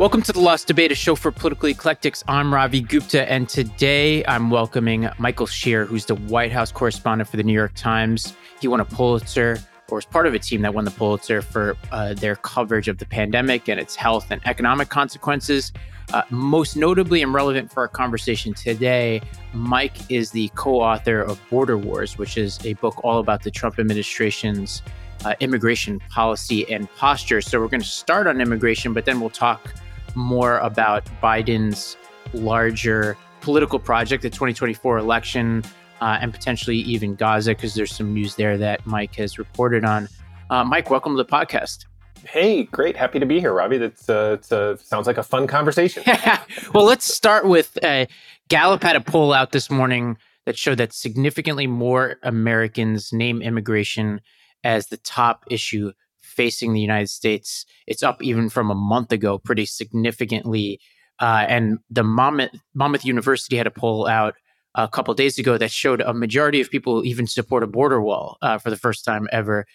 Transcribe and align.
Welcome 0.00 0.22
to 0.22 0.32
the 0.32 0.40
Lost 0.40 0.66
Debate, 0.66 0.90
a 0.92 0.94
show 0.94 1.14
for 1.14 1.30
political 1.30 1.68
eclectics. 1.68 2.24
I'm 2.26 2.54
Ravi 2.54 2.80
Gupta, 2.80 3.30
and 3.30 3.46
today 3.46 4.24
I'm 4.24 4.48
welcoming 4.48 5.10
Michael 5.18 5.44
Shear, 5.44 5.84
who's 5.84 6.06
the 6.06 6.14
White 6.14 6.50
House 6.50 6.72
correspondent 6.72 7.28
for 7.28 7.36
the 7.36 7.42
New 7.42 7.52
York 7.52 7.74
Times. 7.74 8.34
He 8.62 8.66
won 8.66 8.80
a 8.80 8.84
Pulitzer, 8.86 9.58
or 9.90 9.96
was 9.96 10.06
part 10.06 10.26
of 10.26 10.32
a 10.32 10.38
team 10.38 10.62
that 10.62 10.72
won 10.72 10.86
the 10.86 10.90
Pulitzer 10.90 11.42
for 11.42 11.76
uh, 11.92 12.14
their 12.14 12.34
coverage 12.36 12.88
of 12.88 12.96
the 12.96 13.04
pandemic 13.04 13.68
and 13.68 13.78
its 13.78 13.94
health 13.94 14.30
and 14.30 14.40
economic 14.46 14.88
consequences. 14.88 15.70
Uh, 16.14 16.22
most 16.30 16.78
notably 16.78 17.22
and 17.22 17.34
relevant 17.34 17.70
for 17.70 17.80
our 17.80 17.88
conversation 17.88 18.54
today, 18.54 19.20
Mike 19.52 20.10
is 20.10 20.30
the 20.30 20.50
co 20.54 20.80
author 20.80 21.20
of 21.20 21.38
Border 21.50 21.76
Wars, 21.76 22.16
which 22.16 22.38
is 22.38 22.58
a 22.64 22.72
book 22.72 23.04
all 23.04 23.18
about 23.18 23.42
the 23.42 23.50
Trump 23.50 23.78
administration's 23.78 24.80
uh, 25.26 25.34
immigration 25.40 26.00
policy 26.08 26.66
and 26.72 26.90
posture. 26.94 27.42
So 27.42 27.60
we're 27.60 27.68
going 27.68 27.82
to 27.82 27.86
start 27.86 28.26
on 28.26 28.40
immigration, 28.40 28.94
but 28.94 29.04
then 29.04 29.20
we'll 29.20 29.28
talk 29.28 29.74
more 30.16 30.58
about 30.58 31.04
Biden's 31.22 31.96
larger 32.32 33.16
political 33.40 33.78
project, 33.78 34.22
the 34.22 34.30
2024 34.30 34.98
election, 34.98 35.64
uh, 36.00 36.18
and 36.20 36.32
potentially 36.32 36.76
even 36.76 37.14
Gaza, 37.14 37.52
because 37.52 37.74
there's 37.74 37.94
some 37.94 38.12
news 38.12 38.36
there 38.36 38.56
that 38.58 38.86
Mike 38.86 39.14
has 39.16 39.38
reported 39.38 39.84
on. 39.84 40.08
Uh, 40.48 40.64
Mike, 40.64 40.90
welcome 40.90 41.16
to 41.16 41.22
the 41.22 41.28
podcast. 41.28 41.86
Hey, 42.26 42.64
great. 42.64 42.96
Happy 42.96 43.18
to 43.18 43.26
be 43.26 43.40
here, 43.40 43.52
Robbie. 43.52 43.78
That 43.78 44.08
uh, 44.08 44.54
uh, 44.54 44.76
sounds 44.76 45.06
like 45.06 45.16
a 45.16 45.22
fun 45.22 45.46
conversation. 45.46 46.02
well, 46.74 46.84
let's 46.84 47.12
start 47.12 47.46
with 47.46 47.82
uh, 47.82 48.06
Gallup 48.48 48.82
had 48.82 48.96
a 48.96 49.00
poll 49.00 49.32
out 49.32 49.52
this 49.52 49.70
morning 49.70 50.18
that 50.44 50.58
showed 50.58 50.78
that 50.78 50.92
significantly 50.92 51.66
more 51.66 52.16
Americans 52.22 53.12
name 53.12 53.40
immigration 53.40 54.20
as 54.64 54.88
the 54.88 54.96
top 54.98 55.44
issue 55.50 55.92
facing 56.30 56.72
the 56.72 56.80
United 56.80 57.10
States. 57.10 57.66
It's 57.86 58.02
up 58.02 58.22
even 58.22 58.48
from 58.48 58.70
a 58.70 58.74
month 58.74 59.12
ago 59.12 59.38
pretty 59.38 59.66
significantly. 59.66 60.80
Uh, 61.18 61.44
and 61.48 61.78
the 61.90 62.04
Monmouth, 62.04 62.50
Monmouth 62.74 63.04
University 63.04 63.56
had 63.56 63.66
a 63.66 63.70
poll 63.70 64.06
out 64.06 64.34
a 64.74 64.88
couple 64.88 65.12
days 65.14 65.38
ago 65.38 65.58
that 65.58 65.70
showed 65.70 66.00
a 66.00 66.14
majority 66.14 66.60
of 66.60 66.70
people 66.70 67.04
even 67.04 67.26
support 67.26 67.62
a 67.62 67.66
border 67.66 68.00
wall 68.00 68.38
uh, 68.42 68.58
for 68.58 68.70
the 68.70 68.76
first 68.76 69.04
time 69.04 69.28
ever. 69.32 69.66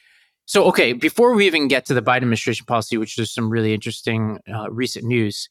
So, 0.45 0.65
okay, 0.65 0.93
before 0.93 1.33
we 1.33 1.45
even 1.45 1.67
get 1.67 1.85
to 1.87 1.93
the 1.93 2.01
Biden 2.01 2.17
administration 2.17 2.65
policy, 2.65 2.97
which 2.97 3.17
is 3.17 3.33
some 3.33 3.49
really 3.49 3.73
interesting 3.73 4.39
uh, 4.53 4.71
recent 4.71 5.05
news, 5.05 5.49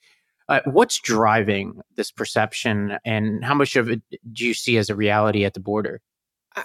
uh, 0.49 0.61
what's 0.67 0.99
driving 0.99 1.81
this 1.97 2.11
perception 2.11 2.99
and 3.05 3.45
how 3.45 3.55
much 3.55 3.77
of 3.77 3.91
it 3.91 4.03
do 4.33 4.47
you 4.47 4.55
see 4.55 4.77
as 4.77 4.91
a 4.91 4.95
reality 4.95 5.45
at 5.45 5.55
the 5.55 5.61
border? 5.61 6.01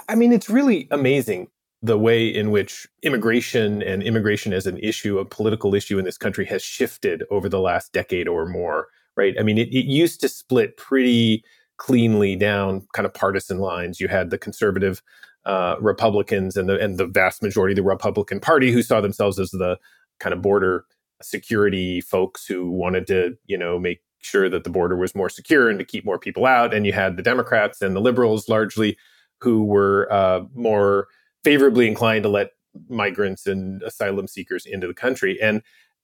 I 0.08 0.16
mean, 0.16 0.32
it's 0.32 0.50
really 0.50 0.88
amazing 0.92 1.48
the 1.82 1.98
way 1.98 2.28
in 2.28 2.52
which 2.52 2.88
immigration 3.04 3.82
and 3.82 4.04
immigration 4.04 4.52
as 4.52 4.68
an 4.68 4.78
issue, 4.80 5.18
a 5.18 5.26
political 5.26 5.74
issue 5.74 5.98
in 5.98 6.06
this 6.06 6.18
country, 6.18 6.46
has 6.46 6.62
shifted 6.62 7.24
over 7.32 7.48
the 7.48 7.60
last 7.60 7.94
decade 7.94 8.28
or 8.28 8.46
more, 8.46 8.88
right? 9.16 9.36
I 9.40 9.44
mean, 9.44 9.58
it, 9.58 9.70
it 9.70 9.86
used 9.86 10.20
to 10.22 10.30
split 10.30 10.76
pretty 10.78 11.44
cleanly 11.78 12.36
down 12.36 12.86
kind 12.94 13.06
of 13.06 13.14
partisan 13.14 13.60
lines. 13.60 14.02
You 14.02 14.10
had 14.10 14.30
the 14.30 14.38
conservative 14.38 15.02
uh, 15.46 15.78
Republicans 15.80 16.58
and 16.58 16.68
the 16.68 16.78
and 16.80 16.98
the 16.98 17.08
vast 17.08 17.42
majority 17.42 17.72
of 17.72 17.78
the 17.78 17.84
Republican 17.84 18.42
Party 18.42 18.72
who 18.72 18.84
saw 18.84 19.00
themselves 19.00 19.40
as 19.40 19.52
the 19.52 19.78
kind 20.20 20.34
of 20.34 20.42
border 20.42 20.86
security 21.22 22.02
folks 22.02 22.46
who 22.46 22.70
wanted 22.70 23.08
to, 23.08 23.38
you 23.46 23.58
know, 23.58 23.80
make 23.80 24.02
sure 24.20 24.50
that 24.50 24.66
the 24.66 24.70
border 24.70 24.98
was 24.98 25.16
more 25.16 25.30
secure 25.30 25.70
and 25.70 25.80
to 25.80 25.86
keep 25.86 26.04
more 26.04 26.20
people 26.20 26.46
out. 26.46 26.74
And 26.74 26.86
you 26.86 26.92
had 26.92 27.16
the 27.16 27.24
Democrats 27.24 27.82
and 27.82 27.96
the 27.96 28.02
liberals 28.02 28.50
largely 28.50 28.98
who 29.40 29.64
were 29.64 30.12
uh, 30.12 30.42
more 30.54 31.08
favorably 31.44 31.88
inclined 31.88 32.24
to 32.24 32.30
let 32.30 32.52
migrants 32.88 33.48
and 33.48 33.82
asylum 33.84 34.28
seekers 34.28 34.66
into 34.66 34.88
the 34.88 34.94
country. 34.94 35.40
And, 35.42 35.62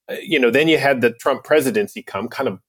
uh, 0.09 0.15
you 0.21 0.39
know, 0.39 0.49
then 0.49 0.67
you 0.67 0.77
had 0.77 1.01
the 1.01 1.11
Trump 1.11 1.43
presidency 1.43 2.01
come, 2.01 2.27
kind 2.27 2.47
of 2.47 2.59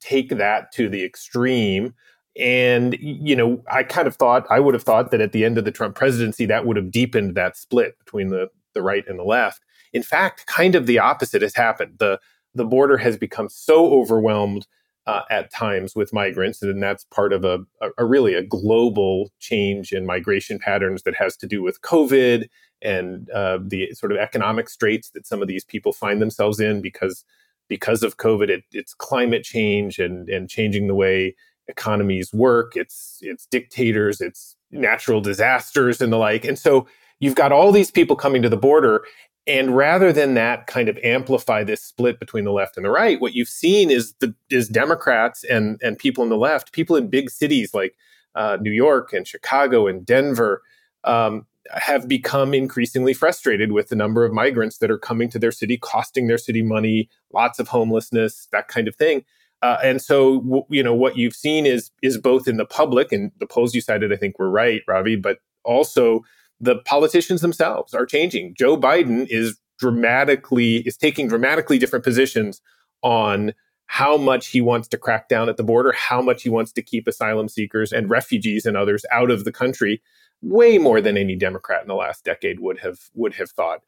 take 0.00 0.30
that 0.30 0.72
to 0.72 0.88
the 0.88 1.04
extreme. 1.04 1.94
And, 2.38 2.96
you 3.00 3.34
know, 3.34 3.62
I 3.70 3.82
kind 3.82 4.06
of 4.06 4.16
thought, 4.16 4.46
I 4.50 4.60
would 4.60 4.74
have 4.74 4.84
thought 4.84 5.10
that 5.10 5.20
at 5.20 5.32
the 5.32 5.44
end 5.44 5.58
of 5.58 5.64
the 5.64 5.72
Trump 5.72 5.96
presidency, 5.96 6.46
that 6.46 6.66
would 6.66 6.76
have 6.76 6.90
deepened 6.90 7.34
that 7.34 7.56
split 7.56 7.98
between 7.98 8.28
the, 8.28 8.48
the 8.74 8.82
right 8.82 9.04
and 9.08 9.18
the 9.18 9.24
left. 9.24 9.64
In 9.92 10.02
fact, 10.02 10.46
kind 10.46 10.74
of 10.74 10.86
the 10.86 10.98
opposite 10.98 11.42
has 11.42 11.54
happened. 11.54 11.94
The, 11.98 12.20
the 12.54 12.64
border 12.64 12.96
has 12.98 13.16
become 13.16 13.48
so 13.48 13.92
overwhelmed 13.92 14.66
uh, 15.08 15.22
at 15.30 15.50
times 15.50 15.96
with 15.96 16.12
migrants, 16.12 16.60
and 16.62 16.82
that's 16.82 17.04
part 17.04 17.32
of 17.32 17.42
a, 17.42 17.60
a, 17.80 17.88
a, 17.96 18.04
really 18.04 18.34
a 18.34 18.42
global 18.42 19.32
change 19.40 19.90
in 19.90 20.04
migration 20.04 20.58
patterns 20.58 21.02
that 21.04 21.14
has 21.14 21.34
to 21.38 21.46
do 21.46 21.62
with 21.62 21.80
COVID 21.80 22.46
and 22.82 23.30
uh, 23.30 23.58
the 23.60 23.90
sort 23.94 24.12
of 24.12 24.18
economic 24.18 24.68
straits 24.68 25.08
that 25.10 25.26
some 25.26 25.40
of 25.40 25.48
these 25.48 25.64
people 25.64 25.92
find 25.92 26.20
themselves 26.20 26.60
in 26.60 26.82
because 26.82 27.24
because 27.68 28.02
of 28.02 28.18
COVID. 28.18 28.50
It, 28.50 28.64
it's 28.70 28.92
climate 28.92 29.44
change 29.44 29.98
and 29.98 30.28
and 30.28 30.46
changing 30.48 30.88
the 30.88 30.94
way 30.94 31.34
economies 31.68 32.34
work. 32.34 32.76
It's 32.76 33.18
it's 33.22 33.46
dictators. 33.46 34.20
It's 34.20 34.56
natural 34.70 35.22
disasters 35.22 36.02
and 36.02 36.12
the 36.12 36.18
like. 36.18 36.44
And 36.44 36.58
so 36.58 36.86
you've 37.18 37.34
got 37.34 37.50
all 37.50 37.72
these 37.72 37.90
people 37.90 38.14
coming 38.14 38.42
to 38.42 38.50
the 38.50 38.58
border 38.58 39.04
and 39.48 39.74
rather 39.74 40.12
than 40.12 40.34
that 40.34 40.66
kind 40.66 40.88
of 40.88 40.98
amplify 40.98 41.64
this 41.64 41.82
split 41.82 42.20
between 42.20 42.44
the 42.44 42.52
left 42.52 42.76
and 42.76 42.84
the 42.84 42.90
right, 42.90 43.20
what 43.20 43.34
you've 43.34 43.48
seen 43.48 43.90
is 43.90 44.12
the 44.20 44.34
is 44.50 44.68
Democrats 44.68 45.42
and 45.42 45.80
and 45.82 45.98
people 45.98 46.22
in 46.22 46.30
the 46.30 46.36
left, 46.36 46.72
people 46.72 46.94
in 46.94 47.08
big 47.08 47.30
cities 47.30 47.72
like 47.72 47.96
uh, 48.34 48.58
New 48.60 48.70
York 48.70 49.12
and 49.12 49.26
Chicago 49.26 49.86
and 49.86 50.04
Denver, 50.04 50.62
um, 51.04 51.46
have 51.72 52.06
become 52.06 52.54
increasingly 52.54 53.14
frustrated 53.14 53.72
with 53.72 53.88
the 53.88 53.96
number 53.96 54.24
of 54.24 54.32
migrants 54.32 54.78
that 54.78 54.90
are 54.90 54.98
coming 54.98 55.30
to 55.30 55.38
their 55.38 55.50
city, 55.50 55.78
costing 55.78 56.26
their 56.26 56.38
city 56.38 56.62
money, 56.62 57.08
lots 57.32 57.58
of 57.58 57.68
homelessness, 57.68 58.48
that 58.52 58.68
kind 58.68 58.86
of 58.86 58.96
thing. 58.96 59.24
Uh, 59.62 59.78
and 59.82 60.00
so, 60.00 60.40
w- 60.42 60.64
you 60.68 60.82
know, 60.82 60.94
what 60.94 61.16
you've 61.16 61.34
seen 61.34 61.66
is 61.66 61.90
is 62.02 62.18
both 62.18 62.46
in 62.46 62.58
the 62.58 62.66
public, 62.66 63.12
and 63.12 63.32
the 63.40 63.46
polls 63.46 63.74
you 63.74 63.80
cited, 63.80 64.12
I 64.12 64.16
think, 64.16 64.38
were 64.38 64.50
right, 64.50 64.82
Ravi, 64.86 65.16
but 65.16 65.38
also 65.64 66.22
the 66.60 66.76
politicians 66.76 67.40
themselves 67.40 67.94
are 67.94 68.06
changing. 68.06 68.54
Joe 68.56 68.76
Biden 68.76 69.26
is 69.28 69.58
dramatically 69.78 70.78
is 70.78 70.96
taking 70.96 71.28
dramatically 71.28 71.78
different 71.78 72.04
positions 72.04 72.60
on 73.02 73.52
how 73.86 74.16
much 74.16 74.48
he 74.48 74.60
wants 74.60 74.86
to 74.88 74.98
crack 74.98 75.28
down 75.28 75.48
at 75.48 75.56
the 75.56 75.62
border, 75.62 75.92
how 75.92 76.20
much 76.20 76.42
he 76.42 76.50
wants 76.50 76.72
to 76.72 76.82
keep 76.82 77.06
asylum 77.06 77.48
seekers 77.48 77.92
and 77.92 78.10
refugees 78.10 78.66
and 78.66 78.76
others 78.76 79.04
out 79.10 79.30
of 79.30 79.44
the 79.44 79.52
country, 79.52 80.02
way 80.42 80.76
more 80.76 81.00
than 81.00 81.16
any 81.16 81.34
Democrat 81.34 81.82
in 81.82 81.88
the 81.88 81.94
last 81.94 82.24
decade 82.24 82.60
would 82.60 82.78
have 82.80 82.98
would 83.14 83.34
have 83.34 83.50
thought 83.50 83.80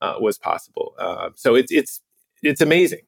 uh, 0.00 0.14
was 0.20 0.38
possible. 0.38 0.94
Uh, 0.98 1.30
so 1.34 1.54
it's 1.54 1.72
it's 1.72 2.00
it's 2.42 2.60
amazing. 2.60 3.00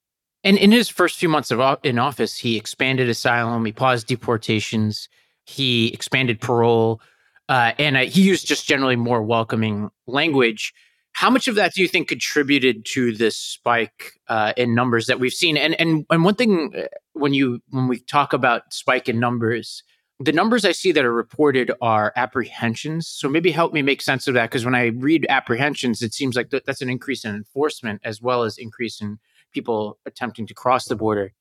And 0.42 0.56
in 0.56 0.72
his 0.72 0.88
first 0.88 1.18
few 1.18 1.28
months 1.28 1.50
of 1.50 1.78
in 1.82 1.98
office, 1.98 2.36
he 2.36 2.56
expanded 2.56 3.08
asylum, 3.08 3.64
he 3.64 3.72
paused 3.72 4.06
deportations, 4.06 5.08
he 5.44 5.92
expanded 5.92 6.40
parole 6.40 7.00
uh, 7.50 7.72
and 7.78 7.96
uh, 7.96 8.04
he 8.04 8.22
used 8.22 8.46
just 8.46 8.66
generally 8.66 8.94
more 8.96 9.22
welcoming 9.22 9.90
language. 10.06 10.72
How 11.12 11.28
much 11.28 11.48
of 11.48 11.56
that 11.56 11.74
do 11.74 11.82
you 11.82 11.88
think 11.88 12.06
contributed 12.06 12.86
to 12.92 13.12
this 13.12 13.36
spike 13.36 14.12
uh, 14.28 14.52
in 14.56 14.72
numbers 14.72 15.06
that 15.06 15.18
we've 15.18 15.32
seen? 15.32 15.56
And 15.56 15.78
and 15.80 16.06
and 16.08 16.24
one 16.24 16.36
thing 16.36 16.72
uh, 16.76 16.86
when 17.14 17.34
you 17.34 17.60
when 17.70 17.88
we 17.88 17.98
talk 17.98 18.32
about 18.32 18.72
spike 18.72 19.08
in 19.08 19.18
numbers, 19.18 19.82
the 20.20 20.30
numbers 20.30 20.64
I 20.64 20.70
see 20.70 20.92
that 20.92 21.04
are 21.04 21.12
reported 21.12 21.72
are 21.82 22.12
apprehensions. 22.14 23.08
So 23.08 23.28
maybe 23.28 23.50
help 23.50 23.72
me 23.72 23.82
make 23.82 24.00
sense 24.00 24.28
of 24.28 24.34
that 24.34 24.48
because 24.50 24.64
when 24.64 24.76
I 24.76 24.86
read 24.86 25.26
apprehensions, 25.28 26.02
it 26.02 26.14
seems 26.14 26.36
like 26.36 26.50
th- 26.50 26.62
that's 26.64 26.82
an 26.82 26.88
increase 26.88 27.24
in 27.24 27.34
enforcement 27.34 28.00
as 28.04 28.22
well 28.22 28.44
as 28.44 28.58
increase 28.58 29.00
in 29.00 29.18
people 29.52 29.98
attempting 30.06 30.46
to 30.46 30.54
cross 30.54 30.84
the 30.86 30.94
border. 30.94 31.32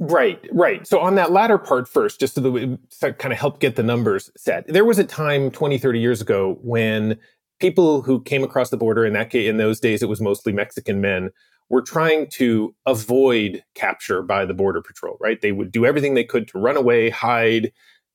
Right, 0.00 0.44
right. 0.52 0.86
So 0.86 0.98
on 1.00 1.14
that 1.14 1.30
latter 1.30 1.56
part 1.56 1.88
first, 1.88 2.18
just 2.18 2.34
so 2.34 2.40
that 2.40 2.50
we 2.50 2.78
kind 3.00 3.32
of 3.32 3.38
help 3.38 3.60
get 3.60 3.76
the 3.76 3.82
numbers 3.82 4.30
set. 4.36 4.66
There 4.66 4.84
was 4.84 4.98
a 4.98 5.04
time 5.04 5.50
20, 5.50 5.78
30 5.78 6.00
years 6.00 6.20
ago 6.20 6.58
when 6.62 7.18
people 7.60 8.02
who 8.02 8.20
came 8.22 8.42
across 8.42 8.70
the 8.70 8.76
border 8.76 9.06
in 9.06 9.12
that 9.12 9.30
case, 9.30 9.48
in 9.48 9.56
those 9.56 9.78
days 9.78 10.02
it 10.02 10.08
was 10.08 10.20
mostly 10.20 10.52
Mexican 10.52 11.00
men 11.00 11.30
were 11.70 11.80
trying 11.80 12.28
to 12.30 12.74
avoid 12.86 13.62
capture 13.74 14.20
by 14.22 14.44
the 14.44 14.52
border 14.52 14.82
patrol, 14.82 15.16
right? 15.20 15.40
They 15.40 15.52
would 15.52 15.70
do 15.70 15.86
everything 15.86 16.14
they 16.14 16.24
could 16.24 16.48
to 16.48 16.58
run 16.58 16.76
away, 16.76 17.08
hide, 17.10 17.72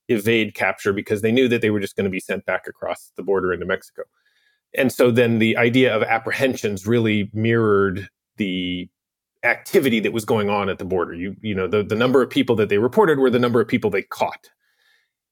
evade 0.09 0.53
capture 0.55 0.91
because 0.93 1.21
they 1.21 1.31
knew 1.31 1.47
that 1.47 1.61
they 1.61 1.69
were 1.69 1.79
just 1.79 1.95
going 1.95 2.03
to 2.03 2.11
be 2.11 2.19
sent 2.19 2.45
back 2.45 2.67
across 2.67 3.11
the 3.15 3.23
border 3.23 3.53
into 3.53 3.65
Mexico. 3.65 4.03
And 4.75 4.91
so 4.91 5.11
then 5.11 5.39
the 5.39 5.57
idea 5.57 5.95
of 5.95 6.03
apprehensions 6.03 6.85
really 6.85 7.31
mirrored 7.33 8.09
the 8.37 8.87
activity 9.43 9.99
that 10.01 10.13
was 10.13 10.25
going 10.25 10.49
on 10.49 10.69
at 10.69 10.77
the 10.77 10.85
border. 10.85 11.13
You 11.13 11.35
you 11.41 11.55
know 11.55 11.67
the 11.67 11.83
the 11.83 11.95
number 11.95 12.21
of 12.21 12.29
people 12.29 12.55
that 12.57 12.69
they 12.69 12.77
reported 12.77 13.19
were 13.19 13.29
the 13.29 13.39
number 13.39 13.61
of 13.61 13.67
people 13.67 13.89
they 13.89 14.03
caught. 14.03 14.49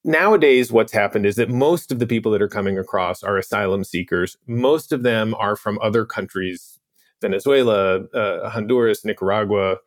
Nowadays, 0.04 0.72
what's 0.72 0.94
happened 0.94 1.26
is 1.26 1.36
that 1.36 1.50
most 1.50 1.92
of 1.92 2.00
the 2.00 2.08
people 2.08 2.32
that 2.32 2.42
are 2.42 2.48
coming 2.48 2.78
across 2.78 3.24
are 3.24 3.38
asylum 3.38 3.84
seekers. 3.84 4.38
Most 4.48 4.92
of 4.94 5.04
them 5.04 5.36
are 5.36 5.56
from 5.56 5.80
other 5.82 6.06
countries: 6.06 6.80
Venezuela, 7.22 8.04
uh, 8.14 8.50
Honduras, 8.50 9.04
Nicaragua, 9.04 9.78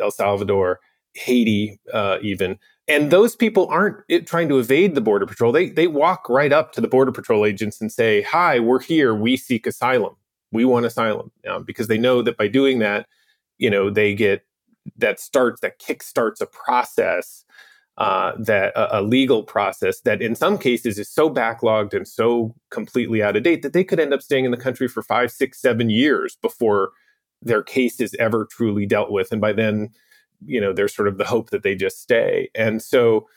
El 0.00 0.10
Salvador, 0.10 0.80
Haiti, 1.14 1.78
uh, 1.92 2.18
even. 2.22 2.58
And 2.88 3.12
those 3.12 3.36
people 3.36 3.68
aren't 3.68 3.98
it, 4.08 4.26
trying 4.26 4.48
to 4.48 4.58
evade 4.58 4.96
the 4.96 5.00
border 5.00 5.26
patrol. 5.26 5.52
They 5.52 5.68
they 5.68 5.86
walk 5.86 6.28
right 6.28 6.52
up 6.52 6.72
to 6.72 6.80
the 6.80 6.88
border 6.88 7.12
patrol 7.12 7.46
agents 7.46 7.80
and 7.80 7.92
say, 7.92 8.22
"Hi, 8.22 8.58
we're 8.58 8.80
here. 8.80 9.14
We 9.14 9.36
seek 9.36 9.66
asylum. 9.66 10.16
We 10.50 10.64
want 10.64 10.86
asylum," 10.86 11.30
um, 11.48 11.62
because 11.62 11.86
they 11.86 11.98
know 11.98 12.22
that 12.22 12.36
by 12.36 12.48
doing 12.48 12.80
that, 12.80 13.06
you 13.58 13.70
know 13.70 13.90
they 13.90 14.14
get 14.14 14.44
that 14.96 15.20
starts 15.20 15.60
that 15.60 15.78
kickstarts 15.78 16.40
a 16.40 16.46
process 16.46 17.44
uh, 17.98 18.32
that 18.38 18.72
a, 18.74 19.00
a, 19.00 19.02
legal 19.02 19.42
process 19.42 20.00
that 20.00 20.22
in 20.22 20.34
some 20.34 20.56
cases 20.56 20.98
is 20.98 21.10
so 21.10 21.28
backlogged 21.28 21.92
and 21.92 22.08
so 22.08 22.54
completely 22.70 23.22
out 23.22 23.36
of 23.36 23.42
date 23.42 23.60
that 23.60 23.74
they 23.74 23.84
could 23.84 24.00
end 24.00 24.14
up 24.14 24.22
staying 24.22 24.46
in 24.46 24.50
the 24.50 24.56
country 24.56 24.88
for 24.88 25.02
five, 25.02 25.30
six, 25.30 25.60
seven 25.60 25.90
years 25.90 26.36
before 26.40 26.92
their 27.42 27.62
case 27.62 28.00
is 28.00 28.16
ever 28.18 28.46
truly 28.50 28.86
dealt 28.86 29.10
with. 29.10 29.30
And 29.30 29.42
by 29.42 29.52
then, 29.52 29.90
you 30.44 30.60
know, 30.60 30.72
there's 30.72 30.94
sort 30.94 31.06
of 31.06 31.18
the 31.18 31.24
hope 31.24 31.50
that 31.50 31.62
they 31.62 31.74
just 31.74 32.00
stay. 32.00 32.48
And 32.54 32.80
so, 32.80 33.28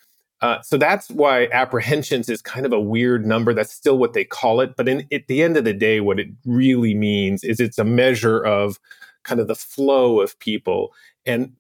uh, 0.41 0.62
so 0.62 0.77
that's 0.77 1.09
why 1.09 1.47
apprehensions 1.51 2.29
is 2.29 2.41
kind 2.41 2.65
of 2.65 2.71
a 2.71 2.79
weird 2.79 3.25
number. 3.25 3.53
That's 3.53 3.73
still 3.73 3.97
what 3.97 4.13
they 4.13 4.23
call 4.23 4.62
it. 4.62 4.77
But 4.77 4.88
in, 4.88 5.06
at 5.12 5.27
the 5.27 5.44
end 5.44 5.57
of 5.57 5.65
the 5.65 5.73
day, 5.73 6.00
what 6.00 6.19
it 6.19 6.29
really 6.45 6.95
means 6.95 7.44
is 7.44 7.59
it's 7.59 7.77
a 7.77 7.83
measure 7.83 8.41
of 8.41 8.79
kind 9.25 9.42
of 9.42 9.48
the 9.48 9.56
flow 9.56 10.22
of 10.22 10.39
people. 10.39 10.94
And 11.25 11.54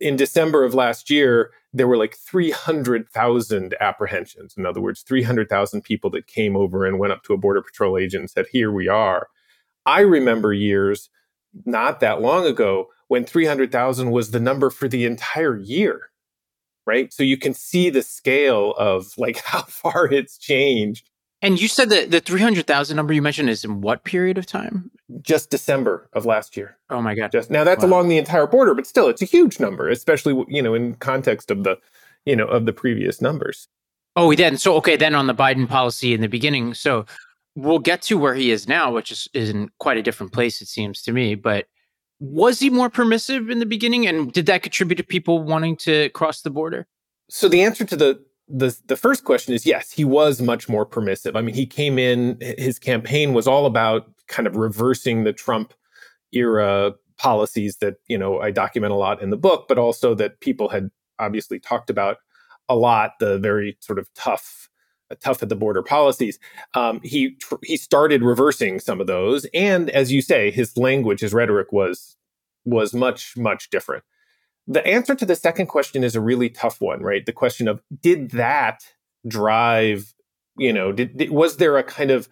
in 0.00 0.16
December 0.16 0.64
of 0.64 0.74
last 0.74 1.10
year, 1.10 1.52
there 1.72 1.86
were 1.86 1.96
like 1.96 2.16
300,000 2.16 3.74
apprehensions. 3.80 4.54
In 4.56 4.66
other 4.66 4.80
words, 4.80 5.02
300,000 5.02 5.82
people 5.82 6.10
that 6.10 6.26
came 6.26 6.56
over 6.56 6.84
and 6.84 6.98
went 6.98 7.12
up 7.12 7.22
to 7.24 7.32
a 7.32 7.38
Border 7.38 7.62
Patrol 7.62 7.96
agent 7.96 8.22
and 8.22 8.30
said, 8.30 8.46
Here 8.50 8.72
we 8.72 8.88
are. 8.88 9.28
I 9.86 10.00
remember 10.00 10.52
years 10.52 11.08
not 11.64 12.00
that 12.00 12.20
long 12.20 12.46
ago 12.46 12.88
when 13.08 13.24
300,000 13.24 14.10
was 14.10 14.30
the 14.30 14.40
number 14.40 14.70
for 14.70 14.88
the 14.88 15.04
entire 15.04 15.56
year. 15.56 16.10
Right. 16.84 17.12
So 17.12 17.22
you 17.22 17.36
can 17.36 17.54
see 17.54 17.90
the 17.90 18.02
scale 18.02 18.72
of 18.72 19.16
like 19.16 19.38
how 19.44 19.62
far 19.62 20.06
it's 20.06 20.36
changed. 20.36 21.08
And 21.40 21.60
you 21.60 21.66
said 21.66 21.90
that 21.90 22.10
the 22.10 22.20
300,000 22.20 22.96
number 22.96 23.12
you 23.12 23.22
mentioned 23.22 23.50
is 23.50 23.64
in 23.64 23.80
what 23.80 24.04
period 24.04 24.38
of 24.38 24.46
time? 24.46 24.92
Just 25.20 25.50
December 25.50 26.08
of 26.12 26.24
last 26.24 26.56
year. 26.56 26.78
Oh 26.90 27.02
my 27.02 27.14
god. 27.14 27.32
Just 27.32 27.50
now 27.50 27.64
that's 27.64 27.82
wow. 27.82 27.90
along 27.90 28.08
the 28.08 28.18
entire 28.18 28.46
border, 28.46 28.74
but 28.74 28.86
still 28.86 29.08
it's 29.08 29.22
a 29.22 29.26
huge 29.26 29.60
number, 29.60 29.88
especially 29.88 30.44
you 30.48 30.62
know 30.62 30.74
in 30.74 30.94
context 30.94 31.50
of 31.50 31.64
the 31.64 31.76
you 32.24 32.36
know 32.36 32.46
of 32.46 32.66
the 32.66 32.72
previous 32.72 33.20
numbers. 33.20 33.68
Oh, 34.14 34.26
we 34.26 34.36
did. 34.36 34.60
So 34.60 34.74
okay, 34.76 34.96
then 34.96 35.14
on 35.14 35.26
the 35.26 35.34
Biden 35.34 35.68
policy 35.68 36.14
in 36.14 36.20
the 36.20 36.28
beginning, 36.28 36.74
so 36.74 37.06
we'll 37.54 37.78
get 37.78 38.02
to 38.02 38.18
where 38.18 38.34
he 38.34 38.50
is 38.50 38.66
now, 38.66 38.92
which 38.92 39.10
is, 39.10 39.28
is 39.34 39.50
in 39.50 39.70
quite 39.78 39.96
a 39.96 40.02
different 40.02 40.32
place 40.32 40.60
it 40.62 40.68
seems 40.68 41.02
to 41.02 41.12
me, 41.12 41.34
but 41.34 41.66
was 42.20 42.60
he 42.60 42.70
more 42.70 42.88
permissive 42.88 43.50
in 43.50 43.58
the 43.58 43.66
beginning 43.66 44.06
and 44.06 44.32
did 44.32 44.46
that 44.46 44.62
contribute 44.62 44.96
to 44.96 45.02
people 45.02 45.42
wanting 45.42 45.76
to 45.76 46.08
cross 46.10 46.42
the 46.42 46.50
border? 46.50 46.86
So 47.28 47.48
the 47.48 47.62
answer 47.62 47.84
to 47.84 47.96
the 47.96 48.24
the 48.48 48.76
the 48.86 48.96
first 48.96 49.24
question 49.24 49.54
is 49.54 49.66
yes, 49.66 49.90
he 49.90 50.04
was 50.04 50.40
much 50.40 50.68
more 50.68 50.84
permissive. 50.84 51.36
I 51.36 51.40
mean, 51.40 51.54
he 51.54 51.66
came 51.66 51.98
in 51.98 52.38
his 52.58 52.78
campaign 52.78 53.32
was 53.32 53.46
all 53.46 53.66
about 53.66 54.08
kind 54.32 54.46
of 54.46 54.56
reversing 54.56 55.24
the 55.24 55.32
Trump 55.32 55.72
era 56.32 56.94
policies 57.18 57.76
that, 57.76 57.96
you 58.08 58.18
know, 58.18 58.40
I 58.40 58.50
document 58.50 58.92
a 58.92 58.96
lot 58.96 59.22
in 59.22 59.30
the 59.30 59.36
book, 59.36 59.66
but 59.68 59.78
also 59.78 60.14
that 60.16 60.40
people 60.40 60.68
had 60.70 60.90
obviously 61.18 61.60
talked 61.60 61.90
about 61.90 62.16
a 62.68 62.74
lot, 62.74 63.12
the 63.20 63.38
very 63.38 63.76
sort 63.80 63.98
of 63.98 64.08
tough 64.14 64.68
tough 65.20 65.42
at 65.42 65.50
the 65.50 65.56
border 65.56 65.82
policies. 65.82 66.38
Um, 66.72 66.98
he 67.04 67.34
tr- 67.34 67.56
he 67.62 67.76
started 67.76 68.22
reversing 68.22 68.80
some 68.80 69.00
of 69.00 69.06
those, 69.06 69.46
and 69.52 69.90
as 69.90 70.10
you 70.10 70.22
say, 70.22 70.50
his 70.50 70.76
language, 70.76 71.20
his 71.20 71.34
rhetoric 71.34 71.70
was 71.70 72.16
was 72.64 72.94
much 72.94 73.36
much 73.36 73.70
different 73.70 74.04
the 74.66 74.86
answer 74.86 75.14
to 75.14 75.26
the 75.26 75.36
second 75.36 75.66
question 75.66 76.04
is 76.04 76.14
a 76.14 76.20
really 76.20 76.48
tough 76.48 76.80
one, 76.80 77.02
right? 77.02 77.26
The 77.26 77.32
question 77.32 77.68
of 77.68 77.80
did 78.00 78.30
that 78.32 78.84
drive, 79.26 80.14
you 80.56 80.72
know, 80.72 80.92
did, 80.92 81.16
did, 81.16 81.30
was 81.30 81.56
there 81.56 81.76
a 81.76 81.82
kind 81.82 82.10
of 82.10 82.28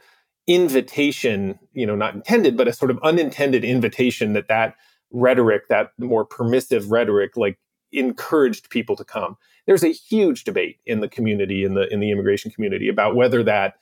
invitation, 0.50 1.56
you 1.75 1.87
know, 1.87 1.94
not 1.94 2.12
intended, 2.12 2.56
but 2.56 2.67
a 2.67 2.73
sort 2.73 2.91
of 2.91 2.99
unintended 3.05 3.64
invitation 3.64 4.32
that 4.32 4.49
that 4.49 4.75
rhetoric, 5.12 5.69
that 5.69 5.93
more 5.99 6.25
permissive 6.25 6.91
rhetoric, 6.91 7.37
like 7.37 7.56
encouraged 7.93 8.69
people 8.69 8.97
to 8.97 9.05
come. 9.05 9.37
There's 9.67 9.85
a 9.85 9.93
huge 9.93 10.43
debate 10.43 10.81
in 10.87 11.00
the 11.00 11.08
community, 11.08 11.62
in 11.62 11.75
the 11.75 11.87
in 11.93 12.00
the 12.00 12.11
immigration 12.11 12.50
community, 12.50 12.88
about 12.88 13.14
whether 13.14 13.44
that, 13.44 13.75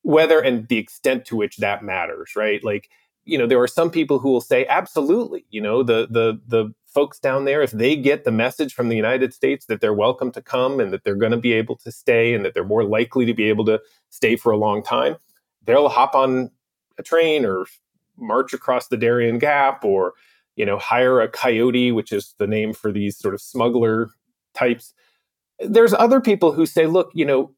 whether 0.00 0.40
and 0.40 0.66
the 0.68 0.78
extent 0.78 1.26
to 1.26 1.36
which 1.36 1.58
that 1.58 1.84
matters, 1.84 2.32
right? 2.34 2.64
Like, 2.64 2.88
you 3.24 3.36
know, 3.36 3.46
there 3.46 3.60
are 3.60 3.68
some 3.68 3.90
people 3.90 4.18
who 4.18 4.30
will 4.30 4.40
say, 4.40 4.64
absolutely, 4.66 5.44
you 5.50 5.60
know, 5.60 5.82
the 5.82 6.08
the 6.10 6.40
the 6.46 6.72
folks 6.86 7.18
down 7.18 7.44
there, 7.44 7.60
if 7.60 7.72
they 7.72 7.96
get 7.96 8.24
the 8.24 8.32
message 8.32 8.72
from 8.72 8.88
the 8.88 8.96
United 8.96 9.34
States 9.34 9.66
that 9.66 9.82
they're 9.82 9.92
welcome 9.92 10.32
to 10.32 10.40
come 10.40 10.80
and 10.80 10.90
that 10.90 11.04
they're 11.04 11.14
going 11.14 11.32
to 11.32 11.36
be 11.36 11.52
able 11.52 11.76
to 11.76 11.92
stay 11.92 12.32
and 12.32 12.46
that 12.46 12.54
they're 12.54 12.64
more 12.64 12.84
likely 12.84 13.26
to 13.26 13.34
be 13.34 13.44
able 13.44 13.66
to 13.66 13.78
stay 14.08 14.36
for 14.36 14.52
a 14.52 14.56
long 14.56 14.82
time, 14.82 15.16
they'll 15.68 15.90
hop 15.90 16.14
on 16.14 16.50
a 16.98 17.02
train 17.02 17.44
or 17.44 17.66
march 18.16 18.52
across 18.52 18.88
the 18.88 18.96
Darien 18.96 19.38
Gap 19.38 19.84
or 19.84 20.14
you 20.56 20.66
know 20.66 20.78
hire 20.78 21.20
a 21.20 21.28
coyote, 21.28 21.92
which 21.92 22.10
is 22.10 22.34
the 22.38 22.46
name 22.46 22.72
for 22.72 22.90
these 22.90 23.16
sort 23.16 23.34
of 23.34 23.40
smuggler 23.40 24.10
types. 24.54 24.94
There's 25.60 25.92
other 25.92 26.20
people 26.20 26.52
who 26.52 26.66
say, 26.66 26.86
look, 26.86 27.10
you 27.14 27.24
know, 27.24 27.52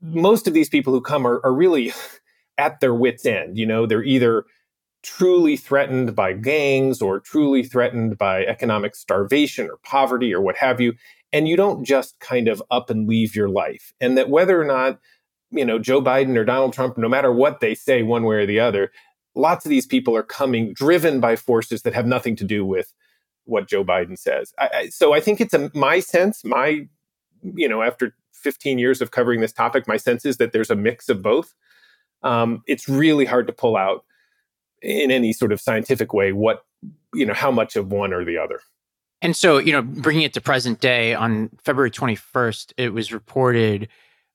most 0.00 0.46
of 0.46 0.54
these 0.54 0.68
people 0.68 0.92
who 0.92 1.00
come 1.00 1.26
are, 1.26 1.40
are 1.44 1.52
really 1.52 1.92
at 2.58 2.80
their 2.80 2.94
wits' 2.94 3.26
end. 3.26 3.58
You 3.58 3.66
know, 3.66 3.86
they're 3.86 4.04
either 4.04 4.44
truly 5.02 5.56
threatened 5.56 6.14
by 6.14 6.32
gangs 6.32 7.02
or 7.02 7.18
truly 7.18 7.64
threatened 7.64 8.16
by 8.16 8.44
economic 8.44 8.94
starvation 8.94 9.68
or 9.68 9.78
poverty 9.82 10.32
or 10.32 10.40
what 10.40 10.56
have 10.56 10.80
you. 10.80 10.94
And 11.32 11.48
you 11.48 11.56
don't 11.56 11.84
just 11.84 12.20
kind 12.20 12.46
of 12.46 12.62
up 12.70 12.88
and 12.88 13.08
leave 13.08 13.34
your 13.34 13.48
life. 13.48 13.92
And 14.00 14.16
that 14.16 14.28
whether 14.28 14.60
or 14.60 14.64
not, 14.64 15.00
you 15.52 15.64
know, 15.64 15.78
Joe 15.78 16.02
Biden 16.02 16.36
or 16.36 16.44
Donald 16.44 16.72
Trump, 16.72 16.98
no 16.98 17.08
matter 17.08 17.32
what 17.32 17.60
they 17.60 17.74
say 17.74 18.02
one 18.02 18.24
way 18.24 18.36
or 18.36 18.46
the 18.46 18.60
other, 18.60 18.90
lots 19.34 19.64
of 19.64 19.70
these 19.70 19.86
people 19.86 20.16
are 20.16 20.22
coming 20.22 20.72
driven 20.72 21.20
by 21.20 21.36
forces 21.36 21.82
that 21.82 21.94
have 21.94 22.06
nothing 22.06 22.36
to 22.36 22.44
do 22.44 22.64
with 22.64 22.92
what 23.44 23.68
Joe 23.68 23.84
Biden 23.84 24.18
says. 24.18 24.52
I, 24.58 24.70
I, 24.74 24.88
so 24.88 25.12
I 25.12 25.20
think 25.20 25.40
it's 25.40 25.54
a, 25.54 25.70
my 25.74 26.00
sense, 26.00 26.44
my, 26.44 26.86
you 27.42 27.68
know, 27.68 27.82
after 27.82 28.14
15 28.32 28.78
years 28.78 29.00
of 29.00 29.10
covering 29.10 29.40
this 29.40 29.52
topic, 29.52 29.86
my 29.86 29.96
sense 29.96 30.24
is 30.24 30.36
that 30.38 30.52
there's 30.52 30.70
a 30.70 30.76
mix 30.76 31.08
of 31.08 31.22
both. 31.22 31.54
Um, 32.22 32.62
it's 32.66 32.88
really 32.88 33.24
hard 33.24 33.46
to 33.46 33.52
pull 33.52 33.76
out 33.76 34.04
in 34.82 35.10
any 35.10 35.32
sort 35.32 35.52
of 35.52 35.60
scientific 35.60 36.12
way 36.12 36.32
what 36.32 36.64
you 37.14 37.24
know 37.24 37.34
how 37.34 37.50
much 37.50 37.76
of 37.76 37.92
one 37.92 38.12
or 38.12 38.24
the 38.24 38.36
other 38.36 38.60
and 39.22 39.36
so 39.36 39.58
you 39.58 39.72
know 39.72 39.82
bringing 39.82 40.22
it 40.22 40.34
to 40.34 40.40
present 40.40 40.80
day 40.80 41.14
on 41.14 41.48
february 41.62 41.90
21st 41.90 42.72
it 42.76 42.92
was 42.92 43.12
reported 43.12 43.88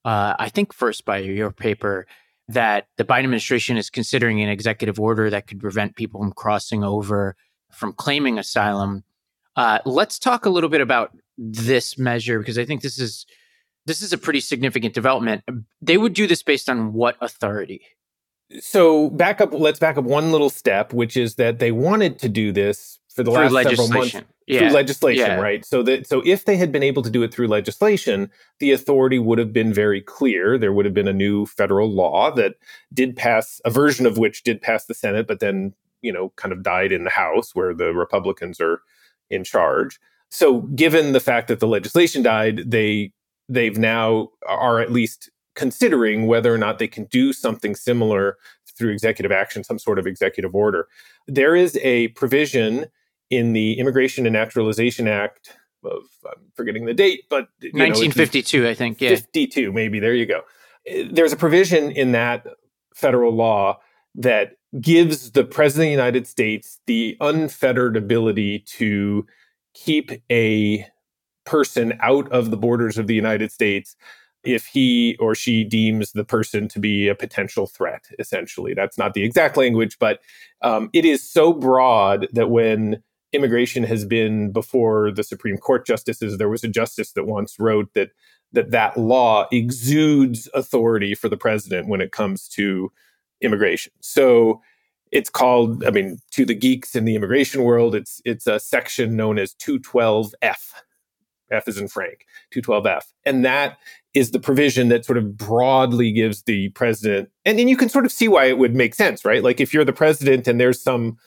uh, 0.08 0.34
i 0.40 0.50
think 0.50 0.74
first 0.74 1.06
by 1.06 1.18
your 1.18 1.52
paper 1.52 2.08
that 2.48 2.88
the 2.98 3.04
biden 3.04 3.26
administration 3.26 3.78
is 3.78 3.90
considering 3.90 4.42
an 4.42 4.50
executive 4.50 5.00
order 5.00 5.30
that 5.30 5.48
could 5.48 5.60
prevent 5.60 5.96
people 5.96 6.22
from 6.22 6.32
crossing 6.32 6.84
over 6.84 7.36
from 7.72 7.94
claiming 7.94 8.38
asylum. 8.40 9.04
Uh, 9.56 9.80
let's 9.86 10.20
talk 10.20 10.46
a 10.46 10.50
little 10.50 10.70
bit 10.70 10.82
about 10.82 11.12
this 11.38 11.98
measure 11.98 12.40
because 12.40 12.58
i 12.58 12.66
think 12.66 12.82
this 12.82 13.00
is 13.00 13.26
this 13.86 14.02
is 14.02 14.12
a 14.12 14.18
pretty 14.18 14.42
significant 14.42 14.94
development. 14.94 15.44
They 15.82 15.98
would 15.98 16.14
do 16.14 16.28
this 16.28 16.44
based 16.44 16.70
on 16.70 16.92
what 16.92 17.16
authority? 17.22 17.82
So 18.60 19.10
back 19.12 19.40
up 19.40 19.54
let's 19.54 19.80
back 19.80 19.98
up 19.98 20.04
one 20.04 20.32
little 20.32 20.50
step 20.50 20.94
which 20.94 21.18
is 21.18 21.36
that 21.36 21.60
they 21.60 21.72
wanted 21.72 22.20
to 22.20 22.30
do 22.30 22.52
this 22.52 23.00
for 23.18 23.24
the 23.24 23.32
through 23.32 23.50
last 23.50 23.70
several 23.70 23.88
months 23.88 24.16
yeah. 24.46 24.60
through 24.60 24.70
legislation 24.70 25.26
yeah. 25.26 25.42
right 25.42 25.66
so 25.66 25.82
that 25.82 26.06
so 26.06 26.22
if 26.24 26.46
they 26.46 26.56
had 26.56 26.72
been 26.72 26.84
able 26.84 27.02
to 27.02 27.10
do 27.10 27.24
it 27.24 27.34
through 27.34 27.48
legislation 27.48 28.30
the 28.60 28.72
authority 28.72 29.18
would 29.18 29.40
have 29.40 29.52
been 29.52 29.74
very 29.74 30.02
clear 30.02 30.56
there 30.56 30.72
would 30.72 30.86
have 30.86 30.94
been 30.94 31.08
a 31.08 31.14
new 31.14 31.48
federal 31.48 31.92
law 31.92 32.30
that 32.30 32.54
did 32.94 33.16
pass 33.16 33.60
a 33.66 33.72
version 33.72 34.06
of 34.06 34.20
which 34.20 34.44
did 34.44 34.62
pass 34.62 34.86
the 34.86 34.94
senate 34.94 35.26
but 35.26 35.40
then 35.40 35.74
you 36.04 36.14
know 36.14 36.32
kind 36.36 36.54
of 36.54 36.62
died 36.62 36.92
in 36.92 37.06
the 37.06 37.10
house 37.10 37.56
where 37.56 37.74
the 37.74 37.92
republicans 37.92 38.62
are 38.62 38.82
in 39.32 39.44
charge 39.44 40.00
so 40.30 40.62
given 40.62 41.12
the 41.12 41.20
fact 41.20 41.48
that 41.48 41.60
the 41.60 41.68
legislation 41.68 42.22
died 42.22 42.70
they 42.70 43.12
they've 43.50 43.80
now 43.80 44.30
are 44.48 44.80
at 44.80 44.92
least 44.92 45.32
considering 45.56 46.28
whether 46.28 46.54
or 46.54 46.58
not 46.58 46.78
they 46.78 46.88
can 46.88 47.06
do 47.06 47.34
something 47.34 47.74
similar 47.74 48.38
through 48.78 48.92
executive 48.92 49.32
action, 49.32 49.64
some 49.64 49.80
sort 49.80 50.00
of 50.00 50.06
executive 50.06 50.56
order. 50.56 50.88
There 51.28 51.56
is 51.56 51.78
a 51.82 52.10
provision 52.10 52.86
in 53.30 53.54
the 53.54 53.74
Immigration 53.80 54.26
and 54.26 54.34
Naturalization 54.34 55.08
Act 55.08 55.58
of 55.84 56.04
I'm 56.26 56.52
forgetting 56.56 56.86
the 56.86 56.94
date, 56.94 57.24
but 57.30 57.48
1952, 57.62 58.64
know, 58.64 58.70
I 58.70 58.74
think. 58.74 59.02
Yeah, 59.02 59.10
52, 59.10 59.72
maybe. 59.72 60.00
There 60.00 60.14
you 60.14 60.26
go. 60.26 60.42
There's 61.12 61.34
a 61.34 61.38
provision 61.38 61.92
in 61.92 62.12
that 62.14 62.46
federal 62.96 63.34
law 63.34 63.80
that 64.16 64.54
gives 64.82 65.32
the 65.32 65.44
president 65.44 65.86
of 65.86 65.88
the 65.88 65.92
United 65.92 66.28
States 66.28 66.80
the 66.88 67.16
unfettered 67.22 67.96
ability 67.96 68.60
to 68.60 69.26
keep 69.74 70.12
a 70.32 70.86
person 71.46 71.94
out 72.02 72.30
of 72.32 72.52
the 72.52 72.58
borders 72.58 72.98
of 72.98 73.08
the 73.08 73.16
United 73.16 73.52
States 73.52 73.96
if 74.44 74.66
he 74.66 75.16
or 75.20 75.36
she 75.36 75.64
deems 75.64 76.12
the 76.12 76.24
person 76.24 76.68
to 76.70 76.80
be 76.80 77.08
a 77.08 77.16
potential 77.16 77.68
threat, 77.68 78.06
essentially. 78.18 78.74
That's 78.74 78.98
not 78.98 79.14
the 79.14 79.24
exact 79.24 79.58
language, 79.58 79.98
but 80.00 80.20
um, 80.62 80.90
it 80.94 81.06
is 81.06 81.30
so 81.30 81.54
broad 81.54 82.28
that 82.34 82.50
when 82.50 83.04
immigration 83.38 83.84
has 83.84 84.04
been 84.04 84.52
before 84.52 85.12
the 85.12 85.24
Supreme 85.24 85.58
Court 85.58 85.86
justices, 85.86 86.38
there 86.38 86.50
was 86.50 86.64
a 86.64 86.68
justice 86.68 87.14
that 87.14 87.26
once 87.26 87.58
wrote 87.60 87.94
that 87.94 88.10
that 88.54 88.72
that 88.72 88.98
law 88.98 89.48
exudes 89.52 90.50
authority 90.54 91.14
for 91.16 91.30
the 91.30 91.38
president 91.38 91.88
when 91.88 92.02
it 92.02 92.12
comes 92.12 92.48
to 92.48 92.92
immigration. 93.42 93.94
So 94.02 94.62
it's 95.12 95.30
called, 95.30 95.86
I 95.86 95.92
mean, 95.92 96.20
to 96.32 96.46
the 96.46 96.56
geeks 96.56 96.96
in 96.96 97.06
the 97.06 97.16
immigration 97.16 97.64
world, 97.64 97.96
it's 97.96 98.22
it's 98.26 98.48
a 98.48 98.60
section 98.60 99.16
known 99.16 99.38
as 99.38 99.54
212F. 99.56 100.74
F 101.50 101.68
is 101.68 101.78
in 101.78 101.88
Frank, 101.88 102.26
212F. 102.54 103.04
And 103.26 103.46
that 103.46 103.78
is 104.14 104.32
the 104.32 104.40
provision 104.40 104.90
that 104.90 105.06
sort 105.06 105.18
of 105.18 105.38
broadly 105.38 106.12
gives 106.12 106.44
the 106.44 106.70
president, 106.70 107.30
and 107.46 107.58
then 107.58 107.68
you 107.70 107.78
can 107.78 107.88
sort 107.88 108.06
of 108.06 108.12
see 108.12 108.28
why 108.28 108.46
it 108.46 108.58
would 108.58 108.76
make 108.76 108.94
sense, 108.94 109.24
right? 109.24 109.44
Like 109.44 109.62
if 109.62 109.74
you're 109.74 109.86
the 109.86 109.94
president 109.94 110.48
and 110.48 110.60
there's 110.60 110.82
some 110.82 111.18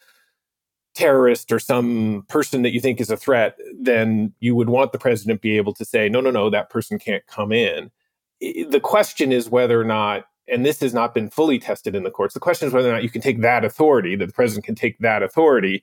terrorist 1.00 1.50
or 1.52 1.58
some 1.58 2.24
person 2.28 2.62
that 2.62 2.72
you 2.72 2.80
think 2.80 3.00
is 3.00 3.10
a 3.10 3.16
threat, 3.16 3.58
then 3.80 4.32
you 4.40 4.54
would 4.54 4.70
want 4.70 4.92
the 4.92 4.98
president 4.98 5.40
be 5.40 5.56
able 5.56 5.74
to 5.74 5.84
say, 5.84 6.08
no, 6.08 6.20
no, 6.20 6.30
no, 6.30 6.50
that 6.50 6.70
person 6.70 6.98
can't 6.98 7.26
come 7.26 7.52
in. 7.52 7.90
The 8.40 8.80
question 8.82 9.32
is 9.32 9.50
whether 9.50 9.80
or 9.80 9.84
not 9.84 10.26
and 10.50 10.66
this 10.66 10.80
has 10.80 10.92
not 10.92 11.14
been 11.14 11.30
fully 11.30 11.58
tested 11.58 11.94
in 11.94 12.02
the 12.02 12.10
courts. 12.10 12.34
The 12.34 12.40
question 12.40 12.68
is 12.68 12.74
whether 12.74 12.90
or 12.90 12.92
not 12.92 13.02
you 13.02 13.10
can 13.10 13.22
take 13.22 13.40
that 13.40 13.64
authority, 13.64 14.16
that 14.16 14.26
the 14.26 14.32
president 14.32 14.64
can 14.64 14.74
take 14.74 14.98
that 14.98 15.22
authority, 15.22 15.82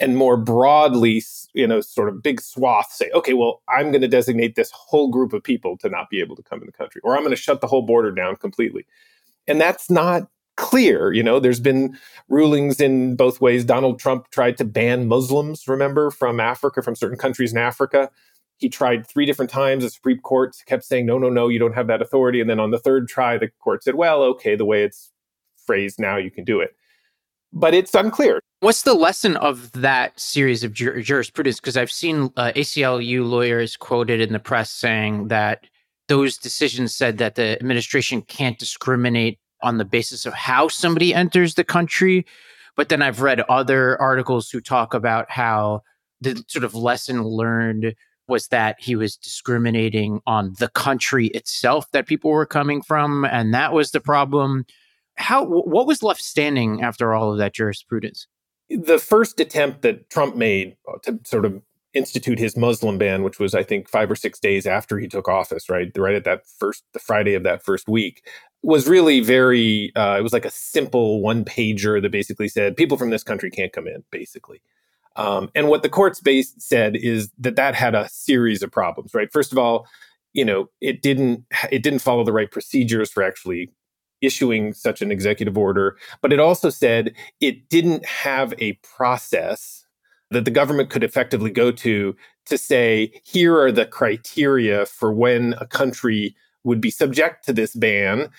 and 0.00 0.16
more 0.16 0.36
broadly, 0.36 1.22
you 1.54 1.66
know, 1.66 1.80
sort 1.80 2.08
of 2.08 2.22
big 2.22 2.40
swath 2.40 2.90
say, 2.92 3.10
okay, 3.14 3.32
well, 3.32 3.62
I'm 3.68 3.90
going 3.90 4.02
to 4.02 4.08
designate 4.08 4.54
this 4.54 4.70
whole 4.72 5.08
group 5.08 5.32
of 5.32 5.42
people 5.42 5.76
to 5.78 5.88
not 5.88 6.10
be 6.10 6.20
able 6.20 6.36
to 6.36 6.42
come 6.42 6.60
in 6.60 6.66
the 6.66 6.72
country, 6.72 7.00
or 7.04 7.14
I'm 7.14 7.22
going 7.22 7.30
to 7.30 7.36
shut 7.36 7.60
the 7.60 7.66
whole 7.66 7.82
border 7.82 8.10
down 8.10 8.36
completely. 8.36 8.86
And 9.46 9.60
that's 9.60 9.90
not 9.90 10.28
clear. 10.58 11.12
You 11.12 11.22
know, 11.22 11.40
there's 11.40 11.60
been 11.60 11.96
rulings 12.28 12.80
in 12.80 13.16
both 13.16 13.40
ways. 13.40 13.64
Donald 13.64 13.98
Trump 13.98 14.30
tried 14.30 14.58
to 14.58 14.64
ban 14.64 15.08
Muslims, 15.08 15.66
remember, 15.66 16.10
from 16.10 16.40
Africa, 16.40 16.82
from 16.82 16.94
certain 16.94 17.18
countries 17.18 17.52
in 17.52 17.58
Africa 17.58 18.10
he 18.58 18.68
tried 18.68 19.06
three 19.06 19.24
different 19.24 19.50
times. 19.50 19.84
The 19.84 19.90
Supreme 19.90 20.18
Court 20.18 20.56
kept 20.66 20.84
saying, 20.84 21.06
no, 21.06 21.16
no, 21.16 21.30
no, 21.30 21.48
you 21.48 21.58
don't 21.58 21.74
have 21.74 21.86
that 21.86 22.02
authority. 22.02 22.40
And 22.40 22.50
then 22.50 22.60
on 22.60 22.70
the 22.70 22.78
third 22.78 23.08
try, 23.08 23.38
the 23.38 23.48
court 23.60 23.84
said, 23.84 23.94
well, 23.94 24.22
okay, 24.24 24.56
the 24.56 24.64
way 24.64 24.82
it's 24.82 25.12
phrased 25.64 26.00
now, 26.00 26.16
you 26.16 26.30
can 26.30 26.44
do 26.44 26.60
it. 26.60 26.74
But 27.52 27.72
it's 27.72 27.94
unclear. 27.94 28.40
What's 28.60 28.82
the 28.82 28.94
lesson 28.94 29.36
of 29.36 29.70
that 29.72 30.18
series 30.18 30.64
of 30.64 30.72
jur- 30.72 31.00
jurisprudence? 31.00 31.60
Because 31.60 31.76
I've 31.76 31.90
seen 31.90 32.30
uh, 32.36 32.52
ACLU 32.56 33.26
lawyers 33.26 33.76
quoted 33.76 34.20
in 34.20 34.32
the 34.32 34.40
press 34.40 34.70
saying 34.70 35.28
that 35.28 35.64
those 36.08 36.36
decisions 36.36 36.94
said 36.94 37.18
that 37.18 37.36
the 37.36 37.56
administration 37.56 38.22
can't 38.22 38.58
discriminate 38.58 39.38
on 39.62 39.78
the 39.78 39.84
basis 39.84 40.26
of 40.26 40.34
how 40.34 40.68
somebody 40.68 41.14
enters 41.14 41.54
the 41.54 41.64
country. 41.64 42.26
But 42.76 42.88
then 42.88 43.02
I've 43.02 43.22
read 43.22 43.40
other 43.40 44.00
articles 44.00 44.50
who 44.50 44.60
talk 44.60 44.94
about 44.94 45.30
how 45.30 45.82
the 46.20 46.42
sort 46.48 46.64
of 46.64 46.74
lesson 46.74 47.22
learned 47.22 47.94
was 48.28 48.48
that 48.48 48.76
he 48.78 48.94
was 48.94 49.16
discriminating 49.16 50.20
on 50.26 50.54
the 50.58 50.68
country 50.68 51.28
itself 51.28 51.90
that 51.92 52.06
people 52.06 52.30
were 52.30 52.46
coming 52.46 52.82
from 52.82 53.24
and 53.24 53.54
that 53.54 53.72
was 53.72 53.90
the 53.90 54.00
problem 54.00 54.66
how 55.16 55.44
what 55.44 55.86
was 55.86 56.02
left 56.02 56.20
standing 56.20 56.82
after 56.82 57.14
all 57.14 57.32
of 57.32 57.38
that 57.38 57.54
jurisprudence 57.54 58.26
the 58.68 58.98
first 58.98 59.40
attempt 59.40 59.82
that 59.82 60.08
trump 60.10 60.36
made 60.36 60.76
uh, 60.86 60.98
to 61.02 61.18
sort 61.24 61.44
of 61.44 61.60
institute 61.98 62.38
his 62.38 62.56
muslim 62.56 62.96
ban 62.96 63.22
which 63.22 63.38
was 63.38 63.54
i 63.54 63.62
think 63.62 63.88
5 63.88 64.12
or 64.12 64.16
6 64.16 64.38
days 64.38 64.66
after 64.66 64.98
he 64.98 65.08
took 65.08 65.28
office 65.28 65.68
right 65.68 65.90
right 65.96 66.14
at 66.14 66.24
that 66.24 66.46
first 66.46 66.84
the 66.92 66.98
friday 66.98 67.34
of 67.34 67.42
that 67.42 67.62
first 67.62 67.88
week 67.88 68.26
was 68.62 68.88
really 68.88 69.20
very 69.20 69.92
uh, 69.94 70.16
it 70.18 70.22
was 70.22 70.32
like 70.32 70.44
a 70.44 70.50
simple 70.50 71.20
one 71.20 71.44
pager 71.44 72.00
that 72.00 72.10
basically 72.10 72.48
said 72.48 72.76
people 72.76 72.96
from 72.96 73.10
this 73.10 73.22
country 73.22 73.50
can't 73.50 73.72
come 73.72 73.86
in 73.86 74.02
basically 74.10 74.60
um, 75.18 75.50
and 75.56 75.68
what 75.68 75.82
the 75.82 75.88
courts 75.88 76.20
base 76.20 76.54
said 76.58 76.94
is 76.94 77.30
that 77.38 77.56
that 77.56 77.74
had 77.74 77.96
a 77.96 78.08
series 78.08 78.62
of 78.62 78.70
problems, 78.70 79.12
right? 79.14 79.30
First 79.32 79.50
of 79.50 79.58
all, 79.58 79.86
you 80.32 80.44
know, 80.44 80.70
it 80.80 81.02
didn't 81.02 81.44
it 81.72 81.82
didn't 81.82 81.98
follow 81.98 82.24
the 82.24 82.32
right 82.32 82.50
procedures 82.50 83.10
for 83.10 83.22
actually 83.24 83.70
issuing 84.20 84.72
such 84.72 85.02
an 85.02 85.10
executive 85.10 85.58
order, 85.58 85.96
but 86.22 86.32
it 86.32 86.38
also 86.38 86.70
said 86.70 87.14
it 87.40 87.68
didn't 87.68 88.06
have 88.06 88.54
a 88.58 88.74
process 88.96 89.84
that 90.30 90.44
the 90.44 90.50
government 90.50 90.90
could 90.90 91.04
effectively 91.04 91.50
go 91.50 91.70
to 91.72 92.14
to 92.46 92.58
say 92.58 93.12
here 93.24 93.58
are 93.58 93.72
the 93.72 93.86
criteria 93.86 94.86
for 94.86 95.12
when 95.12 95.54
a 95.58 95.66
country 95.66 96.36
would 96.64 96.80
be 96.80 96.90
subject 96.90 97.44
to 97.46 97.52
this 97.52 97.74
ban 97.74 98.30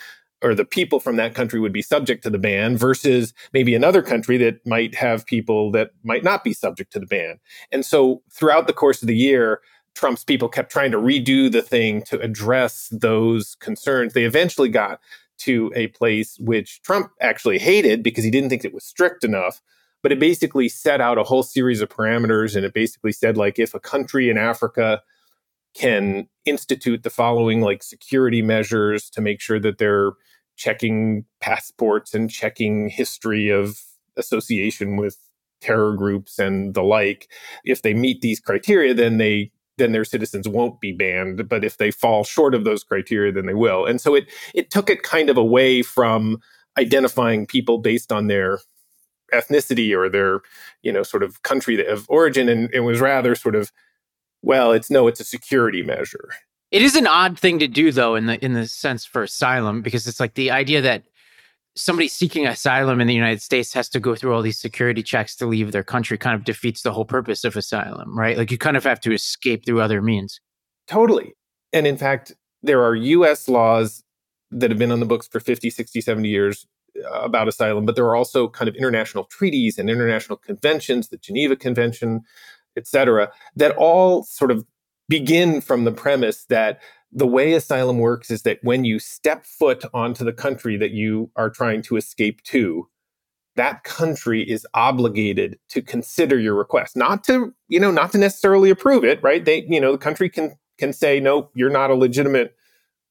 or 0.41 0.55
the 0.55 0.65
people 0.65 1.00
from 1.00 1.17
that 1.17 1.36
country 1.36 1.60
would 1.60 1.74
be 1.74 1.81
subject 1.81 2.24
to 2.24 2.29
the 2.29 2.38
ban 2.38 2.77
versus 2.77 3.34
maybe 3.53 3.75
another 3.75 4.01
country 4.01 4.38
that 4.38 4.65
might 4.65 4.96
have 4.96 5.25
people 5.25 5.72
that 5.72 5.91
might 6.03 6.24
not 6.24 6.43
be 6.43 6.53
subject 6.53 6.93
to 6.93 7.00
the 7.00 7.05
ban. 7.05 7.39
And 7.72 7.86
so 7.86 8.22
throughout 8.31 8.67
the 8.67 8.74
course 8.74 9.01
of 9.01 9.08
the 9.08 9.17
year, 9.17 9.62
Trump's 9.96 10.24
people 10.24 10.48
kept 10.48 10.72
trying 10.72 10.91
to 10.91 10.98
redo 10.98 11.51
the 11.51 11.62
thing 11.62 12.01
to 12.03 12.19
address 12.22 12.88
those 12.91 13.55
concerns. 13.55 14.13
They 14.13 14.24
eventually 14.24 14.69
got 14.69 15.01
to 15.39 15.72
a 15.75 15.88
place 15.88 16.38
which 16.39 16.81
Trump 16.84 17.12
actually 17.19 17.60
hated 17.60 18.03
because 18.03 18.24
he 18.24 18.31
didn't 18.31 18.50
think 18.50 18.63
it 18.63 18.74
was 18.74 18.86
strict 18.86 19.24
enough. 19.24 19.62
But 20.01 20.12
it 20.12 20.20
basically 20.20 20.70
set 20.70 21.01
out 21.01 21.18
a 21.18 21.24
whole 21.24 21.44
series 21.44 21.82
of 21.82 21.89
parameters. 21.89 22.56
And 22.56 22.65
it 22.65 22.74
basically 22.74 23.12
said, 23.12 23.36
like, 23.36 23.60
if 23.60 23.74
a 23.74 23.79
country 23.79 24.29
in 24.29 24.38
Africa 24.38 25.01
can 25.74 26.27
institute 26.46 27.03
the 27.03 27.10
following 27.10 27.62
like 27.62 27.84
security 27.84 28.41
measures 28.41 29.10
to 29.12 29.22
make 29.22 29.39
sure 29.39 29.60
that 29.60 29.77
they're 29.77 30.12
checking 30.56 31.25
passports 31.39 32.13
and 32.13 32.29
checking 32.29 32.89
history 32.89 33.50
of 33.50 33.79
association 34.18 34.98
with 34.98 35.18
terror 35.62 35.96
groups 35.96 36.39
and 36.39 36.74
the 36.74 36.82
like 36.82 37.29
if 37.65 37.82
they 37.82 37.94
meet 37.94 38.22
these 38.22 38.39
criteria 38.39 38.94
then 38.94 39.18
they 39.18 39.51
then 39.77 39.91
their 39.91 40.06
citizens 40.06 40.48
won't 40.48 40.82
be 40.82 40.91
banned 40.91 41.48
but 41.48 41.63
if 41.63 41.77
they 41.77 41.91
fall 41.91 42.24
short 42.24 42.56
of 42.56 42.63
those 42.63 42.84
criteria 42.84 43.32
then 43.32 43.46
they 43.46 43.53
will 43.53 43.86
and 43.86 44.01
so 44.01 44.15
it 44.15 44.25
it 44.53 44.72
took 44.72 44.89
it 44.89 45.03
kind 45.03 45.29
of 45.29 45.38
away 45.38 45.82
from 45.82 46.38
identifying 46.77 47.46
people 47.46 47.77
based 47.77 48.12
on 48.12 48.27
their 48.27 48.60
ethnicity 49.31 49.95
or 49.95 50.09
their 50.09 50.41
you 50.81 50.91
know 50.91 51.03
sort 51.03 51.24
of 51.24 51.41
country 51.43 51.86
of 51.86 52.05
origin 52.09 52.50
and 52.50 52.69
it 52.74 52.81
was 52.81 53.00
rather 53.00 53.36
sort 53.36 53.55
of 53.55 53.71
well, 54.41 54.71
it's 54.71 54.89
no, 54.89 55.07
it's 55.07 55.19
a 55.19 55.25
security 55.25 55.83
measure. 55.83 56.29
It 56.71 56.81
is 56.81 56.95
an 56.95 57.07
odd 57.07 57.38
thing 57.38 57.59
to 57.59 57.67
do, 57.67 57.91
though, 57.91 58.15
in 58.15 58.27
the 58.27 58.43
in 58.43 58.53
the 58.53 58.67
sense 58.67 59.05
for 59.05 59.24
asylum, 59.24 59.81
because 59.81 60.07
it's 60.07 60.19
like 60.19 60.36
the 60.36 60.51
idea 60.51 60.81
that 60.81 61.03
somebody 61.75 62.07
seeking 62.07 62.45
asylum 62.45 63.00
in 63.00 63.07
the 63.07 63.13
United 63.13 63.41
States 63.41 63.74
has 63.74 63.89
to 63.89 64.00
go 64.00 64.15
through 64.15 64.33
all 64.33 64.41
these 64.41 64.59
security 64.59 65.03
checks 65.03 65.36
to 65.38 65.45
leave 65.45 65.71
their 65.71 65.83
country 65.83 66.17
kind 66.17 66.36
of 66.36 66.43
defeats 66.43 66.81
the 66.81 66.91
whole 66.91 67.05
purpose 67.05 67.43
of 67.43 67.55
asylum, 67.55 68.17
right? 68.17 68.38
Like 68.38 68.51
you 68.51 68.57
kind 68.57 68.77
of 68.77 68.83
have 68.83 69.00
to 69.01 69.13
escape 69.13 69.65
through 69.65 69.81
other 69.81 70.01
means. 70.01 70.41
Totally. 70.88 71.33
And 71.71 71.88
in 71.88 71.98
fact, 71.98 72.33
there 72.63 72.83
are 72.83 72.95
US 72.95 73.48
laws 73.48 74.03
that 74.51 74.71
have 74.71 74.79
been 74.79 74.91
on 74.91 75.00
the 75.00 75.05
books 75.05 75.27
for 75.27 75.39
50, 75.39 75.69
60, 75.69 76.01
70 76.01 76.27
years 76.27 76.65
about 77.13 77.48
asylum, 77.48 77.86
but 77.86 77.96
there 77.96 78.05
are 78.05 78.15
also 78.15 78.48
kind 78.48 78.69
of 78.69 78.75
international 78.75 79.25
treaties 79.25 79.77
and 79.77 79.89
international 79.89 80.38
conventions, 80.38 81.10
the 81.10 81.17
Geneva 81.17 81.55
Convention, 81.55 82.22
et 82.77 82.88
cetera, 82.88 83.31
that 83.55 83.75
all 83.77 84.24
sort 84.24 84.51
of 84.51 84.65
begin 85.08 85.62
from 85.62 85.86
the 85.86 85.91
premise 85.91 86.46
that 86.46 86.79
the 87.12 87.27
way 87.27 87.53
asylum 87.53 87.98
works 87.98 88.29
is 88.29 88.43
that 88.43 88.60
when 88.62 88.86
you 88.86 89.00
step 89.00 89.43
foot 89.43 89.84
onto 89.93 90.24
the 90.24 90.34
country 90.34 90.77
that 90.77 90.91
you 90.91 91.31
are 91.36 91.50
trying 91.50 91.81
to 91.81 91.98
escape 91.98 92.43
to, 92.43 92.88
that 93.55 93.84
country 93.84 94.48
is 94.48 94.65
obligated 94.74 95.58
to 95.69 95.81
consider 95.81 96.39
your 96.39 96.53
request, 96.53 96.96
not 96.96 97.24
to, 97.24 97.53
you 97.67 97.79
know, 97.79 97.91
not 97.91 98.12
to 98.12 98.17
necessarily 98.17 98.69
approve 98.69 99.03
it, 99.03 99.22
right? 99.24 99.43
They, 99.43 99.65
you 99.67 99.81
know, 99.81 99.91
the 99.91 99.98
country 99.98 100.29
can 100.29 100.55
can 100.77 100.93
say, 100.93 101.19
no, 101.19 101.50
you're 101.55 101.69
not 101.69 101.89
a 101.89 101.96
legitimate, 101.96 102.55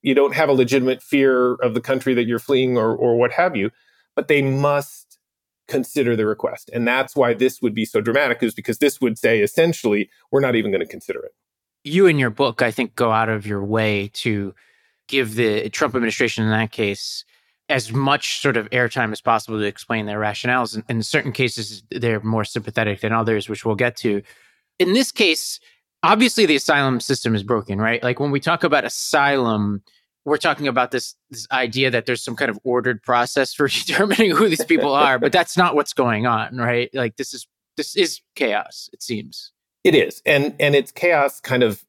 you 0.03 0.15
don't 0.15 0.35
have 0.35 0.49
a 0.49 0.53
legitimate 0.53 1.03
fear 1.03 1.55
of 1.55 1.75
the 1.75 1.81
country 1.81 2.15
that 2.15 2.25
you're 2.25 2.39
fleeing 2.39 2.77
or 2.77 2.95
or 2.95 3.17
what 3.17 3.33
have 3.33 3.57
you, 3.57 3.71
but 4.15 4.29
they 4.29 4.43
must 4.43 5.19
consider 5.67 6.17
the 6.17 6.27
request. 6.27 6.71
And 6.73 6.89
that's 6.89 7.15
why 7.15 7.35
this 7.35 7.61
would 7.61 7.75
be 7.75 7.85
so 7.85 8.01
dramatic, 8.01 8.43
is 8.43 8.55
because 8.55 8.79
this 8.79 9.01
would 9.01 9.19
say 9.19 9.41
essentially, 9.41 10.09
we're 10.31 10.41
not 10.41 10.55
even 10.55 10.71
going 10.71 10.81
to 10.81 10.87
consider 10.87 11.21
it. 11.21 11.33
You 11.85 12.07
in 12.07 12.19
your 12.19 12.31
book, 12.31 12.63
I 12.63 12.71
think, 12.71 12.95
go 12.95 13.13
out 13.13 13.29
of 13.29 13.47
your 13.47 13.63
way 13.65 14.11
to 14.15 14.55
give 15.09 15.35
the 15.35 15.69
Trump 15.71 15.95
administration 15.95 16.45
in 16.45 16.51
that 16.51 16.73
case 16.73 17.25
as 17.69 17.93
much 17.93 18.41
sort 18.41 18.57
of 18.57 18.69
airtime 18.71 19.13
as 19.13 19.21
possible 19.21 19.59
to 19.59 19.65
explain 19.65 20.07
their 20.07 20.19
rationales. 20.19 20.75
In, 20.75 20.85
in 20.89 21.03
certain 21.03 21.33
cases, 21.33 21.83
they're 21.91 22.21
more 22.21 22.45
sympathetic 22.45 23.01
than 23.01 23.13
others, 23.13 23.49
which 23.49 23.65
we'll 23.65 23.75
get 23.75 23.97
to. 23.97 24.23
In 24.79 24.95
this 24.95 25.13
case, 25.13 25.61
obviously 26.03 26.47
the 26.47 26.57
asylum 26.57 27.01
system 27.01 27.35
is 27.35 27.43
broken, 27.43 27.81
right? 27.81 28.03
Like 28.03 28.21
when 28.21 28.31
we 28.31 28.41
talk 28.41 28.65
about 28.65 28.85
asylum, 28.85 29.83
we're 30.25 30.37
talking 30.37 30.69
about 30.69 30.91
this 30.91 31.15
this 31.31 31.47
idea 31.51 31.91
that 31.91 32.07
there's 32.07 32.23
some 32.23 32.37
kind 32.37 32.51
of 32.51 32.59
ordered 32.65 33.03
process 33.03 33.55
for 33.55 33.69
determining 33.87 34.33
who 34.33 34.49
these 34.49 34.65
people 34.65 34.95
are, 34.95 35.19
but 35.19 35.33
that's 35.33 35.57
not 35.57 35.75
what's 35.75 35.93
going 35.93 36.27
on, 36.27 36.57
right? 36.57 36.91
Like 36.95 37.17
this 37.17 37.35
is 37.35 37.47
this 37.77 37.97
is 37.97 38.21
chaos. 38.35 38.91
It 38.93 39.03
seems 39.03 39.53
it 39.85 39.95
is, 39.95 40.23
and 40.27 40.55
and 40.61 40.75
it's 40.75 40.93
chaos 40.93 41.41
kind 41.41 41.63
of 41.63 41.85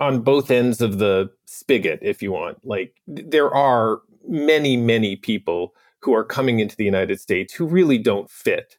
on 0.00 0.20
both 0.20 0.50
ends 0.50 0.80
of 0.80 0.98
the 0.98 1.30
spigot, 1.46 2.00
if 2.02 2.22
you 2.22 2.32
want. 2.32 2.64
Like 2.64 2.94
there 3.06 3.54
are 3.54 4.00
many 4.26 4.76
many 4.76 5.16
people 5.16 5.74
who 6.00 6.14
are 6.14 6.24
coming 6.24 6.60
into 6.60 6.76
the 6.76 6.84
United 6.84 7.20
States 7.20 7.54
who 7.54 7.66
really 7.66 7.98
don't 7.98 8.30
fit 8.30 8.78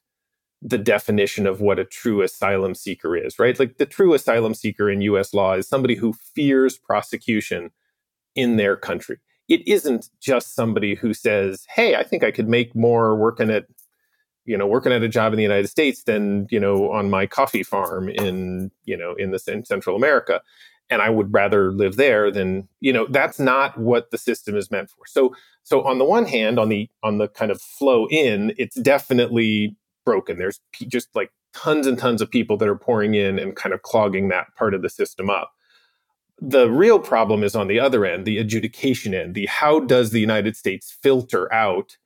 the 0.67 0.77
definition 0.79 1.45
of 1.45 1.61
what 1.61 1.77
a 1.77 1.85
true 1.85 2.23
asylum 2.23 2.73
seeker 2.73 3.15
is, 3.15 3.37
right? 3.37 3.59
Like 3.59 3.77
the 3.77 3.85
true 3.85 4.15
asylum 4.15 4.55
seeker 4.55 4.89
in 4.89 5.01
US 5.01 5.31
law 5.33 5.53
is 5.53 5.67
somebody 5.67 5.95
who 5.95 6.13
fears 6.13 6.77
prosecution 6.77 7.69
in 8.33 8.57
their 8.57 8.75
country. 8.75 9.19
It 9.47 9.67
isn't 9.67 10.09
just 10.19 10.55
somebody 10.55 10.95
who 10.95 11.13
says, 11.13 11.65
"Hey, 11.69 11.95
I 11.95 12.01
think 12.01 12.23
I 12.23 12.31
could 12.31 12.49
make 12.49 12.75
more 12.75 13.15
working 13.15 13.51
at 13.51 13.65
you 14.45 14.57
know, 14.57 14.67
working 14.67 14.91
at 14.91 15.01
a 15.01 15.09
job 15.09 15.33
in 15.33 15.37
the 15.37 15.43
United 15.43 15.67
States 15.67 16.03
than, 16.03 16.47
you 16.51 16.59
know, 16.59 16.91
on 16.91 17.09
my 17.09 17.25
coffee 17.25 17.63
farm 17.63 18.09
in, 18.09 18.71
you 18.85 18.95
know, 18.95 19.15
in 19.15 19.31
the 19.31 19.43
in 19.47 19.65
Central 19.65 19.95
America. 19.95 20.41
And 20.89 21.01
I 21.01 21.09
would 21.09 21.33
rather 21.33 21.71
live 21.71 21.95
there 21.95 22.29
than, 22.29 22.67
you 22.79 22.93
know, 22.93 23.07
that's 23.09 23.39
not 23.39 23.75
what 23.79 24.11
the 24.11 24.19
system 24.19 24.55
is 24.55 24.69
meant 24.69 24.91
for. 24.91 25.03
So, 25.07 25.35
so 25.63 25.81
on 25.83 25.97
the 25.97 26.05
one 26.05 26.25
hand, 26.25 26.59
on 26.59 26.69
the 26.69 26.87
on 27.01 27.17
the 27.17 27.27
kind 27.27 27.49
of 27.49 27.59
flow 27.59 28.07
in, 28.09 28.53
it's 28.57 28.79
definitely 28.79 29.75
broken. 30.05 30.37
There's 30.37 30.59
just 30.87 31.09
like 31.15 31.31
tons 31.53 31.87
and 31.87 31.97
tons 31.97 32.21
of 32.21 32.29
people 32.29 32.57
that 32.57 32.69
are 32.69 32.75
pouring 32.75 33.15
in 33.15 33.39
and 33.39 33.55
kind 33.55 33.73
of 33.73 33.81
clogging 33.81 34.29
that 34.29 34.55
part 34.55 34.73
of 34.73 34.81
the 34.81 34.89
system 34.89 35.29
up. 35.29 35.51
The 36.41 36.69
real 36.69 36.99
problem 36.99 37.43
is 37.43 37.55
on 37.55 37.67
the 37.67 37.79
other 37.79 38.05
end, 38.05 38.25
the 38.25 38.37
adjudication 38.37 39.13
end, 39.13 39.35
the 39.35 39.45
how 39.45 39.79
does 39.79 40.11
the 40.11 40.19
United 40.19 40.55
States 40.55 40.95
filter 41.01 41.51
out 41.53 41.97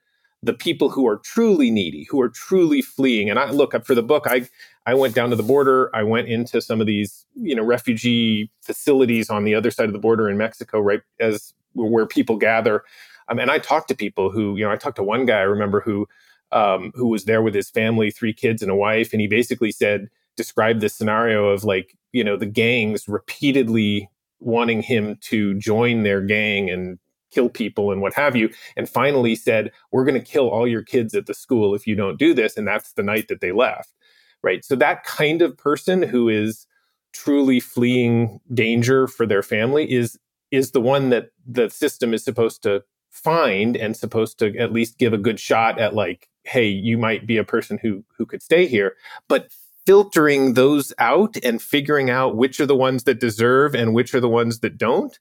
the 0.42 0.54
people 0.54 0.90
who 0.90 1.08
are 1.08 1.18
truly 1.18 1.70
needy, 1.70 2.08
who 2.10 2.22
are 2.22 2.30
truly 2.30 2.82
fleeing. 2.82 3.30
And 3.30 3.38
I 3.38 3.52
look 3.52 3.74
up 3.74 3.86
for 3.86 3.96
the 3.96 4.04
book, 4.04 4.26
I 4.26 4.48
I 4.86 4.94
went 4.94 5.14
down 5.14 5.30
to 5.30 5.36
the 5.36 5.44
border, 5.44 5.94
I 5.94 6.04
went 6.04 6.30
into 6.30 6.62
some 6.62 6.82
of 6.82 6.88
these, 6.88 7.26
you 7.36 7.56
know, 7.56 7.64
refugee 7.64 8.50
facilities 8.62 9.30
on 9.30 9.44
the 9.44 9.54
other 9.54 9.70
side 9.70 9.88
of 9.88 9.94
the 9.94 10.00
border 10.00 10.30
in 10.30 10.38
Mexico, 10.38 10.80
right 10.80 11.02
as 11.20 11.54
where 11.74 12.06
people 12.06 12.38
gather. 12.38 12.84
Um, 13.28 13.40
and 13.40 13.52
I 13.52 13.60
talked 13.60 13.90
to 13.90 13.96
people 13.96 14.32
who, 14.32 14.56
you 14.56 14.64
know, 14.64 14.72
I 14.72 14.78
talked 14.78 14.96
to 14.96 15.04
one 15.04 15.26
guy 15.26 15.40
I 15.40 15.44
remember 15.44 15.82
who 15.82 16.08
um, 16.52 16.92
who 16.96 17.08
was 17.08 17.26
there 17.26 17.42
with 17.42 17.54
his 17.54 17.70
family, 17.70 18.12
three 18.12 18.34
kids 18.34 18.62
and 18.62 18.72
a 18.72 18.76
wife, 18.76 19.14
and 19.14 19.22
he 19.22 19.28
basically 19.28 19.72
said, 19.72 20.10
described 20.36 20.82
this 20.82 20.96
scenario 20.96 21.50
of 21.50 21.64
like, 21.64 21.98
you 22.12 22.24
know, 22.24 22.38
the 22.38 22.46
gangs 22.46 23.08
repeatedly 23.08 24.10
wanting 24.40 24.82
him 24.82 25.18
to 25.22 25.54
join 25.56 26.04
their 26.04 26.22
gang 26.22 26.70
and 26.70 26.98
kill 27.32 27.50
people 27.50 27.92
and 27.92 28.02
what 28.02 28.14
have 28.14 28.36
you, 28.36 28.50
and 28.76 28.90
finally 28.90 29.36
said, 29.36 29.72
We're 29.92 30.06
going 30.06 30.20
to 30.20 30.32
kill 30.32 30.50
all 30.50 30.68
your 30.68 30.82
kids 30.82 31.14
at 31.14 31.26
the 31.26 31.34
school 31.34 31.76
if 31.76 31.86
you 31.86 31.96
don't 31.96 32.18
do 32.18 32.34
this. 32.34 32.58
And 32.58 32.68
that's 32.68 32.94
the 32.94 33.04
night 33.04 33.28
that 33.28 33.42
they 33.42 33.52
left. 33.52 33.94
Right. 34.42 34.64
So 34.64 34.76
that 34.78 35.04
kind 35.04 35.42
of 35.42 35.58
person 35.58 36.02
who 36.02 36.30
is 36.30 36.66
truly 37.12 37.60
fleeing 37.60 38.40
danger 38.54 39.08
for 39.08 39.26
their 39.26 39.44
family 39.44 39.92
is 39.92 40.18
is 40.52 40.72
the 40.72 40.82
one 40.82 41.10
that 41.10 41.30
the 41.46 41.70
system 41.70 42.14
is 42.14 42.24
supposed 42.24 42.64
to 42.64 42.84
find 43.10 43.76
and 43.76 43.96
supposed 43.96 44.40
to 44.40 44.56
at 44.58 44.72
least 44.72 44.98
give 44.98 45.14
a 45.14 45.18
good 45.18 45.40
shot 45.40 45.80
at 45.80 45.94
like 45.94 46.30
hey 46.50 46.68
you 46.68 46.98
might 46.98 47.26
be 47.26 47.38
a 47.38 47.44
person 47.44 47.80
who 47.82 48.04
who 48.18 48.26
could 48.26 48.42
stay 48.42 48.66
here 48.68 48.96
but 49.28 49.50
filtering 49.86 50.54
those 50.54 50.94
out 51.00 51.36
and 51.44 51.62
figuring 51.62 52.10
out 52.10 52.36
which 52.36 52.60
are 52.60 52.66
the 52.66 52.76
ones 52.76 53.06
that 53.06 53.20
deserve 53.20 53.74
and 53.74 53.94
which 53.94 54.14
are 54.14 54.20
the 54.20 54.30
ones 54.30 54.60
that 54.60 54.78
don't 54.78 55.20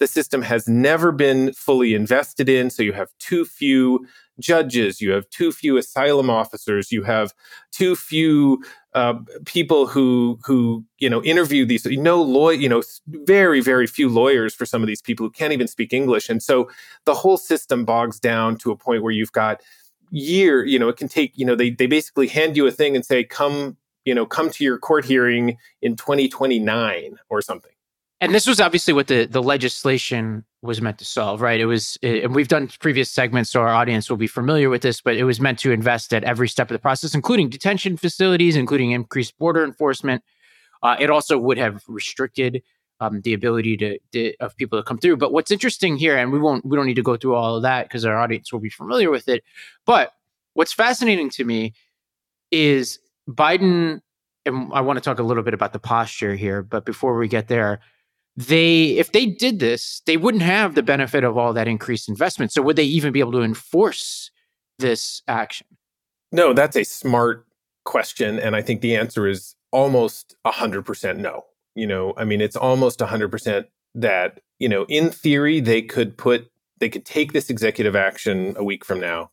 the 0.00 0.06
system 0.06 0.42
has 0.42 0.66
never 0.66 1.12
been 1.12 1.52
fully 1.52 1.94
invested 1.94 2.48
in. 2.48 2.70
So 2.70 2.82
you 2.82 2.94
have 2.94 3.10
too 3.20 3.44
few 3.44 4.06
judges, 4.40 5.00
you 5.00 5.10
have 5.12 5.28
too 5.28 5.52
few 5.52 5.76
asylum 5.76 6.30
officers, 6.30 6.90
you 6.90 7.02
have 7.02 7.32
too 7.70 7.94
few 7.94 8.64
uh, 8.94 9.14
people 9.44 9.86
who 9.86 10.40
who 10.42 10.84
you 10.98 11.08
know 11.08 11.22
interview 11.22 11.66
these. 11.66 11.84
No 11.86 12.20
lawyer, 12.20 12.54
you 12.54 12.68
know, 12.68 12.82
very 13.06 13.60
very 13.60 13.86
few 13.86 14.08
lawyers 14.08 14.54
for 14.54 14.66
some 14.66 14.82
of 14.82 14.88
these 14.88 15.02
people 15.02 15.26
who 15.26 15.30
can't 15.30 15.52
even 15.52 15.68
speak 15.68 15.92
English, 15.92 16.28
and 16.28 16.42
so 16.42 16.68
the 17.04 17.14
whole 17.14 17.36
system 17.36 17.84
bogs 17.84 18.18
down 18.18 18.56
to 18.56 18.72
a 18.72 18.76
point 18.76 19.02
where 19.02 19.12
you've 19.12 19.32
got 19.32 19.60
year. 20.10 20.64
You 20.64 20.78
know, 20.78 20.88
it 20.88 20.96
can 20.96 21.08
take. 21.08 21.32
You 21.36 21.46
know, 21.46 21.54
they 21.54 21.70
they 21.70 21.86
basically 21.86 22.28
hand 22.28 22.56
you 22.56 22.66
a 22.66 22.70
thing 22.70 22.96
and 22.96 23.04
say, 23.04 23.24
come. 23.24 23.76
You 24.06 24.14
know, 24.14 24.24
come 24.24 24.48
to 24.48 24.64
your 24.64 24.78
court 24.78 25.04
hearing 25.04 25.58
in 25.82 25.94
2029 25.94 27.16
or 27.28 27.42
something 27.42 27.70
and 28.20 28.34
this 28.34 28.46
was 28.46 28.60
obviously 28.60 28.92
what 28.92 29.06
the 29.06 29.24
the 29.24 29.42
legislation 29.42 30.44
was 30.62 30.82
meant 30.82 30.98
to 30.98 31.06
solve, 31.06 31.40
right? 31.40 31.58
It 31.58 31.64
was, 31.64 31.98
and 32.02 32.34
we've 32.34 32.48
done 32.48 32.68
previous 32.80 33.10
segments, 33.10 33.48
so 33.48 33.62
our 33.62 33.70
audience 33.70 34.10
will 34.10 34.18
be 34.18 34.26
familiar 34.26 34.68
with 34.68 34.82
this. 34.82 35.00
But 35.00 35.16
it 35.16 35.24
was 35.24 35.40
meant 35.40 35.58
to 35.60 35.72
invest 35.72 36.12
at 36.12 36.22
every 36.24 36.48
step 36.48 36.70
of 36.70 36.74
the 36.74 36.78
process, 36.78 37.14
including 37.14 37.48
detention 37.48 37.96
facilities, 37.96 38.56
including 38.56 38.90
increased 38.90 39.38
border 39.38 39.64
enforcement. 39.64 40.22
Uh, 40.82 40.96
it 40.98 41.08
also 41.08 41.38
would 41.38 41.56
have 41.56 41.82
restricted 41.88 42.62
um, 43.00 43.20
the 43.22 43.32
ability 43.32 43.76
to, 43.78 43.98
to, 44.12 44.34
of 44.40 44.56
people 44.56 44.78
to 44.78 44.82
come 44.82 44.98
through. 44.98 45.16
But 45.16 45.32
what's 45.32 45.50
interesting 45.50 45.96
here, 45.96 46.16
and 46.16 46.32
we 46.32 46.38
won't 46.38 46.64
we 46.64 46.76
don't 46.76 46.86
need 46.86 46.94
to 46.94 47.02
go 47.02 47.16
through 47.16 47.34
all 47.34 47.56
of 47.56 47.62
that 47.62 47.88
because 47.88 48.04
our 48.04 48.18
audience 48.18 48.52
will 48.52 48.60
be 48.60 48.70
familiar 48.70 49.10
with 49.10 49.28
it. 49.28 49.42
But 49.86 50.12
what's 50.54 50.72
fascinating 50.72 51.30
to 51.30 51.44
me 51.44 51.74
is 52.50 52.98
Biden, 53.28 54.00
and 54.44 54.70
I 54.72 54.80
want 54.80 54.98
to 54.98 55.00
talk 55.00 55.18
a 55.18 55.22
little 55.22 55.42
bit 55.42 55.54
about 55.54 55.72
the 55.72 55.78
posture 55.78 56.34
here. 56.34 56.62
But 56.62 56.84
before 56.84 57.16
we 57.16 57.28
get 57.28 57.48
there 57.48 57.80
they 58.36 58.90
if 58.90 59.12
they 59.12 59.26
did 59.26 59.58
this 59.58 60.02
they 60.06 60.16
wouldn't 60.16 60.42
have 60.42 60.74
the 60.74 60.82
benefit 60.82 61.24
of 61.24 61.36
all 61.36 61.52
that 61.52 61.68
increased 61.68 62.08
investment 62.08 62.52
so 62.52 62.62
would 62.62 62.76
they 62.76 62.84
even 62.84 63.12
be 63.12 63.20
able 63.20 63.32
to 63.32 63.42
enforce 63.42 64.30
this 64.78 65.22
action 65.28 65.66
no 66.32 66.52
that's 66.52 66.76
a 66.76 66.84
smart 66.84 67.46
question 67.84 68.38
and 68.38 68.54
i 68.54 68.62
think 68.62 68.80
the 68.80 68.96
answer 68.96 69.26
is 69.26 69.56
almost 69.72 70.34
100% 70.46 71.18
no 71.18 71.44
you 71.74 71.86
know 71.86 72.12
i 72.16 72.24
mean 72.24 72.40
it's 72.40 72.56
almost 72.56 72.98
100% 73.00 73.64
that 73.94 74.40
you 74.58 74.68
know 74.68 74.84
in 74.88 75.10
theory 75.10 75.60
they 75.60 75.82
could 75.82 76.16
put 76.16 76.50
they 76.78 76.88
could 76.88 77.04
take 77.04 77.32
this 77.32 77.50
executive 77.50 77.96
action 77.96 78.54
a 78.56 78.64
week 78.64 78.84
from 78.84 79.00
now 79.00 79.30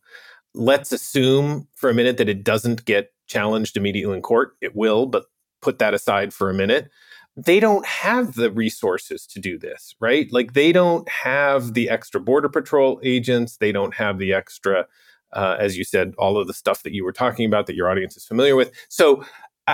let's 0.54 0.92
assume 0.92 1.66
for 1.74 1.90
a 1.90 1.94
minute 1.94 2.16
that 2.16 2.28
it 2.28 2.44
doesn't 2.44 2.84
get 2.84 3.12
challenged 3.26 3.76
immediately 3.76 4.16
in 4.16 4.22
court 4.22 4.56
it 4.60 4.74
will 4.74 5.06
but 5.06 5.26
put 5.60 5.78
that 5.78 5.94
aside 5.94 6.32
for 6.32 6.50
a 6.50 6.54
minute 6.54 6.90
they 7.36 7.60
don't 7.60 7.86
have 7.86 8.34
the 8.34 8.50
resources 8.50 9.24
to 9.24 9.38
do 9.38 9.60
this, 9.60 9.94
right? 10.00 10.26
Like 10.32 10.54
they 10.54 10.72
don't 10.72 11.08
have 11.08 11.74
the 11.74 11.88
extra 11.88 12.20
border 12.20 12.48
patrol 12.48 13.00
agents, 13.04 13.58
they 13.58 13.70
don't 13.70 13.94
have 13.94 14.18
the 14.18 14.32
extra 14.32 14.86
uh, 15.32 15.56
as 15.58 15.76
you 15.76 15.84
said, 15.84 16.14
all 16.18 16.38
of 16.38 16.46
the 16.46 16.54
stuff 16.54 16.82
that 16.82 16.94
you 16.94 17.04
were 17.04 17.12
talking 17.12 17.44
about 17.44 17.66
that 17.66 17.76
your 17.76 17.90
audience 17.90 18.16
is 18.16 18.24
familiar 18.24 18.56
with. 18.56 18.72
So 18.88 19.24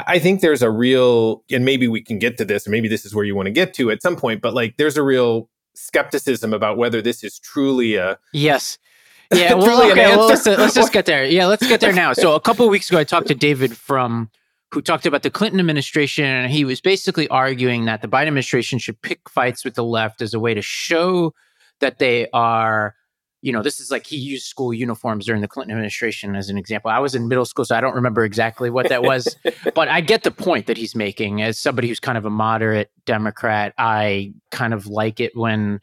I 0.06 0.18
think 0.18 0.40
there's 0.40 0.62
a 0.62 0.70
real, 0.70 1.44
and 1.50 1.64
maybe 1.64 1.88
we 1.88 2.02
can 2.02 2.18
get 2.18 2.36
to 2.38 2.44
this, 2.44 2.66
or 2.66 2.70
maybe 2.70 2.88
this 2.88 3.04
is 3.04 3.14
where 3.14 3.24
you 3.24 3.36
want 3.36 3.46
to 3.46 3.52
get 3.52 3.74
to 3.74 3.90
at 3.90 4.02
some 4.02 4.16
point, 4.16 4.42
but 4.42 4.54
like 4.54 4.76
there's 4.76 4.96
a 4.96 5.02
real 5.02 5.48
skepticism 5.74 6.52
about 6.52 6.76
whether 6.78 7.00
this 7.00 7.22
is 7.22 7.38
truly 7.38 7.96
a. 7.96 8.18
Yes. 8.32 8.78
Yeah. 9.32 9.54
Well, 9.54 9.90
okay. 9.90 10.14
Well, 10.14 10.28
let's, 10.28 10.46
uh, 10.46 10.54
let's 10.58 10.74
just 10.74 10.92
get 10.92 11.06
there. 11.06 11.24
Yeah. 11.24 11.46
Let's 11.46 11.66
get 11.66 11.80
there 11.80 11.94
now. 11.94 12.12
So 12.12 12.34
a 12.34 12.40
couple 12.40 12.68
weeks 12.68 12.90
ago, 12.90 12.98
I 12.98 13.04
talked 13.04 13.26
to 13.28 13.34
David 13.34 13.74
Frum 13.76 14.30
who 14.74 14.82
talked 14.82 15.06
about 15.06 15.22
the 15.22 15.30
Clinton 15.30 15.60
administration. 15.60 16.24
And 16.24 16.50
he 16.50 16.64
was 16.64 16.80
basically 16.80 17.28
arguing 17.28 17.84
that 17.84 18.02
the 18.02 18.08
Biden 18.08 18.26
administration 18.26 18.80
should 18.80 19.00
pick 19.00 19.30
fights 19.30 19.64
with 19.64 19.74
the 19.74 19.84
left 19.84 20.20
as 20.20 20.34
a 20.34 20.40
way 20.40 20.52
to 20.52 20.60
show 20.60 21.32
that 21.80 22.00
they 22.00 22.28
are, 22.32 22.96
you 23.44 23.52
know, 23.52 23.62
this 23.62 23.78
is 23.78 23.90
like 23.90 24.06
he 24.06 24.16
used 24.16 24.46
school 24.46 24.72
uniforms 24.72 25.26
during 25.26 25.42
the 25.42 25.48
Clinton 25.48 25.72
administration 25.72 26.34
as 26.34 26.48
an 26.48 26.56
example. 26.56 26.90
I 26.90 26.98
was 26.98 27.14
in 27.14 27.28
middle 27.28 27.44
school, 27.44 27.66
so 27.66 27.76
I 27.76 27.82
don't 27.82 27.94
remember 27.94 28.24
exactly 28.24 28.70
what 28.70 28.88
that 28.88 29.02
was, 29.02 29.36
but 29.74 29.86
I 29.86 30.00
get 30.00 30.22
the 30.22 30.30
point 30.30 30.66
that 30.66 30.78
he's 30.78 30.94
making. 30.94 31.42
As 31.42 31.58
somebody 31.58 31.88
who's 31.88 32.00
kind 32.00 32.16
of 32.16 32.24
a 32.24 32.30
moderate 32.30 32.90
Democrat, 33.04 33.74
I 33.76 34.32
kind 34.50 34.72
of 34.72 34.86
like 34.86 35.20
it 35.20 35.36
when 35.36 35.80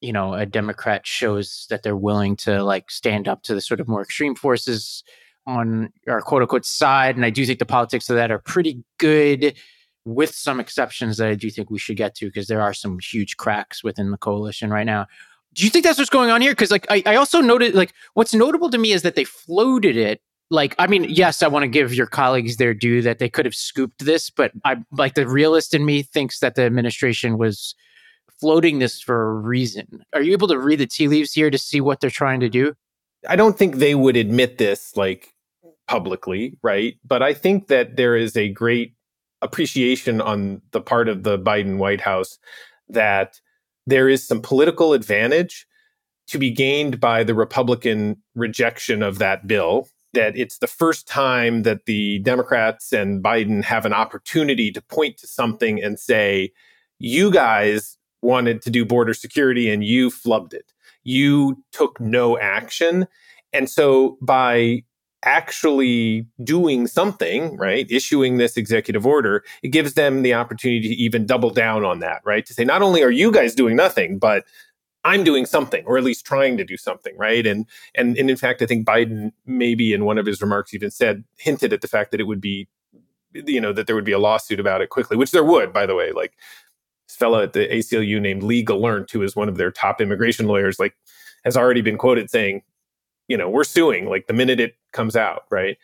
you 0.00 0.12
know 0.12 0.34
a 0.34 0.46
democrat 0.46 1.06
shows 1.06 1.66
that 1.70 1.84
they're 1.84 1.96
willing 1.96 2.34
to 2.38 2.64
like 2.64 2.90
stand 2.90 3.28
up 3.28 3.44
to 3.44 3.54
the 3.54 3.60
sort 3.60 3.78
of 3.78 3.86
more 3.86 4.02
extreme 4.02 4.34
forces 4.34 5.04
on 5.46 5.92
our 6.08 6.20
quote 6.20 6.42
unquote 6.42 6.66
side. 6.66 7.14
And 7.14 7.24
I 7.24 7.30
do 7.30 7.46
think 7.46 7.60
the 7.60 7.66
politics 7.66 8.10
of 8.10 8.16
that 8.16 8.32
are 8.32 8.40
pretty 8.40 8.82
good, 8.98 9.54
with 10.04 10.34
some 10.34 10.58
exceptions 10.58 11.18
that 11.18 11.28
I 11.28 11.36
do 11.36 11.50
think 11.50 11.70
we 11.70 11.78
should 11.78 11.96
get 11.96 12.16
to 12.16 12.26
because 12.26 12.48
there 12.48 12.62
are 12.62 12.74
some 12.74 12.98
huge 12.98 13.36
cracks 13.36 13.84
within 13.84 14.10
the 14.10 14.18
coalition 14.18 14.70
right 14.70 14.86
now. 14.86 15.06
Do 15.54 15.64
you 15.64 15.70
think 15.70 15.84
that's 15.84 15.98
what's 15.98 16.10
going 16.10 16.30
on 16.30 16.42
here? 16.42 16.52
Because 16.52 16.70
like 16.70 16.86
I, 16.90 17.02
I 17.06 17.16
also 17.16 17.40
noted 17.40 17.74
like 17.74 17.92
what's 18.14 18.34
notable 18.34 18.70
to 18.70 18.78
me 18.78 18.92
is 18.92 19.02
that 19.02 19.14
they 19.14 19.24
floated 19.24 19.96
it 19.96 20.20
like 20.48 20.76
i 20.78 20.86
mean 20.86 21.02
yes 21.08 21.42
i 21.42 21.48
want 21.48 21.64
to 21.64 21.68
give 21.68 21.92
your 21.92 22.06
colleagues 22.06 22.56
their 22.56 22.72
due 22.72 23.02
that 23.02 23.18
they 23.18 23.28
could 23.28 23.44
have 23.44 23.54
scooped 23.54 24.04
this 24.04 24.30
but 24.30 24.52
i 24.64 24.76
like 24.92 25.14
the 25.14 25.26
realist 25.26 25.74
in 25.74 25.84
me 25.84 26.04
thinks 26.04 26.38
that 26.38 26.54
the 26.54 26.62
administration 26.62 27.36
was 27.36 27.74
floating 28.38 28.78
this 28.78 29.02
for 29.02 29.30
a 29.30 29.34
reason 29.34 30.04
are 30.14 30.22
you 30.22 30.30
able 30.30 30.46
to 30.46 30.56
read 30.56 30.78
the 30.78 30.86
tea 30.86 31.08
leaves 31.08 31.32
here 31.32 31.50
to 31.50 31.58
see 31.58 31.80
what 31.80 31.98
they're 31.98 32.10
trying 32.10 32.38
to 32.38 32.48
do 32.48 32.72
i 33.28 33.34
don't 33.34 33.58
think 33.58 33.78
they 33.78 33.96
would 33.96 34.16
admit 34.16 34.56
this 34.56 34.96
like 34.96 35.34
publicly, 35.86 36.58
right? 36.62 36.96
But 37.04 37.22
I 37.22 37.32
think 37.32 37.68
that 37.68 37.96
there 37.96 38.16
is 38.16 38.36
a 38.36 38.48
great 38.48 38.94
appreciation 39.42 40.20
on 40.20 40.62
the 40.72 40.80
part 40.80 41.08
of 41.08 41.22
the 41.22 41.38
Biden 41.38 41.78
White 41.78 42.00
House 42.00 42.38
that 42.88 43.40
there 43.86 44.08
is 44.08 44.26
some 44.26 44.40
political 44.40 44.92
advantage 44.92 45.66
to 46.28 46.38
be 46.38 46.50
gained 46.50 46.98
by 46.98 47.22
the 47.22 47.34
Republican 47.34 48.16
rejection 48.34 49.02
of 49.02 49.18
that 49.18 49.46
bill. 49.46 49.88
That 50.12 50.36
it's 50.36 50.58
the 50.58 50.66
first 50.66 51.06
time 51.06 51.62
that 51.62 51.84
the 51.84 52.20
Democrats 52.20 52.92
and 52.92 53.22
Biden 53.22 53.62
have 53.64 53.84
an 53.84 53.92
opportunity 53.92 54.70
to 54.72 54.80
point 54.80 55.18
to 55.18 55.26
something 55.26 55.82
and 55.82 55.98
say, 55.98 56.52
you 56.98 57.30
guys 57.30 57.98
wanted 58.22 58.62
to 58.62 58.70
do 58.70 58.84
border 58.84 59.14
security 59.14 59.70
and 59.70 59.84
you 59.84 60.10
flubbed 60.10 60.54
it. 60.54 60.72
You 61.04 61.62
took 61.72 62.00
no 62.00 62.38
action. 62.38 63.06
And 63.52 63.68
so 63.68 64.16
by 64.22 64.84
actually 65.22 66.26
doing 66.42 66.86
something, 66.86 67.56
right, 67.56 67.90
issuing 67.90 68.36
this 68.36 68.56
executive 68.56 69.06
order, 69.06 69.42
it 69.62 69.68
gives 69.68 69.94
them 69.94 70.22
the 70.22 70.34
opportunity 70.34 70.88
to 70.88 70.94
even 70.94 71.26
double 71.26 71.50
down 71.50 71.84
on 71.84 72.00
that, 72.00 72.22
right? 72.24 72.46
To 72.46 72.54
say, 72.54 72.64
not 72.64 72.82
only 72.82 73.02
are 73.02 73.10
you 73.10 73.32
guys 73.32 73.54
doing 73.54 73.76
nothing, 73.76 74.18
but 74.18 74.44
I'm 75.04 75.22
doing 75.22 75.46
something, 75.46 75.84
or 75.86 75.96
at 75.96 76.04
least 76.04 76.26
trying 76.26 76.56
to 76.56 76.64
do 76.64 76.76
something, 76.76 77.16
right? 77.16 77.46
And 77.46 77.66
and 77.94 78.16
and 78.16 78.28
in 78.28 78.36
fact, 78.36 78.60
I 78.60 78.66
think 78.66 78.86
Biden 78.86 79.32
maybe 79.46 79.92
in 79.92 80.04
one 80.04 80.18
of 80.18 80.26
his 80.26 80.40
remarks 80.42 80.74
even 80.74 80.90
said 80.90 81.24
hinted 81.38 81.72
at 81.72 81.80
the 81.80 81.88
fact 81.88 82.10
that 82.10 82.20
it 82.20 82.24
would 82.24 82.40
be, 82.40 82.68
you 83.32 83.60
know, 83.60 83.72
that 83.72 83.86
there 83.86 83.94
would 83.94 84.04
be 84.04 84.12
a 84.12 84.18
lawsuit 84.18 84.58
about 84.58 84.80
it 84.80 84.90
quickly, 84.90 85.16
which 85.16 85.30
there 85.30 85.44
would, 85.44 85.72
by 85.72 85.86
the 85.86 85.94
way. 85.94 86.10
Like 86.12 86.34
this 87.08 87.16
fellow 87.16 87.40
at 87.40 87.52
the 87.52 87.68
ACLU 87.68 88.20
named 88.20 88.42
Lee 88.42 88.64
Gelernt, 88.64 89.10
who 89.12 89.22
is 89.22 89.36
one 89.36 89.48
of 89.48 89.56
their 89.56 89.70
top 89.70 90.00
immigration 90.00 90.46
lawyers, 90.46 90.80
like 90.80 90.96
has 91.44 91.56
already 91.56 91.82
been 91.82 91.98
quoted 91.98 92.28
saying, 92.28 92.62
you 93.28 93.36
know, 93.36 93.48
we're 93.48 93.64
suing 93.64 94.08
like 94.08 94.26
the 94.26 94.32
minute 94.32 94.60
it 94.60 94.76
comes 94.92 95.16
out, 95.16 95.44
right? 95.50 95.76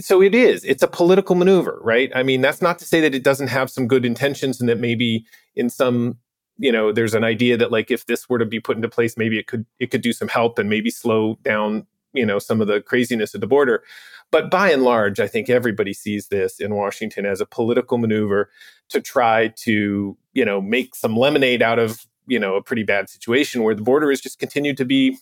So 0.00 0.22
it 0.22 0.34
is. 0.34 0.64
It's 0.64 0.82
a 0.82 0.88
political 0.88 1.34
maneuver, 1.34 1.80
right? 1.82 2.12
I 2.14 2.22
mean, 2.22 2.40
that's 2.40 2.62
not 2.62 2.78
to 2.78 2.84
say 2.84 3.00
that 3.00 3.14
it 3.14 3.24
doesn't 3.24 3.48
have 3.48 3.70
some 3.70 3.88
good 3.88 4.04
intentions 4.04 4.60
and 4.60 4.68
that 4.68 4.78
maybe 4.78 5.24
in 5.56 5.68
some 5.68 6.18
you 6.60 6.70
know 6.70 6.92
there's 6.92 7.14
an 7.14 7.24
idea 7.24 7.56
that 7.56 7.72
like 7.72 7.90
if 7.90 8.06
this 8.06 8.28
were 8.28 8.38
to 8.38 8.44
be 8.44 8.60
put 8.60 8.76
into 8.76 8.88
place 8.88 9.16
maybe 9.16 9.38
it 9.38 9.46
could 9.46 9.64
it 9.78 9.90
could 9.90 10.02
do 10.02 10.12
some 10.12 10.28
help 10.28 10.58
and 10.58 10.68
maybe 10.68 10.90
slow 10.90 11.38
down 11.42 11.86
you 12.12 12.24
know 12.24 12.38
some 12.38 12.60
of 12.60 12.68
the 12.68 12.80
craziness 12.82 13.34
at 13.34 13.40
the 13.40 13.46
border 13.46 13.82
but 14.30 14.50
by 14.50 14.70
and 14.70 14.82
large 14.82 15.18
i 15.18 15.26
think 15.26 15.48
everybody 15.48 15.92
sees 15.92 16.28
this 16.28 16.60
in 16.60 16.74
washington 16.74 17.24
as 17.24 17.40
a 17.40 17.46
political 17.46 17.98
maneuver 17.98 18.50
to 18.90 19.00
try 19.00 19.48
to 19.48 20.16
you 20.34 20.44
know 20.44 20.60
make 20.60 20.94
some 20.94 21.16
lemonade 21.16 21.62
out 21.62 21.78
of 21.78 22.06
you 22.26 22.38
know 22.38 22.56
a 22.56 22.62
pretty 22.62 22.82
bad 22.82 23.08
situation 23.08 23.62
where 23.62 23.74
the 23.74 23.82
border 23.82 24.10
has 24.10 24.20
just 24.20 24.38
continued 24.38 24.76
to 24.76 24.84
be 24.84 25.16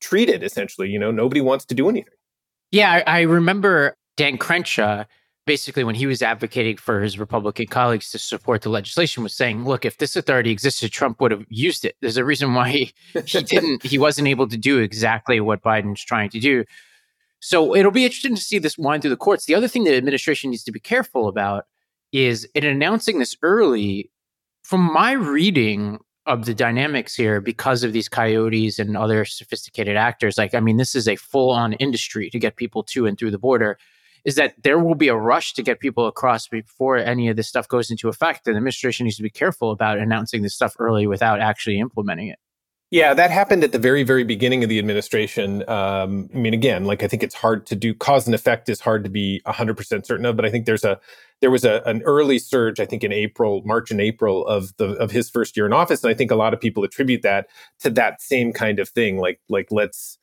untreated 0.00 0.42
essentially 0.42 0.88
you 0.88 0.98
know 0.98 1.10
nobody 1.10 1.40
wants 1.40 1.64
to 1.64 1.74
do 1.74 1.88
anything. 1.88 2.12
Yeah 2.70 3.02
i, 3.06 3.18
I 3.18 3.20
remember 3.22 3.96
dan 4.16 4.38
crenshaw 4.38 5.04
basically 5.46 5.84
when 5.84 5.94
he 5.94 6.06
was 6.06 6.22
advocating 6.22 6.76
for 6.76 7.00
his 7.00 7.18
republican 7.18 7.66
colleagues 7.66 8.10
to 8.10 8.18
support 8.18 8.62
the 8.62 8.68
legislation 8.68 9.22
was 9.22 9.34
saying 9.34 9.64
look 9.64 9.84
if 9.84 9.98
this 9.98 10.16
authority 10.16 10.50
existed 10.50 10.92
trump 10.92 11.20
would 11.20 11.30
have 11.30 11.44
used 11.48 11.84
it. 11.84 11.96
There's 12.00 12.16
a 12.16 12.24
reason 12.24 12.54
why 12.54 12.70
he, 12.70 12.92
he 13.24 13.42
didn't 13.42 13.82
he 13.82 13.98
wasn't 13.98 14.28
able 14.28 14.48
to 14.48 14.56
do 14.56 14.78
exactly 14.78 15.40
what 15.40 15.62
biden's 15.62 16.04
trying 16.04 16.30
to 16.30 16.40
do. 16.40 16.64
So 17.40 17.76
it'll 17.76 17.92
be 17.92 18.04
interesting 18.04 18.34
to 18.34 18.40
see 18.40 18.58
this 18.58 18.78
wind 18.78 19.02
through 19.02 19.10
the 19.10 19.16
courts. 19.16 19.44
The 19.44 19.54
other 19.54 19.68
thing 19.68 19.84
the 19.84 19.96
administration 19.96 20.50
needs 20.50 20.64
to 20.64 20.72
be 20.72 20.80
careful 20.80 21.28
about 21.28 21.64
is 22.12 22.48
in 22.54 22.64
announcing 22.64 23.18
this 23.18 23.36
early 23.42 24.10
from 24.64 24.80
my 24.80 25.12
reading 25.12 25.98
of 26.26 26.44
the 26.44 26.54
dynamics 26.54 27.14
here 27.14 27.40
because 27.40 27.84
of 27.84 27.92
these 27.92 28.08
coyotes 28.08 28.78
and 28.78 28.96
other 28.96 29.24
sophisticated 29.24 29.96
actors 29.96 30.36
like 30.36 30.54
i 30.54 30.60
mean 30.60 30.76
this 30.76 30.94
is 30.94 31.06
a 31.06 31.16
full 31.16 31.50
on 31.50 31.72
industry 31.74 32.28
to 32.30 32.38
get 32.38 32.56
people 32.56 32.82
to 32.82 33.06
and 33.06 33.18
through 33.18 33.30
the 33.30 33.38
border 33.38 33.78
is 34.26 34.34
that 34.34 34.54
there 34.64 34.78
will 34.80 34.96
be 34.96 35.06
a 35.06 35.16
rush 35.16 35.54
to 35.54 35.62
get 35.62 35.78
people 35.78 36.08
across 36.08 36.48
before 36.48 36.96
any 36.96 37.28
of 37.28 37.36
this 37.36 37.46
stuff 37.46 37.68
goes 37.68 37.92
into 37.92 38.08
effect. 38.08 38.46
And 38.46 38.54
the 38.54 38.58
administration 38.58 39.04
needs 39.04 39.16
to 39.16 39.22
be 39.22 39.30
careful 39.30 39.70
about 39.70 39.98
announcing 39.98 40.42
this 40.42 40.52
stuff 40.52 40.74
early 40.80 41.06
without 41.06 41.40
actually 41.40 41.78
implementing 41.78 42.28
it. 42.28 42.38
Yeah, 42.92 43.14
that 43.14 43.32
happened 43.32 43.64
at 43.64 43.72
the 43.72 43.80
very, 43.80 44.04
very 44.04 44.22
beginning 44.22 44.62
of 44.62 44.68
the 44.68 44.78
administration. 44.78 45.68
Um, 45.68 46.30
I 46.32 46.38
mean, 46.38 46.54
again, 46.54 46.84
like 46.84 47.02
I 47.02 47.08
think 47.08 47.24
it's 47.24 47.34
hard 47.34 47.66
to 47.66 47.74
do 47.74 47.92
cause 47.92 48.26
and 48.26 48.34
effect 48.34 48.68
is 48.68 48.80
hard 48.80 49.02
to 49.02 49.10
be 49.10 49.42
100% 49.44 50.06
certain 50.06 50.24
of, 50.24 50.36
but 50.36 50.44
I 50.44 50.50
think 50.50 50.66
there's 50.66 50.84
a 50.84 51.00
there 51.40 51.50
was 51.50 51.64
a, 51.64 51.82
an 51.84 52.02
early 52.02 52.38
surge, 52.38 52.78
I 52.78 52.86
think 52.86 53.02
in 53.02 53.12
April, 53.12 53.60
March 53.64 53.90
and 53.90 54.00
April 54.00 54.46
of 54.46 54.76
the 54.76 54.90
of 54.92 55.10
his 55.10 55.28
first 55.28 55.56
year 55.56 55.66
in 55.66 55.72
office, 55.72 56.04
and 56.04 56.10
I 56.10 56.14
think 56.14 56.30
a 56.30 56.36
lot 56.36 56.54
of 56.54 56.60
people 56.60 56.84
attribute 56.84 57.22
that 57.22 57.48
to 57.80 57.90
that 57.90 58.22
same 58.22 58.52
kind 58.52 58.78
of 58.78 58.88
thing, 58.88 59.18
like 59.18 59.40
like 59.48 59.66
let's 59.72 60.18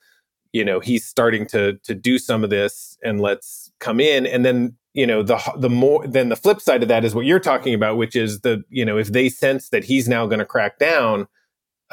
you 0.53 0.63
know 0.63 0.79
he's 0.79 1.05
starting 1.05 1.45
to 1.47 1.73
to 1.83 1.93
do 1.93 2.17
some 2.17 2.43
of 2.45 2.49
this 2.49 2.97
and 3.03 3.19
let's 3.19 3.71
come 3.79 3.99
in 3.99 4.25
and 4.25 4.45
then 4.45 4.77
you 4.93 5.05
know 5.05 5.21
the 5.23 5.39
the 5.57 5.69
more 5.69 6.07
then 6.07 6.29
the 6.29 6.35
flip 6.35 6.61
side 6.61 6.83
of 6.83 6.89
that 6.89 7.03
is 7.03 7.13
what 7.13 7.25
you're 7.25 7.39
talking 7.39 7.73
about 7.73 7.97
which 7.97 8.15
is 8.15 8.41
the 8.41 8.63
you 8.69 8.85
know 8.85 8.97
if 8.97 9.09
they 9.09 9.29
sense 9.29 9.69
that 9.69 9.83
he's 9.83 10.07
now 10.07 10.25
going 10.27 10.39
to 10.39 10.45
crack 10.45 10.77
down 10.79 11.27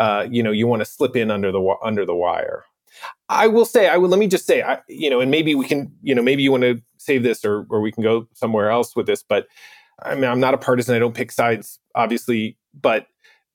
uh 0.01 0.27
you 0.29 0.43
know 0.43 0.51
you 0.51 0.67
want 0.67 0.81
to 0.81 0.85
slip 0.85 1.15
in 1.15 1.31
under 1.31 1.53
the 1.53 1.77
under 1.85 2.05
the 2.05 2.15
wire. 2.15 2.65
I 3.29 3.47
will 3.47 3.65
say 3.65 3.89
i 3.89 3.97
will 3.97 4.09
let 4.09 4.19
me 4.19 4.27
just 4.27 4.47
say 4.47 4.63
I, 4.63 4.81
you 4.89 5.09
know 5.09 5.21
and 5.21 5.31
maybe 5.31 5.55
we 5.55 5.65
can 5.65 5.93
you 6.03 6.15
know 6.15 6.23
maybe 6.23 6.43
you 6.43 6.51
want 6.51 6.65
to 6.65 6.83
save 6.99 7.23
this 7.23 7.45
or 7.45 7.65
or 7.71 7.81
we 7.81 7.93
can 7.93 8.03
go 8.03 8.27
somewhere 8.35 8.71
else 8.71 8.97
with 8.97 9.07
this 9.07 9.23
but 9.23 9.47
i 10.03 10.17
mean 10.17 10.25
i'm 10.25 10.41
not 10.41 10.55
a 10.55 10.59
partisan 10.59 10.97
i 10.97 10.99
don't 10.99 11.15
pick 11.15 11.31
sides 11.31 11.79
obviously 11.95 12.59
but 12.75 13.07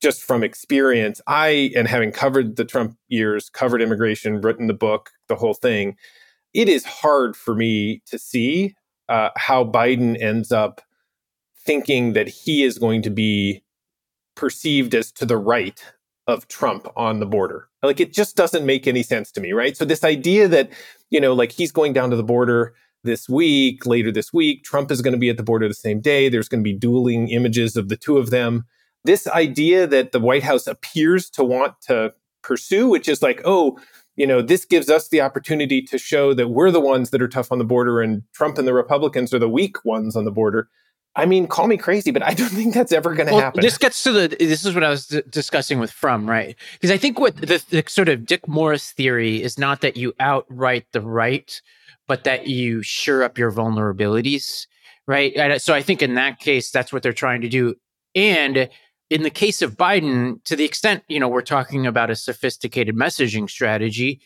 just 0.02 0.22
from 0.22 0.44
experience, 0.44 1.22
I, 1.28 1.72
and 1.76 1.88
having 1.88 2.12
covered 2.12 2.58
the 2.58 2.66
Trump 2.66 2.98
years, 3.08 3.50
covered 3.50 3.82
immigration, 3.82 4.42
written 4.42 4.68
the 4.68 4.74
book, 4.74 5.10
the 5.28 5.36
whole 5.36 5.54
thing, 5.54 5.96
it 6.54 6.70
is 6.70 6.86
hard 6.86 7.36
for 7.36 7.56
me 7.56 8.02
to 8.08 8.20
see 8.20 8.76
uh, 9.10 9.30
how 9.36 9.64
Biden 9.64 10.22
ends 10.22 10.52
up 10.52 10.82
thinking 11.66 12.14
that 12.14 12.28
he 12.28 12.64
is 12.64 12.78
going 12.78 13.02
to 13.02 13.10
be 13.10 13.64
perceived 14.36 14.94
as 14.94 15.12
to 15.14 15.26
the 15.26 15.38
right 15.38 15.84
of 16.28 16.48
Trump 16.48 16.88
on 16.96 17.20
the 17.20 17.26
border. 17.26 17.68
Like 17.84 18.00
it 18.00 18.14
just 18.14 18.36
doesn't 18.36 18.66
make 18.66 18.88
any 18.88 19.04
sense 19.04 19.32
to 19.34 19.42
me, 19.42 19.52
right? 19.52 19.78
So 19.78 19.86
this 19.86 20.04
idea 20.04 20.48
that, 20.48 20.72
you 21.10 21.20
know, 21.20 21.34
like 21.34 21.52
he's 21.52 21.72
going 21.72 21.94
down 21.94 22.10
to 22.10 22.16
the 22.16 22.24
border 22.24 22.74
this 23.04 23.30
week, 23.30 23.86
later 23.86 24.12
this 24.12 24.34
week, 24.34 24.64
Trump 24.64 24.92
is 24.92 25.02
going 25.02 25.14
to 25.14 25.20
be 25.20 25.30
at 25.30 25.38
the 25.38 25.44
border 25.44 25.68
the 25.68 25.76
same 25.76 26.02
day, 26.02 26.28
there's 26.28 26.50
going 26.50 26.62
to 26.62 26.68
be 26.68 26.78
dueling 26.78 27.30
images 27.30 27.76
of 27.76 27.90
the 27.90 27.98
two 27.98 28.18
of 28.18 28.32
them 28.32 28.66
this 29.06 29.28
idea 29.28 29.88
that 29.88 30.12
the 30.12 30.20
White 30.20 30.44
House 30.44 30.68
appears 30.68 31.30
to 31.30 31.44
want 31.44 31.80
to 31.82 32.14
pursue, 32.42 32.90
which 32.90 33.08
is 33.08 33.22
like, 33.22 33.42
oh, 33.46 33.78
you 34.16 34.26
know, 34.26 34.42
this 34.42 34.66
gives 34.66 34.90
us 34.90 35.10
the 35.10 35.22
opportunity 35.22 35.82
to 35.84 35.98
show 35.98 36.34
that 36.34 36.50
we're 36.50 36.72
the 36.72 36.82
ones 36.82 37.12
that 37.12 37.22
are 37.22 37.28
tough 37.28 37.52
on 37.52 37.60
the 37.60 37.64
border 37.64 38.02
and 38.02 38.24
Trump 38.34 38.58
and 38.58 38.68
the 38.68 38.74
Republicans 38.74 39.34
are 39.34 39.40
the 39.40 39.50
weak 39.50 39.84
ones 39.86 40.16
on 40.16 40.26
the 40.26 40.32
border. 40.32 40.70
I 41.16 41.26
mean, 41.26 41.48
call 41.48 41.68
me 41.68 41.78
crazy, 41.78 42.12
but 42.12 42.24
I 42.24 42.34
don't 42.34 42.50
think 42.50 42.74
that's 42.74 42.92
ever 42.92 43.14
going 43.14 43.28
to 43.28 43.34
well, 43.34 43.42
happen. 43.42 43.62
This 43.62 43.78
gets 43.78 44.04
to 44.04 44.12
the. 44.12 44.36
This 44.38 44.66
is 44.66 44.74
what 44.74 44.84
I 44.84 44.90
was 44.90 45.08
d- 45.08 45.24
discussing 45.30 45.80
with 45.80 45.92
Frum, 45.92 46.30
right? 46.30 46.56
Because 46.74 46.92
I 46.92 46.98
think 46.98 47.20
what 47.20 47.38
the, 47.38 47.64
the, 47.70 47.84
sort 47.88 48.10
of 48.10 48.26
Dick 48.26 48.48
Morris 48.48 48.92
theory 48.92 49.42
is 49.42 49.58
not 49.58 49.82
that 49.82 49.96
you 49.96 50.14
outright 50.20 50.86
the 50.92 51.02
right, 51.02 51.62
but 52.08 52.26
that 52.26 52.48
you 52.48 52.82
sure 52.82 53.24
up 53.24 53.38
your 53.38 53.52
vulnerabilities, 53.52 54.68
right? 55.08 55.34
And 55.36 55.54
uh, 55.54 55.60
so 55.60 55.74
I 55.74 55.82
think 55.82 56.02
in 56.02 56.16
that 56.16 56.40
case, 56.40 56.70
that's 56.70 56.92
what 56.92 57.02
they're 57.02 57.14
trying 57.14 57.42
to 57.42 57.50
do. 57.50 57.76
And 58.14 58.70
in 59.10 59.24
the 59.24 59.30
case 59.30 59.62
of 59.62 59.78
Biden, 59.78 60.44
to 60.46 60.56
the 60.56 60.66
extent, 60.66 61.04
you 61.08 61.20
know, 61.20 61.28
we're 61.28 61.42
talking 61.42 61.86
about 61.86 62.10
a 62.10 62.16
sophisticated 62.16 62.96
messaging 62.96 63.50
strategy, 63.50 64.20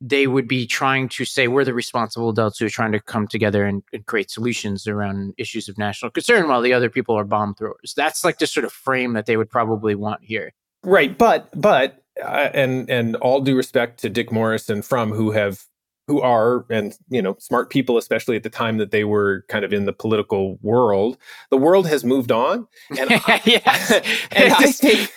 they 0.00 0.26
would 0.26 0.46
be 0.46 0.66
trying 0.66 1.08
to 1.08 1.24
say 1.24 1.48
we're 1.48 1.64
the 1.64 1.74
responsible 1.74 2.28
adults 2.28 2.58
who 2.58 2.66
are 2.66 2.70
trying 2.70 2.92
to 2.92 3.00
come 3.00 3.26
together 3.26 3.64
and, 3.64 3.82
and, 3.92 4.04
create 4.06 4.30
solutions 4.30 4.86
around 4.86 5.32
issues 5.38 5.68
of 5.68 5.78
national 5.78 6.10
concern 6.10 6.48
while 6.48 6.60
the 6.60 6.72
other 6.72 6.90
people 6.90 7.18
are 7.18 7.24
bomb 7.24 7.54
throwers. 7.54 7.94
That's 7.96 8.24
like 8.24 8.38
the 8.38 8.46
sort 8.46 8.64
of 8.64 8.72
frame 8.72 9.14
that 9.14 9.26
they 9.26 9.36
would 9.36 9.50
probably 9.50 9.94
want 9.94 10.22
here. 10.22 10.52
Right, 10.82 11.16
but 11.16 11.48
but 11.58 12.02
uh, 12.22 12.50
and 12.52 12.88
and 12.90 13.16
all 13.16 13.40
due 13.40 13.56
respect 13.56 14.00
to 14.00 14.10
Dick 14.10 14.30
Morris 14.30 14.68
and 14.68 14.84
Frum 14.84 15.12
who 15.12 15.32
have 15.32 15.64
who 16.06 16.20
are 16.20 16.64
and 16.70 16.96
you 17.08 17.20
know 17.20 17.36
smart 17.38 17.70
people 17.70 17.98
especially 17.98 18.36
at 18.36 18.42
the 18.42 18.50
time 18.50 18.78
that 18.78 18.90
they 18.90 19.04
were 19.04 19.44
kind 19.48 19.64
of 19.64 19.72
in 19.72 19.86
the 19.86 19.92
political 19.92 20.58
world 20.62 21.18
the 21.50 21.56
world 21.56 21.86
has 21.86 22.04
moved 22.04 22.32
on. 22.32 22.66
And 22.98 23.10
I, 23.26 24.02
and 24.32 24.52
I 24.58 24.72
think 24.72 25.12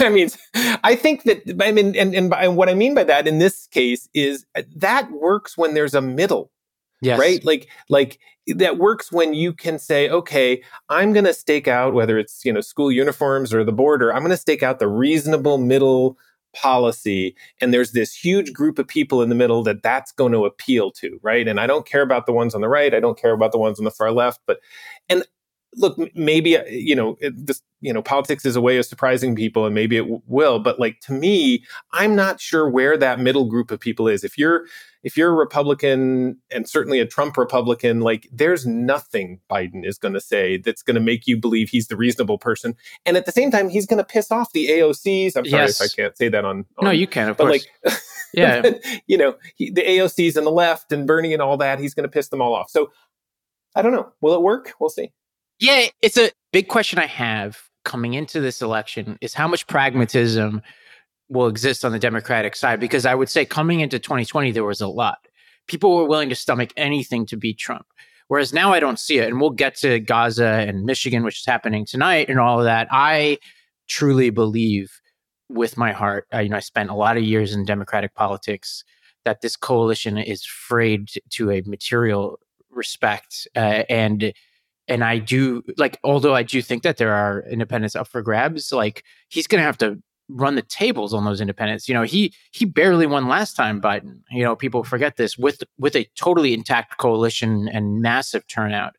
I 0.00 0.08
mean 0.08 0.28
I 0.84 0.94
think 0.94 1.24
that 1.24 1.42
I 1.60 1.72
mean 1.72 1.96
and, 1.96 2.14
and 2.14 2.32
and 2.32 2.56
what 2.56 2.68
I 2.68 2.74
mean 2.74 2.94
by 2.94 3.04
that 3.04 3.26
in 3.26 3.38
this 3.38 3.66
case 3.68 4.08
is 4.14 4.46
uh, 4.54 4.62
that 4.76 5.10
works 5.10 5.56
when 5.56 5.74
there's 5.74 5.94
a 5.94 6.02
middle 6.02 6.50
yes. 7.00 7.18
right? 7.18 7.44
Like 7.44 7.68
like 7.88 8.18
that 8.46 8.78
works 8.78 9.12
when 9.12 9.34
you 9.34 9.52
can 9.52 9.78
say 9.78 10.08
okay 10.08 10.62
i'm 10.88 11.12
going 11.12 11.26
to 11.26 11.34
stake 11.34 11.68
out 11.68 11.92
whether 11.94 12.18
it's 12.18 12.44
you 12.44 12.52
know 12.52 12.60
school 12.60 12.90
uniforms 12.90 13.52
or 13.54 13.62
the 13.62 13.72
border 13.72 14.12
i'm 14.12 14.22
going 14.22 14.30
to 14.30 14.36
stake 14.36 14.62
out 14.62 14.78
the 14.78 14.88
reasonable 14.88 15.58
middle 15.58 16.18
policy 16.52 17.36
and 17.60 17.72
there's 17.72 17.92
this 17.92 18.14
huge 18.14 18.52
group 18.52 18.78
of 18.78 18.86
people 18.88 19.22
in 19.22 19.28
the 19.28 19.34
middle 19.34 19.62
that 19.62 19.82
that's 19.82 20.12
going 20.12 20.32
to 20.32 20.44
appeal 20.44 20.90
to 20.90 21.18
right? 21.22 21.46
And 21.48 21.60
i 21.60 21.66
don't 21.66 21.86
care 21.86 22.02
about 22.02 22.26
the 22.26 22.32
ones 22.32 22.54
on 22.54 22.60
the 22.60 22.68
right 22.68 22.94
i 22.94 23.00
don't 23.00 23.18
care 23.18 23.32
about 23.32 23.52
the 23.52 23.58
ones 23.58 23.78
on 23.78 23.84
the 23.84 23.90
far 23.90 24.12
left 24.12 24.40
but 24.46 24.58
and 25.08 25.24
look 25.76 25.96
maybe 26.14 26.56
uh, 26.56 26.64
you 26.64 26.96
know 26.96 27.16
this 27.36 27.62
you 27.80 27.92
know 27.92 28.02
politics 28.02 28.44
is 28.44 28.56
a 28.56 28.60
way 28.60 28.76
of 28.76 28.84
surprising 28.84 29.36
people 29.36 29.66
and 29.66 29.74
maybe 29.74 29.96
it 29.96 30.02
w- 30.02 30.22
will 30.26 30.58
but 30.58 30.80
like 30.80 30.98
to 31.00 31.12
me 31.12 31.64
i'm 31.92 32.16
not 32.16 32.40
sure 32.40 32.68
where 32.68 32.96
that 32.96 33.20
middle 33.20 33.44
group 33.44 33.70
of 33.70 33.78
people 33.78 34.08
is 34.08 34.24
if 34.24 34.36
you're 34.36 34.64
if 35.02 35.16
you're 35.16 35.30
a 35.30 35.34
Republican 35.34 36.36
and 36.50 36.68
certainly 36.68 37.00
a 37.00 37.06
Trump 37.06 37.36
Republican, 37.36 38.00
like 38.00 38.28
there's 38.32 38.66
nothing 38.66 39.40
Biden 39.50 39.84
is 39.84 39.98
going 39.98 40.14
to 40.14 40.20
say 40.20 40.58
that's 40.58 40.82
going 40.82 40.94
to 40.94 41.00
make 41.00 41.26
you 41.26 41.38
believe 41.38 41.70
he's 41.70 41.88
the 41.88 41.96
reasonable 41.96 42.38
person. 42.38 42.76
And 43.06 43.16
at 43.16 43.26
the 43.26 43.32
same 43.32 43.50
time, 43.50 43.68
he's 43.68 43.86
going 43.86 43.98
to 43.98 44.04
piss 44.04 44.30
off 44.30 44.52
the 44.52 44.68
AOCs. 44.68 45.36
I'm 45.36 45.46
sorry 45.46 45.62
yes. 45.62 45.80
if 45.80 45.90
I 45.90 45.94
can't 45.94 46.16
say 46.16 46.28
that 46.28 46.44
on. 46.44 46.66
on 46.78 46.84
no, 46.84 46.90
you 46.90 47.06
can, 47.06 47.30
of 47.30 47.36
but 47.36 47.46
course. 47.46 47.66
Like, 47.84 47.94
yeah, 48.34 48.70
you 49.06 49.16
know, 49.16 49.36
he, 49.54 49.70
the 49.70 49.82
AOCs 49.82 50.36
and 50.36 50.46
the 50.46 50.52
left 50.52 50.92
and 50.92 51.06
Bernie 51.06 51.32
and 51.32 51.42
all 51.42 51.56
that, 51.56 51.78
he's 51.78 51.94
going 51.94 52.04
to 52.04 52.12
piss 52.12 52.28
them 52.28 52.42
all 52.42 52.54
off. 52.54 52.68
So 52.70 52.90
I 53.74 53.82
don't 53.82 53.92
know. 53.92 54.12
Will 54.20 54.34
it 54.34 54.42
work? 54.42 54.74
We'll 54.80 54.90
see. 54.90 55.12
Yeah, 55.60 55.86
it's 56.00 56.16
a 56.16 56.30
big 56.52 56.68
question 56.68 56.98
I 56.98 57.06
have 57.06 57.58
coming 57.84 58.14
into 58.14 58.40
this 58.40 58.62
election 58.62 59.18
is 59.20 59.34
how 59.34 59.46
much 59.46 59.66
pragmatism 59.66 60.62
will 61.28 61.46
exist 61.46 61.84
on 61.84 61.92
the 61.92 61.98
Democratic 61.98 62.56
side 62.56 62.80
because 62.80 63.06
I 63.06 63.14
would 63.14 63.28
say 63.28 63.44
coming 63.44 63.80
into 63.80 63.98
2020, 63.98 64.52
there 64.52 64.64
was 64.64 64.80
a 64.80 64.88
lot. 64.88 65.18
People 65.66 65.94
were 65.94 66.06
willing 66.06 66.30
to 66.30 66.34
stomach 66.34 66.70
anything 66.76 67.26
to 67.26 67.36
beat 67.36 67.58
Trump. 67.58 67.86
Whereas 68.28 68.52
now 68.52 68.72
I 68.72 68.80
don't 68.80 68.98
see 68.98 69.18
it. 69.18 69.28
And 69.28 69.40
we'll 69.40 69.50
get 69.50 69.74
to 69.76 70.00
Gaza 70.00 70.46
and 70.46 70.84
Michigan, 70.84 71.24
which 71.24 71.40
is 71.40 71.46
happening 71.46 71.84
tonight 71.84 72.28
and 72.28 72.38
all 72.38 72.58
of 72.58 72.64
that. 72.64 72.88
I 72.90 73.38
truly 73.88 74.30
believe 74.30 75.00
with 75.48 75.76
my 75.76 75.92
heart. 75.92 76.26
Uh, 76.32 76.38
you 76.38 76.48
know, 76.48 76.56
I 76.56 76.60
spent 76.60 76.90
a 76.90 76.94
lot 76.94 77.16
of 77.16 77.24
years 77.24 77.52
in 77.52 77.64
Democratic 77.64 78.14
politics. 78.14 78.84
That 79.24 79.42
this 79.42 79.56
coalition 79.56 80.16
is 80.16 80.46
frayed 80.46 81.10
to 81.30 81.50
a 81.50 81.62
material 81.66 82.38
respect, 82.70 83.46
uh, 83.54 83.82
and 83.90 84.32
and 84.88 85.04
I 85.04 85.18
do 85.18 85.62
like, 85.76 85.98
although 86.02 86.34
I 86.34 86.42
do 86.42 86.60
think 86.62 86.82
that 86.82 86.96
there 86.96 87.12
are 87.12 87.44
independents 87.50 87.94
up 87.94 88.08
for 88.08 88.22
grabs, 88.22 88.72
like 88.72 89.04
he's 89.28 89.46
going 89.46 89.60
to 89.60 89.64
have 89.64 89.78
to 89.78 90.02
run 90.28 90.54
the 90.54 90.62
tables 90.62 91.12
on 91.12 91.24
those 91.24 91.40
independents. 91.40 91.88
You 91.88 91.94
know, 91.94 92.02
he 92.02 92.32
he 92.52 92.64
barely 92.64 93.06
won 93.06 93.28
last 93.28 93.54
time, 93.54 93.80
Biden. 93.80 94.20
You 94.30 94.44
know, 94.44 94.56
people 94.56 94.84
forget 94.84 95.16
this 95.16 95.38
with 95.38 95.62
with 95.78 95.96
a 95.96 96.06
totally 96.16 96.54
intact 96.54 96.98
coalition 96.98 97.68
and 97.68 98.00
massive 98.00 98.46
turnout. 98.46 98.96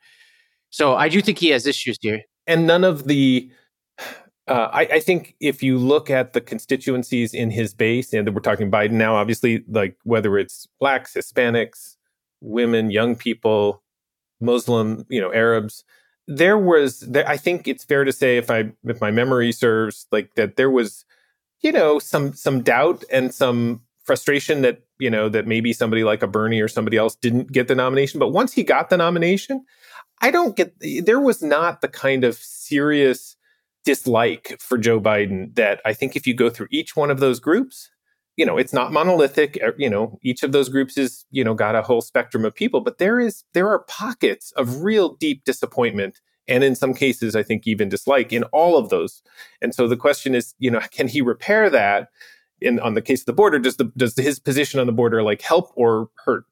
So 0.69 0.95
I 0.95 1.09
do 1.09 1.21
think 1.21 1.37
he 1.37 1.49
has 1.49 1.67
issues 1.67 1.97
here. 2.01 2.21
And 2.47 2.65
none 2.65 2.83
of 2.83 3.05
the 3.07 3.51
uh, 4.47 4.69
I, 4.73 4.81
I, 4.81 4.99
think 4.99 5.35
if 5.39 5.61
you 5.61 5.77
look 5.77 6.09
at 6.09 6.33
the 6.33 6.41
constituencies 6.41 7.33
in 7.33 7.51
his 7.51 7.73
base, 7.73 8.11
and 8.11 8.33
we're 8.33 8.41
talking 8.41 8.71
Biden 8.71 8.93
now, 8.93 9.15
obviously, 9.15 9.63
like 9.69 9.95
whether 10.03 10.37
it's 10.37 10.67
blacks, 10.79 11.13
Hispanics, 11.13 11.95
women, 12.41 12.89
young 12.89 13.15
people, 13.15 13.80
Muslim, 14.41 15.05
you 15.09 15.21
know, 15.21 15.33
Arabs, 15.33 15.83
there 16.27 16.57
was. 16.57 17.01
There, 17.01 17.27
I 17.27 17.37
think 17.37 17.67
it's 17.67 17.83
fair 17.83 18.03
to 18.03 18.11
say, 18.11 18.37
if 18.37 18.49
I 18.49 18.71
if 18.85 19.01
my 19.01 19.11
memory 19.11 19.51
serves, 19.51 20.07
like 20.11 20.35
that 20.35 20.55
there 20.55 20.69
was, 20.69 21.05
you 21.61 21.71
know, 21.71 21.99
some 21.99 22.33
some 22.33 22.61
doubt 22.61 23.03
and 23.11 23.33
some 23.33 23.81
frustration 24.03 24.61
that 24.61 24.81
you 24.99 25.09
know 25.09 25.29
that 25.29 25.47
maybe 25.47 25.73
somebody 25.73 26.03
like 26.03 26.23
a 26.23 26.27
Bernie 26.27 26.61
or 26.61 26.67
somebody 26.67 26.97
else 26.97 27.15
didn't 27.15 27.51
get 27.51 27.67
the 27.67 27.75
nomination. 27.75 28.19
But 28.19 28.29
once 28.29 28.53
he 28.53 28.63
got 28.63 28.89
the 28.89 28.97
nomination, 28.97 29.65
I 30.21 30.31
don't 30.31 30.55
get. 30.55 30.75
There 31.03 31.19
was 31.19 31.41
not 31.41 31.81
the 31.81 31.87
kind 31.87 32.23
of 32.23 32.35
serious 32.35 33.35
dislike 33.83 34.57
for 34.59 34.77
Joe 34.77 35.01
Biden 35.01 35.55
that 35.55 35.81
I 35.85 35.93
think 35.93 36.15
if 36.15 36.27
you 36.27 36.33
go 36.33 36.49
through 36.49 36.67
each 36.71 36.95
one 36.95 37.09
of 37.09 37.19
those 37.19 37.39
groups, 37.39 37.89
you 38.37 38.45
know, 38.45 38.57
it's 38.57 38.73
not 38.73 38.91
monolithic. 38.91 39.57
Er, 39.61 39.75
you 39.77 39.89
know, 39.89 40.19
each 40.23 40.43
of 40.43 40.51
those 40.51 40.69
groups 40.69 40.97
is, 40.97 41.25
you 41.31 41.43
know, 41.43 41.53
got 41.53 41.75
a 41.75 41.81
whole 41.81 42.01
spectrum 42.01 42.45
of 42.45 42.55
people, 42.55 42.81
but 42.81 42.97
there 42.97 43.19
is 43.19 43.43
there 43.53 43.69
are 43.69 43.79
pockets 43.79 44.51
of 44.53 44.81
real 44.81 45.15
deep 45.15 45.43
disappointment 45.43 46.21
and 46.47 46.63
in 46.63 46.75
some 46.75 46.93
cases 46.93 47.35
I 47.35 47.43
think 47.43 47.67
even 47.67 47.89
dislike 47.89 48.33
in 48.33 48.43
all 48.45 48.77
of 48.77 48.89
those. 48.89 49.21
And 49.61 49.73
so 49.73 49.87
the 49.87 49.97
question 49.97 50.35
is, 50.35 50.53
you 50.59 50.71
know, 50.71 50.81
can 50.91 51.07
he 51.07 51.21
repair 51.21 51.69
that? 51.69 52.09
In 52.59 52.79
on 52.79 52.93
the 52.93 53.01
case 53.01 53.21
of 53.21 53.25
the 53.25 53.33
border, 53.33 53.57
does 53.57 53.77
the 53.77 53.85
does 53.97 54.15
his 54.15 54.37
position 54.37 54.79
on 54.79 54.85
the 54.85 54.93
border 54.93 55.23
like 55.23 55.41
help 55.41 55.71
or 55.75 56.09
hurt 56.23 56.45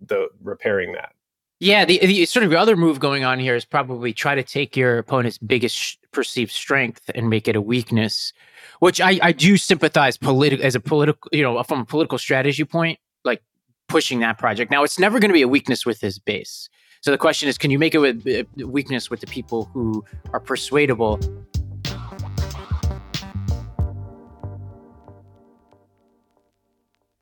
the 0.00 0.28
repairing 0.40 0.92
that? 0.92 1.12
Yeah, 1.58 1.84
the, 1.84 1.98
the 1.98 2.26
sort 2.26 2.44
of 2.44 2.52
other 2.52 2.76
move 2.76 3.00
going 3.00 3.24
on 3.24 3.40
here 3.40 3.56
is 3.56 3.64
probably 3.64 4.12
try 4.12 4.34
to 4.34 4.44
take 4.44 4.76
your 4.76 4.98
opponent's 4.98 5.38
biggest 5.38 5.74
sh- 5.74 5.96
perceived 6.16 6.50
strength 6.50 7.10
and 7.14 7.28
make 7.28 7.46
it 7.46 7.54
a 7.54 7.60
weakness, 7.60 8.32
which 8.80 9.02
I, 9.02 9.20
I 9.22 9.32
do 9.32 9.58
sympathize 9.58 10.16
politi- 10.16 10.60
as 10.60 10.74
a 10.74 10.80
political, 10.80 11.28
you 11.30 11.42
know, 11.42 11.62
from 11.62 11.80
a 11.80 11.84
political 11.84 12.16
strategy 12.16 12.64
point, 12.64 12.98
like 13.22 13.42
pushing 13.86 14.20
that 14.20 14.38
project. 14.38 14.70
Now, 14.70 14.82
it's 14.82 14.98
never 14.98 15.20
going 15.20 15.28
to 15.28 15.34
be 15.34 15.42
a 15.42 15.48
weakness 15.48 15.84
with 15.84 16.00
his 16.00 16.18
base. 16.18 16.70
So 17.02 17.10
the 17.10 17.18
question 17.18 17.50
is, 17.50 17.58
can 17.58 17.70
you 17.70 17.78
make 17.78 17.94
it 17.94 18.26
a 18.26 18.40
uh, 18.40 18.66
weakness 18.66 19.10
with 19.10 19.20
the 19.20 19.26
people 19.26 19.66
who 19.74 20.02
are 20.32 20.40
persuadable? 20.40 21.20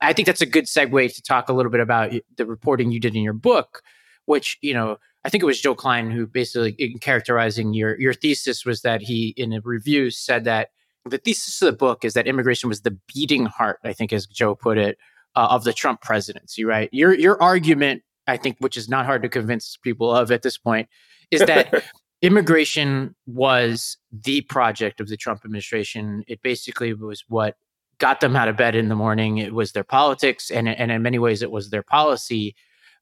I 0.00 0.12
think 0.12 0.26
that's 0.26 0.40
a 0.40 0.46
good 0.46 0.66
segue 0.66 1.12
to 1.16 1.22
talk 1.22 1.48
a 1.48 1.52
little 1.52 1.72
bit 1.72 1.80
about 1.80 2.12
the 2.36 2.46
reporting 2.46 2.92
you 2.92 3.00
did 3.00 3.16
in 3.16 3.22
your 3.22 3.32
book, 3.32 3.82
which 4.26 4.56
you 4.60 4.72
know 4.72 4.98
I 5.24 5.30
think 5.30 5.42
it 5.42 5.46
was 5.46 5.60
Joe 5.60 5.74
Klein 5.74 6.10
who 6.10 6.26
basically 6.26 6.72
in 6.78 6.98
characterizing 6.98 7.72
your 7.74 7.98
your 7.98 8.12
thesis 8.12 8.64
was 8.64 8.82
that 8.82 9.00
he 9.00 9.34
in 9.36 9.52
a 9.52 9.60
review 9.62 10.10
said 10.10 10.44
that 10.44 10.68
the 11.06 11.18
thesis 11.18 11.60
of 11.62 11.66
the 11.66 11.76
book 11.76 12.04
is 12.04 12.14
that 12.14 12.26
immigration 12.26 12.68
was 12.68 12.82
the 12.82 12.98
beating 13.12 13.46
heart, 13.46 13.78
I 13.84 13.92
think 13.92 14.12
as 14.12 14.26
Joe 14.26 14.54
put 14.54 14.78
it, 14.78 14.98
uh, 15.36 15.48
of 15.50 15.64
the 15.64 15.72
Trump 15.72 16.00
presidency, 16.00 16.64
right? 16.64 16.88
Your 16.92 17.14
your 17.14 17.40
argument, 17.42 18.02
I 18.26 18.36
think, 18.36 18.56
which 18.60 18.76
is 18.76 18.88
not 18.88 19.06
hard 19.06 19.22
to 19.22 19.28
convince 19.28 19.76
people 19.76 20.14
of 20.14 20.30
at 20.30 20.42
this 20.42 20.58
point, 20.58 20.88
is 21.30 21.40
that 21.42 21.82
immigration 22.22 23.14
was 23.26 23.98
the 24.12 24.42
project 24.42 25.00
of 25.00 25.08
the 25.08 25.16
Trump 25.16 25.42
administration. 25.44 26.24
It 26.26 26.42
basically 26.42 26.94
was 26.94 27.24
what 27.28 27.56
got 27.98 28.20
them 28.20 28.36
out 28.36 28.48
of 28.48 28.56
bed 28.56 28.74
in 28.74 28.88
the 28.88 28.94
morning. 28.94 29.38
It 29.38 29.54
was 29.54 29.72
their 29.72 29.84
politics, 29.84 30.50
and 30.50 30.68
and 30.68 30.90
in 30.90 31.02
many 31.02 31.18
ways, 31.18 31.42
it 31.42 31.50
was 31.50 31.70
their 31.70 31.82
policy 31.82 32.54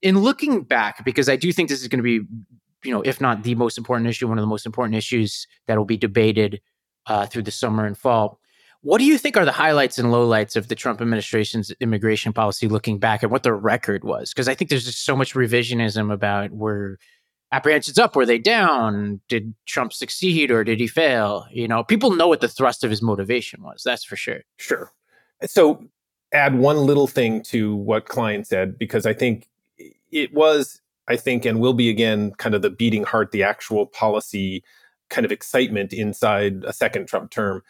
in 0.03 0.19
looking 0.19 0.63
back, 0.63 1.05
because 1.05 1.29
I 1.29 1.37
do 1.37 1.53
think 1.53 1.69
this 1.69 1.81
is 1.81 1.89
going 1.89 1.99
to 1.99 2.03
be, 2.03 2.27
you 2.85 2.93
know, 2.93 3.03
if 3.03 3.21
not 3.21 3.45
the 3.45 3.55
most 3.55 3.79
important 3.79 4.09
issue, 4.09 4.29
one 4.29 4.39
of 4.39 4.43
the 4.43 4.49
most 4.49 4.67
important 4.67 4.97
issues 4.97 5.47
that 5.69 5.79
will 5.79 5.85
be 5.85 5.97
debated 5.97 6.61
uh, 7.07 7.27
through 7.27 7.43
the 7.43 7.51
summer 7.51 7.87
and 7.87 7.97
fall. 7.97 8.41
What 8.83 8.99
do 8.99 9.05
you 9.05 9.17
think 9.17 9.37
are 9.37 9.45
the 9.45 9.53
highlights 9.53 9.99
and 9.99 10.09
lowlights 10.09 10.57
of 10.57 10.67
the 10.67 10.75
Trump 10.75 11.01
administration's 11.01 11.71
immigration 11.79 12.33
policy 12.33 12.67
looking 12.67 12.99
back 12.99 13.23
and 13.23 13.31
what 13.31 13.45
the 13.45 13.55
record 13.55 14.03
was? 14.03 14.33
Because 14.33 14.49
I 14.49 14.55
think 14.55 14.71
there's 14.71 14.85
just 14.85 15.05
so 15.05 15.17
much 15.17 15.35
revisionism 15.35 16.13
about 16.13 16.51
were 16.51 16.99
apprehensions 17.53 17.99
up, 17.99 18.17
were 18.17 18.27
they 18.27 18.39
down? 18.39 19.21
Did 19.29 19.55
Trump 19.67 19.93
succeed 19.93 20.51
or 20.51 20.65
did 20.65 20.81
he 20.81 20.89
fail? 20.89 21.47
You 21.53 21.69
know, 21.69 21.85
people 21.85 22.11
know 22.11 22.27
what 22.27 22.41
the 22.41 22.49
thrust 22.49 22.83
of 22.83 22.91
his 22.91 23.03
motivation 23.03 23.63
was. 23.63 23.83
That's 23.85 24.03
for 24.03 24.17
sure. 24.17 24.41
Sure. 24.59 24.91
So 25.45 25.85
add 26.33 26.59
one 26.59 26.79
little 26.79 27.07
thing 27.07 27.43
to 27.45 27.77
what 27.77 28.07
Klein 28.07 28.43
said, 28.45 28.79
because 28.79 29.07
I 29.07 29.13
think 29.13 29.47
it 30.13 30.33
was, 30.33 30.81
I 31.09 31.17
think, 31.17 31.45
and 31.45 31.61
will 31.61 31.75
be 31.75 31.91
again, 31.91 32.33
kind 32.39 32.55
of 32.55 32.63
the 32.63 32.71
beating 32.71 33.05
heart, 33.05 33.33
the 33.33 33.43
actual 33.43 33.87
policy 33.87 34.63
kind 35.11 35.25
of 35.25 35.33
excitement 35.33 35.93
inside 35.93 36.65
a 36.65 36.73
second 36.73 37.07
Trump 37.09 37.31
term. 37.31 37.63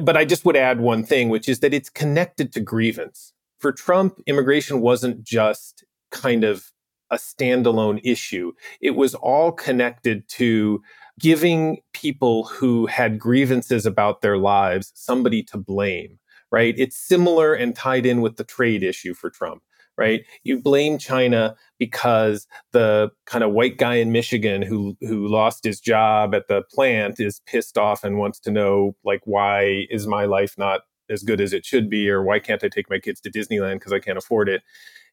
But 0.00 0.16
I 0.16 0.24
just 0.24 0.44
would 0.44 0.56
add 0.56 0.80
one 0.80 1.04
thing, 1.04 1.28
which 1.28 1.48
is 1.48 1.60
that 1.60 1.74
it's 1.74 1.90
connected 1.90 2.52
to 2.52 2.60
grievance. 2.60 3.32
For 3.60 3.72
Trump, 3.72 4.20
immigration 4.26 4.80
wasn't 4.80 5.22
just 5.22 5.84
kind 6.10 6.44
of 6.44 6.72
a 7.10 7.16
standalone 7.16 8.00
issue, 8.02 8.52
it 8.80 8.92
was 8.92 9.14
all 9.14 9.52
connected 9.52 10.26
to 10.30 10.82
giving 11.20 11.78
people 11.92 12.44
who 12.44 12.86
had 12.86 13.18
grievances 13.18 13.84
about 13.84 14.22
their 14.22 14.38
lives 14.38 14.92
somebody 14.94 15.42
to 15.42 15.58
blame 15.58 16.18
right? 16.52 16.74
It's 16.76 16.96
similar 16.96 17.54
and 17.54 17.74
tied 17.74 18.06
in 18.06 18.20
with 18.20 18.36
the 18.36 18.44
trade 18.44 18.84
issue 18.84 19.14
for 19.14 19.30
Trump 19.30 19.62
right? 20.02 20.24
You 20.42 20.60
blame 20.60 20.98
China 20.98 21.54
because 21.78 22.48
the 22.72 23.10
kind 23.24 23.44
of 23.44 23.52
white 23.52 23.78
guy 23.78 23.94
in 23.94 24.10
Michigan 24.10 24.60
who 24.60 24.96
who 25.00 25.28
lost 25.28 25.62
his 25.62 25.80
job 25.80 26.34
at 26.34 26.48
the 26.48 26.62
plant 26.74 27.20
is 27.20 27.40
pissed 27.46 27.78
off 27.78 28.02
and 28.02 28.18
wants 28.18 28.40
to 28.40 28.50
know 28.50 28.96
like 29.04 29.20
why 29.24 29.86
is 29.90 30.06
my 30.08 30.24
life 30.24 30.54
not 30.58 30.80
as 31.08 31.22
good 31.22 31.40
as 31.40 31.52
it 31.52 31.64
should 31.64 31.88
be 31.88 32.10
or 32.10 32.22
why 32.24 32.40
can't 32.40 32.64
I 32.64 32.68
take 32.68 32.90
my 32.90 32.98
kids 32.98 33.20
to 33.20 33.30
Disneyland 33.30 33.74
because 33.74 33.92
I 33.92 34.00
can't 34.00 34.18
afford 34.18 34.48
it? 34.48 34.62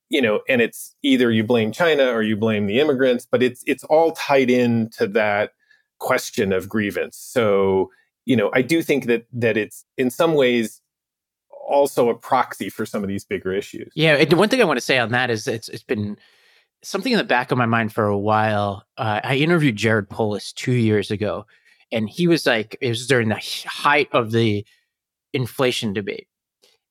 You 0.09 0.23
know, 0.23 0.41
and 0.49 0.59
it's 0.59 0.95
either 1.03 1.29
you 1.29 1.43
blame 1.43 1.71
China 1.71 2.07
or 2.07 2.23
you 2.23 2.35
blame 2.35 2.65
the 2.65 2.79
immigrants, 2.79 3.27
but 3.31 3.43
it's 3.43 3.63
it's 3.67 3.83
all 3.83 4.13
tied 4.13 4.49
in 4.49 4.89
to 4.97 5.05
that 5.09 5.51
question 5.99 6.51
of 6.51 6.67
grievance. 6.67 7.15
So, 7.15 7.91
you 8.25 8.35
know, 8.35 8.49
I 8.53 8.63
do 8.63 8.81
think 8.81 9.05
that 9.05 9.27
that 9.33 9.55
it's 9.55 9.85
in 9.99 10.09
some 10.09 10.33
ways 10.33 10.81
also 11.69 12.09
a 12.09 12.15
proxy 12.15 12.69
for 12.69 12.85
some 12.85 13.03
of 13.03 13.07
these 13.07 13.23
bigger 13.23 13.53
issues. 13.53 13.91
Yeah, 13.95 14.23
the 14.25 14.35
one 14.35 14.49
thing 14.49 14.61
I 14.61 14.65
want 14.65 14.77
to 14.77 14.85
say 14.85 14.97
on 14.97 15.11
that 15.11 15.29
is 15.29 15.47
it's 15.47 15.69
it's 15.69 15.83
been 15.83 16.17
something 16.81 17.11
in 17.11 17.17
the 17.17 17.23
back 17.23 17.51
of 17.51 17.57
my 17.57 17.65
mind 17.65 17.93
for 17.93 18.05
a 18.05 18.17
while. 18.17 18.83
Uh, 18.97 19.21
I 19.23 19.35
interviewed 19.35 19.75
Jared 19.75 20.09
Polis 20.09 20.51
two 20.53 20.73
years 20.73 21.11
ago, 21.11 21.45
and 21.91 22.09
he 22.09 22.27
was 22.27 22.45
like, 22.45 22.77
it 22.81 22.89
was 22.89 23.07
during 23.07 23.29
the 23.29 23.39
height 23.65 24.09
of 24.11 24.31
the 24.31 24.65
inflation 25.33 25.93
debate. 25.93 26.27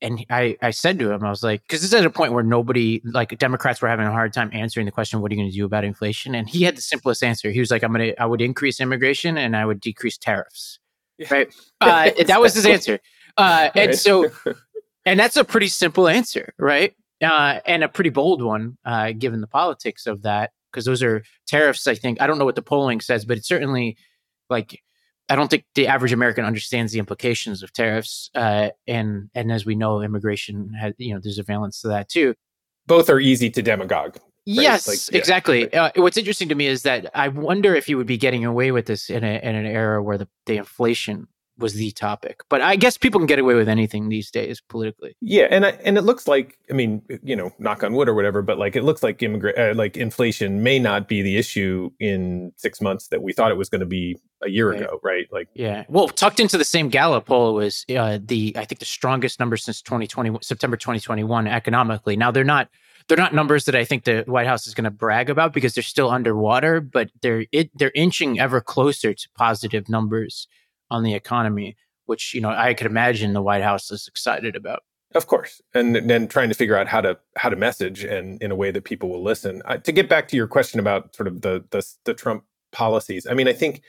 And 0.00 0.24
I, 0.30 0.56
I 0.62 0.70
said 0.70 0.98
to 1.00 1.10
him, 1.10 1.24
I 1.24 1.30
was 1.30 1.42
like, 1.42 1.62
because 1.62 1.80
this 1.80 1.92
is 1.92 1.94
at 1.94 2.06
a 2.06 2.10
point 2.10 2.32
where 2.32 2.44
nobody, 2.44 3.02
like 3.04 3.36
Democrats 3.36 3.82
were 3.82 3.88
having 3.88 4.06
a 4.06 4.12
hard 4.12 4.32
time 4.32 4.48
answering 4.52 4.86
the 4.86 4.92
question, 4.92 5.20
what 5.20 5.32
are 5.32 5.34
you 5.34 5.40
going 5.40 5.50
to 5.50 5.56
do 5.56 5.64
about 5.64 5.82
inflation? 5.82 6.36
And 6.36 6.48
he 6.48 6.62
had 6.62 6.76
the 6.76 6.82
simplest 6.82 7.24
answer. 7.24 7.50
He 7.50 7.58
was 7.58 7.72
like, 7.72 7.82
I'm 7.82 7.92
going 7.92 8.12
to, 8.12 8.22
I 8.22 8.24
would 8.24 8.40
increase 8.40 8.80
immigration 8.80 9.36
and 9.36 9.56
I 9.56 9.66
would 9.66 9.80
decrease 9.80 10.16
tariffs. 10.16 10.78
Yeah. 11.18 11.26
Right. 11.30 11.54
Uh, 11.80 12.10
that 12.26 12.40
was 12.40 12.54
his 12.54 12.66
answer. 12.66 12.98
Uh, 13.36 13.70
and 13.76 13.94
so 13.94 14.28
and 15.08 15.18
that's 15.18 15.36
a 15.36 15.44
pretty 15.44 15.68
simple 15.68 16.06
answer, 16.06 16.52
right? 16.58 16.94
Uh, 17.22 17.60
and 17.66 17.82
a 17.82 17.88
pretty 17.88 18.10
bold 18.10 18.42
one, 18.42 18.76
uh, 18.84 19.12
given 19.12 19.40
the 19.40 19.46
politics 19.46 20.06
of 20.06 20.22
that, 20.22 20.52
because 20.70 20.84
those 20.84 21.02
are 21.02 21.22
tariffs. 21.46 21.86
I 21.86 21.94
think 21.94 22.20
I 22.20 22.26
don't 22.26 22.38
know 22.38 22.44
what 22.44 22.56
the 22.56 22.62
polling 22.62 23.00
says, 23.00 23.24
but 23.24 23.38
it's 23.38 23.48
certainly 23.48 23.96
like 24.50 24.82
I 25.28 25.34
don't 25.34 25.50
think 25.50 25.64
the 25.74 25.86
average 25.86 26.12
American 26.12 26.44
understands 26.44 26.92
the 26.92 26.98
implications 26.98 27.62
of 27.62 27.72
tariffs. 27.72 28.30
Uh, 28.34 28.70
and 28.86 29.30
and 29.34 29.50
as 29.50 29.64
we 29.64 29.74
know, 29.74 30.02
immigration 30.02 30.72
has 30.74 30.92
you 30.98 31.14
know 31.14 31.20
there's 31.22 31.38
a 31.38 31.42
valence 31.42 31.80
to 31.80 31.88
that 31.88 32.08
too. 32.08 32.34
Both 32.86 33.10
are 33.10 33.18
easy 33.18 33.50
to 33.50 33.62
demagogue. 33.62 34.16
Right? 34.16 34.22
Yes, 34.46 34.88
like, 34.88 34.98
yeah. 35.12 35.18
exactly. 35.18 35.74
Uh, 35.74 35.90
what's 35.96 36.16
interesting 36.16 36.48
to 36.48 36.54
me 36.54 36.66
is 36.66 36.82
that 36.82 37.10
I 37.14 37.28
wonder 37.28 37.74
if 37.74 37.86
you 37.86 37.98
would 37.98 38.06
be 38.06 38.16
getting 38.16 38.46
away 38.46 38.72
with 38.72 38.86
this 38.86 39.10
in, 39.10 39.22
a, 39.22 39.38
in 39.42 39.54
an 39.54 39.66
era 39.66 40.02
where 40.02 40.16
the, 40.16 40.26
the 40.46 40.56
inflation 40.56 41.28
was 41.58 41.74
the 41.74 41.90
topic. 41.92 42.42
But 42.48 42.62
I 42.62 42.76
guess 42.76 42.96
people 42.96 43.20
can 43.20 43.26
get 43.26 43.38
away 43.38 43.54
with 43.54 43.68
anything 43.68 44.08
these 44.08 44.30
days 44.30 44.60
politically. 44.60 45.16
Yeah, 45.20 45.46
and 45.50 45.66
I, 45.66 45.70
and 45.84 45.98
it 45.98 46.02
looks 46.02 46.28
like 46.28 46.58
I 46.70 46.72
mean, 46.72 47.02
you 47.22 47.36
know, 47.36 47.52
knock 47.58 47.82
on 47.82 47.92
wood 47.92 48.08
or 48.08 48.14
whatever, 48.14 48.42
but 48.42 48.58
like 48.58 48.76
it 48.76 48.84
looks 48.84 49.02
like 49.02 49.22
immigrant 49.22 49.58
uh, 49.58 49.74
like 49.74 49.96
inflation 49.96 50.62
may 50.62 50.78
not 50.78 51.08
be 51.08 51.22
the 51.22 51.36
issue 51.36 51.90
in 51.98 52.52
6 52.56 52.80
months 52.80 53.08
that 53.08 53.22
we 53.22 53.32
thought 53.32 53.50
it 53.50 53.56
was 53.56 53.68
going 53.68 53.80
to 53.80 53.86
be 53.86 54.16
a 54.42 54.48
year 54.48 54.70
right. 54.70 54.80
ago, 54.80 55.00
right? 55.02 55.26
Like 55.32 55.48
Yeah. 55.54 55.84
Well, 55.88 56.08
tucked 56.08 56.40
into 56.40 56.58
the 56.58 56.64
same 56.64 56.88
Gallup 56.88 57.26
poll 57.26 57.54
was 57.54 57.84
uh, 57.96 58.18
the 58.22 58.52
I 58.56 58.64
think 58.64 58.78
the 58.78 58.84
strongest 58.84 59.40
number 59.40 59.56
since 59.56 59.82
2020 59.82 60.38
September 60.42 60.76
2021 60.76 61.46
economically. 61.46 62.16
Now 62.16 62.30
they're 62.30 62.44
not 62.44 62.68
they're 63.08 63.16
not 63.16 63.34
numbers 63.34 63.64
that 63.64 63.74
I 63.74 63.84
think 63.84 64.04
the 64.04 64.22
White 64.26 64.46
House 64.46 64.66
is 64.66 64.74
going 64.74 64.84
to 64.84 64.90
brag 64.90 65.30
about 65.30 65.52
because 65.52 65.74
they're 65.74 65.82
still 65.82 66.10
underwater, 66.10 66.80
but 66.80 67.10
they're 67.22 67.46
it, 67.52 67.70
they're 67.76 67.92
inching 67.94 68.38
ever 68.38 68.60
closer 68.60 69.14
to 69.14 69.28
positive 69.36 69.88
numbers 69.88 70.46
on 70.90 71.02
the 71.02 71.14
economy, 71.14 71.76
which 72.06 72.34
you 72.34 72.40
know 72.40 72.50
I 72.50 72.74
could 72.74 72.86
imagine 72.86 73.32
the 73.32 73.42
White 73.42 73.62
House 73.62 73.90
is 73.90 74.06
excited 74.08 74.56
about. 74.56 74.82
Of 75.14 75.26
course, 75.26 75.62
and 75.74 75.96
then 75.96 76.28
trying 76.28 76.50
to 76.50 76.54
figure 76.54 76.76
out 76.76 76.86
how 76.86 77.00
to 77.00 77.18
how 77.36 77.48
to 77.48 77.56
message 77.56 78.04
and 78.04 78.42
in 78.42 78.50
a 78.50 78.56
way 78.56 78.70
that 78.70 78.84
people 78.84 79.08
will 79.08 79.22
listen. 79.22 79.62
To 79.82 79.92
get 79.92 80.08
back 80.08 80.28
to 80.28 80.36
your 80.36 80.46
question 80.46 80.80
about 80.80 81.14
sort 81.16 81.26
of 81.26 81.40
the, 81.40 81.64
the 81.70 81.86
the 82.04 82.14
Trump 82.14 82.44
policies, 82.72 83.26
I 83.26 83.34
mean, 83.34 83.48
I 83.48 83.54
think 83.54 83.82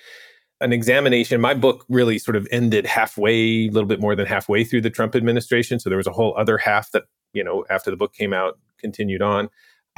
an 0.62 0.73
examination. 0.73 1.41
My 1.41 1.53
book 1.53 1.85
really 1.89 2.19
sort 2.19 2.35
of 2.35 2.47
ended 2.51 2.85
halfway, 2.85 3.67
a 3.67 3.69
little 3.69 3.88
bit 3.88 3.99
more 3.99 4.15
than 4.15 4.25
halfway 4.25 4.63
through 4.63 4.81
the 4.81 4.89
Trump 4.89 5.15
administration. 5.15 5.79
So 5.79 5.89
there 5.89 5.97
was 5.97 6.07
a 6.07 6.12
whole 6.12 6.35
other 6.38 6.57
half 6.57 6.91
that 6.91 7.03
you 7.33 7.43
know 7.43 7.65
after 7.69 7.91
the 7.91 7.97
book 7.97 8.13
came 8.13 8.33
out 8.33 8.57
continued 8.77 9.21
on. 9.21 9.49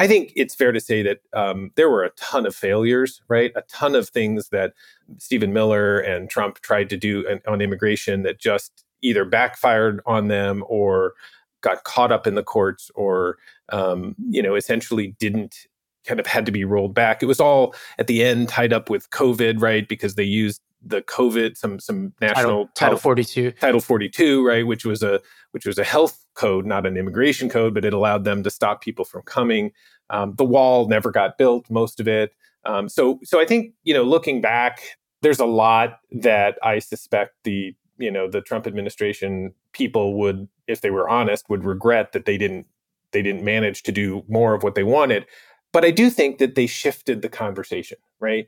I 0.02 0.08
think 0.08 0.34
it's 0.36 0.56
fair 0.56 0.72
to 0.72 0.80
say 0.80 1.04
that 1.04 1.20
um, 1.32 1.70
there 1.76 1.88
were 1.88 2.04
a 2.04 2.10
ton 2.12 2.48
of 2.48 2.56
failures, 2.56 3.22
right? 3.28 3.52
A 3.56 3.62
ton 3.70 3.94
of 3.94 4.10
things 4.10 4.50
that 4.50 4.74
Stephen 5.20 5.54
Miller 5.54 6.00
and 6.00 6.28
Trump 6.28 6.60
tried 6.62 6.90
to 6.90 6.98
do 6.98 7.24
on, 7.30 7.40
on 7.46 7.62
immigration 7.62 8.24
that 8.24 8.40
just 8.40 8.84
either 9.04 9.26
backfired 9.26 10.02
on 10.08 10.28
them 10.28 10.64
or 10.68 11.14
got 11.62 11.84
caught 11.84 12.12
up 12.12 12.26
in 12.26 12.34
the 12.34 12.42
courts 12.42 12.90
or, 12.96 13.38
um, 13.70 14.16
you 14.28 14.42
know, 14.42 14.56
essentially 14.56 15.16
didn't 15.20 15.68
kind 16.06 16.20
of 16.20 16.28
had 16.28 16.46
to 16.46 16.52
be 16.52 16.66
rolled 16.66 16.94
back. 16.94 17.22
It 17.22 17.28
was 17.28 17.40
all 17.40 17.76
at 17.98 18.08
the 18.08 18.24
end 18.24 18.50
tied 18.50 18.74
up 18.74 18.90
with 18.90 19.10
COVID, 19.10 19.62
right? 19.62 19.88
Because 19.88 20.16
they 20.16 20.24
used 20.24 20.62
the 20.84 21.02
COVID, 21.02 21.58
some 21.58 21.80
some 21.80 22.14
national 22.22 22.68
Title, 22.68 22.70
Title 22.76 22.98
42. 22.98 23.52
Title 23.52 23.80
42, 23.80 24.46
right, 24.46 24.66
which 24.66 24.86
was 24.86 25.04
a 25.04 25.20
which 25.52 25.66
was 25.66 25.78
a 25.78 25.84
health 25.84 26.26
code, 26.34 26.66
not 26.66 26.86
an 26.86 26.98
immigration 26.98 27.50
code, 27.50 27.74
but 27.74 27.86
it 27.86 27.94
allowed 27.94 28.24
them 28.24 28.44
to 28.44 28.50
stop 28.50 28.82
people 28.82 29.06
from 29.06 29.22
coming. 29.24 29.72
Um, 30.10 30.34
the 30.36 30.46
wall 30.46 30.88
never 30.88 31.12
got 31.12 31.38
built, 31.38 31.70
most 31.70 32.00
of 32.00 32.08
it. 32.08 32.34
Um, 32.66 32.90
so 32.90 33.20
so 33.24 33.40
I 33.40 33.46
think 33.46 33.74
you 33.84 33.94
know, 33.94 34.04
looking 34.04 34.42
back, 34.42 34.82
there's 35.22 35.40
a 35.40 35.46
lot 35.46 36.00
that 36.12 36.58
I 36.64 36.80
suspect 36.80 37.36
the 37.44 37.76
you 37.98 38.12
know 38.12 38.30
the 38.30 38.42
Trump 38.42 38.66
administration 38.66 39.54
people 39.74 40.18
would, 40.20 40.48
if 40.68 40.82
they 40.82 40.90
were 40.90 41.08
honest, 41.08 41.50
would 41.50 41.64
regret 41.64 42.12
that 42.14 42.26
they 42.26 42.38
didn't 42.38 42.66
they 43.12 43.22
didn't 43.22 43.44
manage 43.44 43.84
to 43.84 43.92
do 43.92 44.24
more 44.28 44.54
of 44.54 44.64
what 44.64 44.76
they 44.76 44.84
wanted. 44.84 45.26
But 45.74 45.86
I 45.86 45.92
do 45.92 46.10
think 46.10 46.38
that 46.40 46.56
they 46.56 46.68
shifted 46.68 47.22
the 47.22 47.30
conversation, 47.30 47.98
right? 48.20 48.48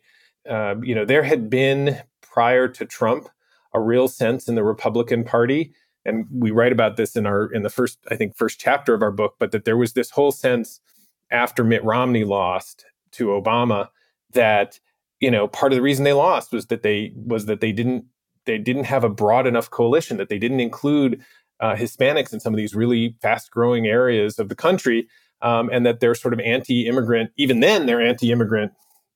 Uh, 0.49 0.75
you 0.81 0.93
know, 0.93 1.05
there 1.05 1.23
had 1.23 1.49
been 1.49 2.01
prior 2.21 2.67
to 2.67 2.85
Trump 2.85 3.29
a 3.73 3.79
real 3.79 4.07
sense 4.07 4.47
in 4.47 4.55
the 4.55 4.63
Republican 4.63 5.23
Party, 5.23 5.73
and 6.05 6.25
we 6.31 6.51
write 6.51 6.71
about 6.71 6.97
this 6.97 7.15
in 7.15 7.25
our 7.25 7.45
in 7.45 7.63
the 7.63 7.69
first 7.69 7.99
I 8.11 8.15
think 8.15 8.35
first 8.35 8.59
chapter 8.59 8.93
of 8.93 9.01
our 9.01 9.11
book, 9.11 9.35
but 9.39 9.51
that 9.51 9.65
there 9.65 9.77
was 9.77 9.93
this 9.93 10.09
whole 10.09 10.31
sense 10.31 10.81
after 11.31 11.63
Mitt 11.63 11.83
Romney 11.83 12.23
lost 12.23 12.85
to 13.13 13.27
Obama 13.27 13.87
that 14.33 14.79
you 15.19 15.31
know 15.31 15.47
part 15.47 15.71
of 15.71 15.77
the 15.77 15.81
reason 15.81 16.03
they 16.03 16.13
lost 16.13 16.51
was 16.51 16.67
that 16.67 16.83
they 16.83 17.13
was 17.15 17.45
that 17.45 17.61
they 17.61 17.71
didn't 17.71 18.05
they 18.45 18.57
didn't 18.57 18.83
have 18.83 19.03
a 19.03 19.09
broad 19.09 19.47
enough 19.47 19.69
coalition 19.69 20.17
that 20.17 20.29
they 20.29 20.37
didn't 20.37 20.59
include 20.59 21.23
uh, 21.59 21.75
Hispanics 21.75 22.33
in 22.33 22.39
some 22.39 22.53
of 22.53 22.57
these 22.57 22.75
really 22.75 23.15
fast 23.21 23.51
growing 23.51 23.87
areas 23.87 24.37
of 24.37 24.49
the 24.49 24.55
country, 24.55 25.07
um, 25.43 25.69
and 25.71 25.85
that 25.85 25.99
they're 25.99 26.15
sort 26.15 26.33
of 26.33 26.39
anti-immigrant. 26.39 27.29
Even 27.37 27.59
then, 27.59 27.85
they're 27.85 28.01
anti-immigrant 28.01 28.71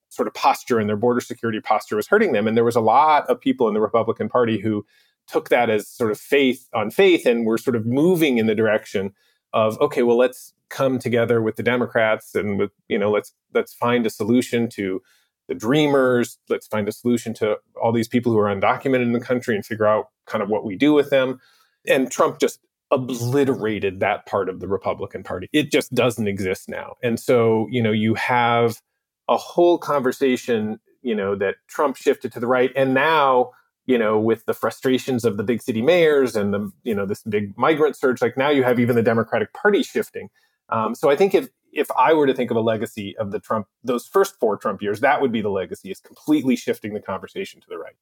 sort 0.10 0.28
of 0.28 0.34
posture 0.34 0.80
and 0.80 0.88
their 0.88 0.98
border 0.98 1.22
security 1.22 1.60
posture 1.60 1.96
was 1.96 2.08
hurting 2.08 2.34
them. 2.34 2.48
And 2.48 2.56
there 2.56 2.63
was 2.63 2.76
a 2.76 2.82
lot 2.82 3.28
of 3.28 3.40
people 3.40 3.68
in 3.68 3.74
the 3.74 3.82
Republican 3.82 4.30
Party 4.30 4.60
who 4.60 4.86
took 5.28 5.50
that 5.50 5.70
as 5.70 5.88
sort 5.88 6.12
of 6.12 6.20
faith 6.20 6.70
on 6.74 6.92
faith 6.92 7.26
and 7.26 7.46
were 7.46 7.58
sort 7.58 7.76
of 7.76 7.86
moving 7.86 8.38
in 8.38 8.46
the 8.46 8.56
direction 8.56 9.13
of 9.54 9.80
okay, 9.82 10.04
well, 10.04 10.18
let's 10.18 10.54
come 10.70 11.00
together 11.00 11.42
with 11.42 11.56
the 11.56 11.63
Democrats 11.63 12.36
and 12.36 12.58
with 12.58 12.72
you 12.90 13.00
know 13.00 13.10
let's 13.10 13.34
let's 13.54 13.74
find 13.74 14.06
a 14.06 14.10
solution 14.10 14.70
to 14.70 15.02
the 15.48 15.56
dreamers. 15.56 16.38
Let's 16.50 16.68
find 16.68 16.88
a 16.88 16.92
solution 16.92 17.34
to 17.36 17.58
all 17.82 17.92
these 17.92 18.08
people 18.08 18.32
who 18.32 18.40
are 18.40 18.54
undocumented 18.54 19.04
in 19.04 19.13
the 19.13 19.20
country 19.20 19.56
and 19.56 19.66
figure 19.66 19.88
out 19.88 20.10
kind 20.26 20.44
of 20.44 20.50
what 20.50 20.66
we 20.66 20.76
do 20.76 20.94
with 20.94 21.10
them. 21.10 21.40
And 21.88 22.12
Trump 22.12 22.40
just 22.40 22.60
obliterated 22.91 24.00
that 24.00 24.26
part 24.26 24.50
of 24.50 24.60
the 24.60 24.67
Republican 24.67 25.23
Party. 25.23 25.50
It 25.52 25.71
just 25.71 25.93
doesn't 25.93 26.28
exist 26.28 26.69
now. 26.69 26.95
And 27.04 27.19
so, 27.19 27.67
you 27.69 27.82
know, 27.82 27.91
you 27.91 28.13
have 28.15 28.82
a 29.28 29.38
whole 29.38 29.78
conversation, 29.78 30.80
you 31.02 31.15
know, 31.15 31.36
that 31.36 31.56
Trump 31.67 31.97
shifted 31.97 32.32
to 32.34 32.39
the 32.39 32.47
right. 32.47 32.71
And 32.76 32.93
now, 32.93 33.52
you 33.86 33.97
know, 33.97 34.19
with 34.19 34.45
the 34.45 34.54
frustrations 34.54 35.26
of 35.26 35.38
the 35.38 35.43
big 35.43 35.62
city 35.62 35.82
mayors 35.82 36.36
and 36.36 36.54
the, 36.54 36.71
you 36.84 36.95
know, 36.95 37.06
this 37.06 37.23
big 37.23 37.58
migrant 37.58 37.95
surge, 37.95 38.21
like 38.21 38.38
now 38.38 38.50
you 38.50 38.63
have 38.63 38.80
even 38.80 38.95
the 38.95 39.04
Democratic 39.04 39.54
Party 39.54 39.84
shifting. 39.84 40.30
Um, 40.69 40.95
so 40.95 41.10
I 41.10 41.15
think 41.15 41.34
if 41.34 41.50
if 41.73 41.88
I 41.97 42.13
were 42.13 42.26
to 42.26 42.34
think 42.34 42.50
of 42.50 42.58
a 42.58 42.62
legacy 42.62 43.15
of 43.17 43.32
the 43.32 43.39
Trump, 43.39 43.67
those 43.84 44.08
first 44.08 44.39
four 44.39 44.58
Trump 44.58 44.82
years, 44.82 45.02
that 45.02 45.21
would 45.21 45.32
be 45.32 45.41
the 45.41 45.50
legacy 45.50 45.91
is 45.91 46.00
completely 46.00 46.56
shifting 46.56 46.93
the 46.93 47.00
conversation 47.00 47.62
to 47.62 47.67
the 47.69 47.78
right. 47.78 47.95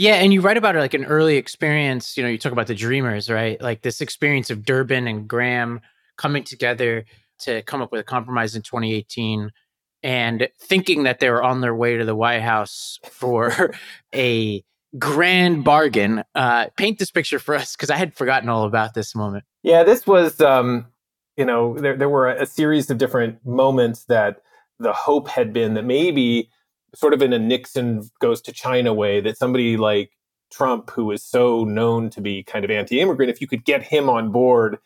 Yeah, 0.00 0.14
and 0.14 0.32
you 0.32 0.40
write 0.40 0.56
about 0.56 0.76
like 0.76 0.94
an 0.94 1.04
early 1.04 1.36
experience. 1.36 2.16
You 2.16 2.22
know, 2.22 2.30
you 2.30 2.38
talk 2.38 2.52
about 2.52 2.68
the 2.68 2.74
Dreamers, 2.74 3.28
right? 3.28 3.60
Like 3.60 3.82
this 3.82 4.00
experience 4.00 4.48
of 4.48 4.64
Durbin 4.64 5.06
and 5.06 5.28
Graham 5.28 5.82
coming 6.16 6.42
together 6.42 7.04
to 7.40 7.60
come 7.64 7.82
up 7.82 7.92
with 7.92 8.00
a 8.00 8.04
compromise 8.04 8.56
in 8.56 8.62
2018 8.62 9.50
and 10.02 10.48
thinking 10.58 11.02
that 11.02 11.20
they 11.20 11.28
were 11.28 11.42
on 11.42 11.60
their 11.60 11.74
way 11.74 11.98
to 11.98 12.06
the 12.06 12.14
White 12.16 12.40
House 12.40 12.98
for 13.10 13.74
a 14.14 14.64
grand 14.98 15.64
bargain. 15.64 16.24
Uh, 16.34 16.68
paint 16.78 16.98
this 16.98 17.10
picture 17.10 17.38
for 17.38 17.54
us 17.54 17.76
because 17.76 17.90
I 17.90 17.96
had 17.96 18.14
forgotten 18.14 18.48
all 18.48 18.64
about 18.64 18.94
this 18.94 19.14
moment. 19.14 19.44
Yeah, 19.62 19.82
this 19.82 20.06
was, 20.06 20.40
um, 20.40 20.86
you 21.36 21.44
know, 21.44 21.74
there, 21.74 21.98
there 21.98 22.08
were 22.08 22.30
a, 22.30 22.44
a 22.44 22.46
series 22.46 22.88
of 22.88 22.96
different 22.96 23.44
moments 23.44 24.04
that 24.04 24.40
the 24.78 24.94
hope 24.94 25.28
had 25.28 25.52
been 25.52 25.74
that 25.74 25.84
maybe, 25.84 26.48
sort 26.94 27.14
of 27.14 27.22
in 27.22 27.32
a 27.32 27.38
Nixon 27.38 28.10
goes 28.20 28.40
to 28.42 28.52
China 28.52 28.92
way, 28.92 29.20
that 29.20 29.38
somebody 29.38 29.76
like 29.76 30.12
Trump, 30.50 30.90
who 30.90 31.10
is 31.10 31.22
so 31.22 31.64
known 31.64 32.10
to 32.10 32.20
be 32.20 32.42
kind 32.42 32.64
of 32.64 32.70
anti 32.70 33.00
immigrant, 33.00 33.30
if 33.30 33.40
you 33.40 33.46
could 33.46 33.64
get 33.64 33.82
him 33.82 34.08
on 34.08 34.30
board 34.32 34.78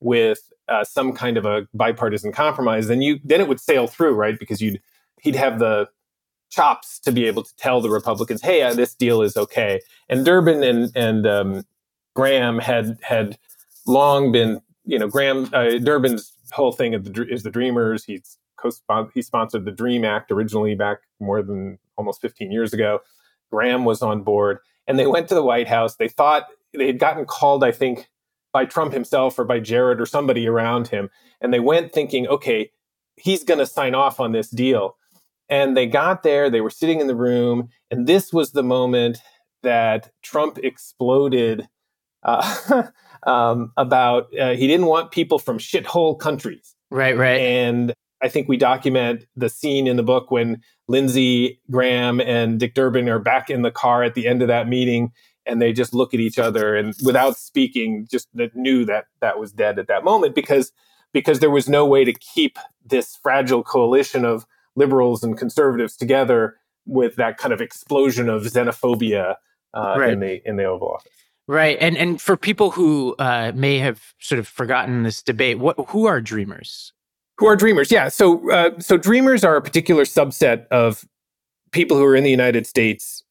with 0.00 0.52
uh, 0.68 0.84
some 0.84 1.12
kind 1.12 1.36
of 1.36 1.44
a 1.44 1.66
bipartisan 1.74 2.32
compromise, 2.32 2.88
then 2.88 3.02
you 3.02 3.20
then 3.24 3.40
it 3.40 3.48
would 3.48 3.60
sail 3.60 3.86
through, 3.86 4.14
right? 4.14 4.38
Because 4.38 4.60
you'd 4.60 4.80
he'd 5.20 5.36
have 5.36 5.58
the 5.58 5.88
chops 6.50 6.98
to 7.00 7.12
be 7.12 7.26
able 7.26 7.42
to 7.42 7.54
tell 7.56 7.80
the 7.80 7.90
Republicans, 7.90 8.42
"Hey, 8.42 8.62
uh, 8.62 8.74
this 8.74 8.94
deal 8.94 9.22
is 9.22 9.36
okay." 9.36 9.80
And 10.08 10.24
Durbin 10.24 10.62
and 10.62 10.90
and 10.96 11.26
um, 11.26 11.64
Graham 12.14 12.58
had 12.58 12.98
had 13.02 13.38
long 13.86 14.32
been, 14.32 14.60
you 14.84 14.98
know, 14.98 15.08
Graham 15.08 15.48
uh, 15.52 15.78
Durbin's 15.78 16.32
whole 16.52 16.72
thing 16.72 16.92
the, 16.92 17.26
is 17.28 17.42
the 17.42 17.50
Dreamers. 17.50 18.04
He's 18.04 18.38
co 18.62 19.10
he 19.14 19.22
sponsored 19.22 19.64
the 19.64 19.72
Dream 19.72 20.04
Act 20.04 20.30
originally 20.30 20.74
back 20.74 20.98
more 21.20 21.42
than 21.42 21.78
almost 21.96 22.20
15 22.20 22.50
years 22.50 22.72
ago. 22.72 23.00
Graham 23.50 23.84
was 23.84 24.02
on 24.02 24.22
board, 24.22 24.58
and 24.86 24.98
they 24.98 25.06
went 25.06 25.28
to 25.28 25.34
the 25.34 25.42
White 25.42 25.68
House. 25.68 25.96
They 25.96 26.08
thought 26.08 26.46
they 26.72 26.86
had 26.86 26.98
gotten 26.98 27.24
called, 27.26 27.64
I 27.64 27.72
think, 27.72 28.08
by 28.52 28.64
Trump 28.64 28.92
himself 28.92 29.38
or 29.38 29.44
by 29.44 29.60
Jared 29.60 30.00
or 30.00 30.06
somebody 30.06 30.46
around 30.46 30.88
him. 30.88 31.10
And 31.40 31.52
they 31.52 31.60
went 31.60 31.92
thinking, 31.92 32.26
okay, 32.28 32.70
he's 33.16 33.44
going 33.44 33.58
to 33.58 33.66
sign 33.66 33.94
off 33.94 34.20
on 34.20 34.32
this 34.32 34.48
deal. 34.50 34.96
And 35.48 35.76
they 35.76 35.86
got 35.86 36.22
there, 36.22 36.48
they 36.48 36.60
were 36.60 36.70
sitting 36.70 37.00
in 37.00 37.08
the 37.08 37.16
room, 37.16 37.68
and 37.90 38.06
this 38.06 38.32
was 38.32 38.52
the 38.52 38.62
moment 38.62 39.18
that 39.62 40.10
Trump 40.22 40.58
exploded 40.58 41.68
uh, 42.22 42.84
um, 43.24 43.72
about 43.76 44.28
uh, 44.38 44.54
he 44.54 44.66
didn't 44.66 44.86
want 44.86 45.10
people 45.10 45.38
from 45.38 45.58
shithole 45.58 46.18
countries. 46.18 46.74
Right, 46.90 47.16
right. 47.16 47.40
And 47.40 47.94
I 48.22 48.28
think 48.28 48.48
we 48.48 48.56
document 48.56 49.24
the 49.36 49.48
scene 49.48 49.86
in 49.86 49.96
the 49.96 50.02
book 50.02 50.30
when 50.30 50.62
Lindsey 50.88 51.60
Graham 51.70 52.20
and 52.20 52.60
Dick 52.60 52.74
Durbin 52.74 53.08
are 53.08 53.18
back 53.18 53.50
in 53.50 53.62
the 53.62 53.70
car 53.70 54.02
at 54.02 54.14
the 54.14 54.28
end 54.28 54.42
of 54.42 54.48
that 54.48 54.68
meeting 54.68 55.12
and 55.44 55.60
they 55.60 55.72
just 55.72 55.92
look 55.92 56.14
at 56.14 56.20
each 56.20 56.38
other 56.38 56.76
and 56.76 56.94
without 57.04 57.36
speaking 57.36 58.06
just 58.10 58.28
knew 58.54 58.84
that 58.84 59.06
that 59.20 59.38
was 59.38 59.52
dead 59.52 59.78
at 59.78 59.88
that 59.88 60.04
moment 60.04 60.34
because 60.34 60.72
because 61.12 61.40
there 61.40 61.50
was 61.50 61.68
no 61.68 61.84
way 61.84 62.04
to 62.04 62.12
keep 62.12 62.58
this 62.84 63.18
fragile 63.22 63.62
coalition 63.62 64.24
of 64.24 64.46
liberals 64.76 65.22
and 65.22 65.36
conservatives 65.36 65.96
together 65.96 66.56
with 66.86 67.16
that 67.16 67.38
kind 67.38 67.52
of 67.52 67.60
explosion 67.60 68.28
of 68.28 68.42
xenophobia 68.42 69.36
uh, 69.74 69.94
right. 69.98 70.12
in 70.12 70.20
the 70.20 70.48
in 70.48 70.56
the 70.56 70.64
Oval 70.64 70.92
Office. 70.92 71.12
Right, 71.48 71.76
and 71.80 71.96
and 71.96 72.20
for 72.20 72.36
people 72.36 72.70
who 72.70 73.14
uh, 73.18 73.52
may 73.54 73.78
have 73.78 74.00
sort 74.20 74.38
of 74.38 74.46
forgotten 74.46 75.02
this 75.02 75.22
debate, 75.22 75.58
what 75.58 75.76
who 75.88 76.06
are 76.06 76.20
dreamers? 76.20 76.92
Who 77.38 77.46
are 77.46 77.56
dreamers? 77.56 77.90
Yeah, 77.90 78.08
so 78.08 78.50
uh, 78.50 78.78
so 78.78 78.96
dreamers 78.96 79.42
are 79.44 79.56
a 79.56 79.62
particular 79.62 80.04
subset 80.04 80.66
of 80.68 81.04
people 81.72 81.96
who 81.96 82.04
are 82.04 82.14
in 82.14 82.24
the 82.24 82.30
United 82.30 82.66
States 82.66 83.24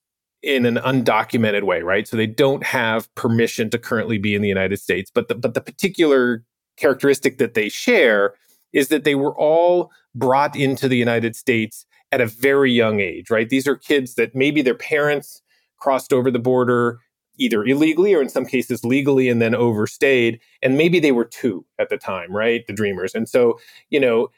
in 0.44 0.66
an 0.66 0.76
undocumented 0.78 1.64
way, 1.64 1.82
right? 1.82 2.08
So 2.08 2.18
they 2.18 2.28
don't 2.28 2.64
have 2.64 3.14
permission 3.16 3.70
to 3.70 3.78
currently 3.78 4.18
be 4.18 4.34
in 4.34 4.42
the 4.42 4.48
United 4.48 4.80
States. 4.80 5.12
But 5.14 5.28
the, 5.28 5.36
but 5.36 5.54
the 5.54 5.62
particular 5.62 6.44
characteristic 6.78 7.38
that 7.38 7.54
they 7.54 7.70
share 7.70 8.34
is 8.74 8.88
that 8.88 9.04
they 9.04 9.16
were 9.16 9.38
all 9.38 9.92
brought 10.16 10.56
into 10.56 10.88
the 10.88 10.98
United 10.98 11.36
States 11.36 11.86
at 12.12 12.22
a 12.22 12.26
very 12.26 12.72
young 12.72 13.00
age, 13.00 13.30
right? 13.30 13.50
These 13.50 13.68
are 13.68 13.76
kids 13.76 14.16
that 14.16 14.36
maybe 14.36 14.62
their 14.62 14.76
parents 14.76 15.42
crossed 15.78 16.12
over 16.12 16.32
the 16.32 16.40
border 16.40 17.00
either 17.38 17.64
illegally 17.64 18.14
or 18.14 18.22
in 18.22 18.30
some 18.30 18.46
cases 18.46 18.84
legally 18.84 19.30
and 19.30 19.42
then 19.42 19.56
overstayed. 19.56 20.40
And 20.62 20.78
maybe 20.78 21.00
they 21.00 21.12
were 21.12 21.26
two 21.26 21.66
at 21.80 21.90
the 21.90 21.98
time, 21.98 22.36
right? 22.36 22.66
The 22.68 22.74
dreamers. 22.74 23.16
And 23.16 23.28
so, 23.28 23.60
you 23.90 24.00
know, 24.00 24.30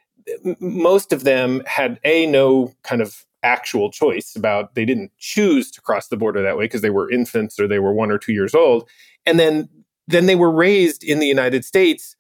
most 0.60 1.12
of 1.12 1.24
them 1.24 1.64
had 1.66 2.00
a 2.04 2.26
no 2.28 2.74
kind 2.84 3.02
of 3.02 3.26
actual 3.44 3.92
choice 3.92 4.36
about 4.36 4.74
they 4.76 4.86
didn't 4.86 5.12
choose 5.18 5.70
to 5.72 5.82
cross 5.82 6.08
the 6.08 6.16
border 6.16 6.42
that 6.42 6.58
way 6.58 6.66
because 6.66 6.82
they 6.82 6.90
were 6.90 7.12
infants 7.12 7.60
or 7.60 7.68
they 7.68 7.80
were 7.80 7.94
one 7.94 8.10
or 8.10 8.18
two 8.18 8.32
years 8.32 8.56
old. 8.56 8.88
And 9.26 9.40
then 9.40 9.70
then 10.08 10.26
they 10.26 10.36
were 10.36 10.52
raised 10.52 11.04
in 11.04 11.20
the 11.20 11.28
United 11.28 11.64
States 11.66 12.16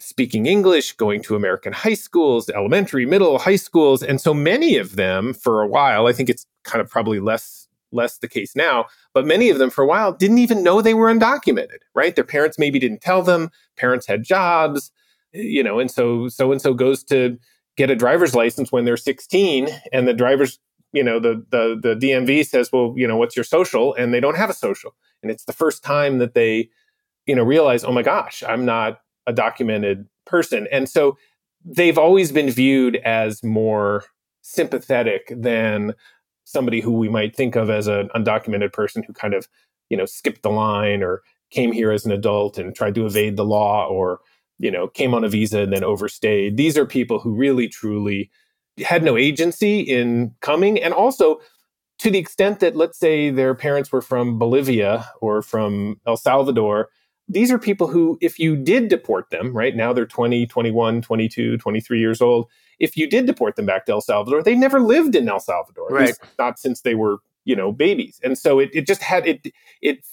speaking 0.00 0.46
English, 0.46 0.92
going 0.92 1.22
to 1.22 1.36
American 1.36 1.72
high 1.72 1.94
schools, 1.94 2.48
elementary, 2.50 3.04
middle, 3.04 3.38
high 3.38 3.56
schools. 3.56 4.02
And 4.02 4.20
so 4.20 4.32
many 4.32 4.76
of 4.76 4.96
them 4.96 5.34
for 5.34 5.62
a 5.62 5.66
while, 5.66 6.06
I 6.06 6.12
think 6.12 6.28
it's 6.28 6.46
kind 6.64 6.80
of 6.80 6.88
probably 6.88 7.20
less 7.20 7.67
less 7.92 8.18
the 8.18 8.28
case 8.28 8.54
now, 8.54 8.86
but 9.14 9.26
many 9.26 9.50
of 9.50 9.58
them 9.58 9.70
for 9.70 9.82
a 9.82 9.86
while 9.86 10.12
didn't 10.12 10.38
even 10.38 10.62
know 10.62 10.80
they 10.80 10.94
were 10.94 11.12
undocumented, 11.12 11.78
right? 11.94 12.14
Their 12.14 12.24
parents 12.24 12.58
maybe 12.58 12.78
didn't 12.78 13.00
tell 13.00 13.22
them, 13.22 13.50
parents 13.76 14.06
had 14.06 14.22
jobs, 14.22 14.90
you 15.32 15.62
know, 15.62 15.78
and 15.78 15.90
so 15.90 16.28
so 16.28 16.52
and 16.52 16.60
so 16.60 16.74
goes 16.74 17.02
to 17.04 17.38
get 17.76 17.90
a 17.90 17.96
driver's 17.96 18.34
license 18.34 18.72
when 18.72 18.84
they're 18.84 18.96
16 18.96 19.68
and 19.92 20.08
the 20.08 20.14
driver's 20.14 20.58
you 20.92 21.02
know 21.02 21.20
the 21.20 21.44
the 21.50 21.78
the 21.80 21.94
DMV 21.94 22.46
says 22.46 22.70
well 22.72 22.94
you 22.96 23.06
know 23.06 23.16
what's 23.16 23.36
your 23.36 23.44
social? 23.44 23.94
And 23.94 24.12
they 24.12 24.20
don't 24.20 24.36
have 24.36 24.50
a 24.50 24.54
social. 24.54 24.94
And 25.22 25.30
it's 25.30 25.44
the 25.44 25.52
first 25.52 25.82
time 25.82 26.18
that 26.18 26.34
they 26.34 26.68
you 27.26 27.34
know 27.34 27.42
realize 27.42 27.84
oh 27.84 27.92
my 27.92 28.02
gosh 28.02 28.42
I'm 28.46 28.64
not 28.64 29.00
a 29.26 29.32
documented 29.32 30.06
person. 30.26 30.66
And 30.72 30.88
so 30.88 31.16
they've 31.64 31.98
always 31.98 32.32
been 32.32 32.50
viewed 32.50 32.96
as 32.96 33.42
more 33.42 34.04
sympathetic 34.42 35.32
than 35.36 35.94
somebody 36.48 36.80
who 36.80 36.92
we 36.92 37.08
might 37.08 37.36
think 37.36 37.56
of 37.56 37.70
as 37.70 37.86
an 37.86 38.08
undocumented 38.14 38.72
person 38.72 39.02
who 39.02 39.12
kind 39.12 39.34
of 39.34 39.48
you 39.90 39.96
know 39.96 40.06
skipped 40.06 40.42
the 40.42 40.50
line 40.50 41.02
or 41.02 41.22
came 41.50 41.72
here 41.72 41.90
as 41.90 42.04
an 42.04 42.12
adult 42.12 42.58
and 42.58 42.74
tried 42.74 42.94
to 42.94 43.06
evade 43.06 43.36
the 43.36 43.44
law 43.44 43.86
or 43.86 44.20
you 44.58 44.70
know, 44.70 44.88
came 44.88 45.14
on 45.14 45.24
a 45.24 45.28
visa 45.28 45.60
and 45.60 45.72
then 45.72 45.84
overstayed. 45.84 46.56
These 46.56 46.76
are 46.76 46.84
people 46.84 47.18
who 47.18 47.32
really 47.34 47.68
truly 47.68 48.30
had 48.84 49.02
no 49.02 49.16
agency 49.16 49.80
in 49.80 50.34
coming. 50.40 50.82
And 50.82 50.92
also, 50.92 51.40
to 52.00 52.10
the 52.10 52.18
extent 52.18 52.60
that, 52.60 52.76
let's 52.76 52.98
say, 52.98 53.30
their 53.30 53.54
parents 53.54 53.90
were 53.90 54.02
from 54.02 54.38
Bolivia 54.38 55.08
or 55.20 55.42
from 55.42 56.00
El 56.06 56.16
Salvador, 56.16 56.88
these 57.28 57.50
are 57.50 57.58
people 57.58 57.86
who, 57.86 58.18
if 58.20 58.38
you 58.38 58.56
did 58.56 58.88
deport 58.88 59.30
them, 59.30 59.52
right 59.52 59.76
now 59.76 59.92
they're 59.92 60.06
20, 60.06 60.46
21, 60.46 61.02
22, 61.02 61.58
23 61.58 62.00
years 62.00 62.20
old. 62.20 62.46
If 62.78 62.96
you 62.96 63.08
did 63.08 63.26
deport 63.26 63.56
them 63.56 63.66
back 63.66 63.86
to 63.86 63.92
El 63.92 64.00
Salvador, 64.00 64.42
they 64.42 64.54
never 64.54 64.80
lived 64.80 65.14
in 65.14 65.28
El 65.28 65.40
Salvador, 65.40 65.88
right. 65.88 66.14
not 66.38 66.58
since 66.58 66.82
they 66.82 66.94
were, 66.94 67.18
you 67.44 67.56
know, 67.56 67.72
babies. 67.72 68.20
And 68.22 68.38
so 68.38 68.58
it, 68.58 68.70
it 68.72 68.86
just 68.86 69.02
had, 69.02 69.26
it, 69.26 69.46
it 69.82 70.04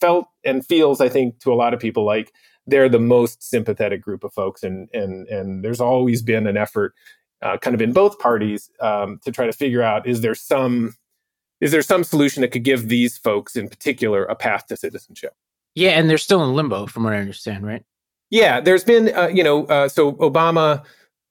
felt 0.00 0.26
and 0.44 0.64
feels, 0.64 1.00
I 1.00 1.08
think, 1.08 1.40
to 1.40 1.52
a 1.52 1.54
lot 1.54 1.74
of 1.74 1.80
people 1.80 2.04
like 2.04 2.32
they're 2.66 2.88
the 2.88 2.98
most 2.98 3.42
sympathetic 3.42 4.00
group 4.00 4.24
of 4.24 4.32
folks, 4.32 4.62
and 4.62 4.88
and 4.92 5.28
and 5.28 5.64
there's 5.64 5.80
always 5.80 6.22
been 6.22 6.46
an 6.46 6.56
effort, 6.56 6.94
uh, 7.42 7.58
kind 7.58 7.74
of 7.74 7.82
in 7.82 7.92
both 7.92 8.18
parties, 8.18 8.70
um, 8.80 9.20
to 9.24 9.30
try 9.30 9.46
to 9.46 9.52
figure 9.52 9.82
out 9.82 10.06
is 10.06 10.22
there 10.22 10.34
some 10.34 10.94
is 11.60 11.72
there 11.72 11.82
some 11.82 12.04
solution 12.04 12.40
that 12.40 12.48
could 12.48 12.64
give 12.64 12.88
these 12.88 13.16
folks 13.18 13.56
in 13.56 13.68
particular 13.68 14.24
a 14.24 14.34
path 14.34 14.66
to 14.66 14.76
citizenship? 14.76 15.34
Yeah, 15.74 15.90
and 15.90 16.08
they're 16.08 16.18
still 16.18 16.44
in 16.44 16.54
limbo, 16.54 16.86
from 16.86 17.04
what 17.04 17.14
I 17.14 17.18
understand, 17.18 17.66
right? 17.66 17.84
Yeah, 18.30 18.60
there's 18.60 18.84
been, 18.84 19.14
uh, 19.14 19.28
you 19.28 19.44
know, 19.44 19.66
uh, 19.66 19.88
so 19.88 20.12
Obama 20.14 20.84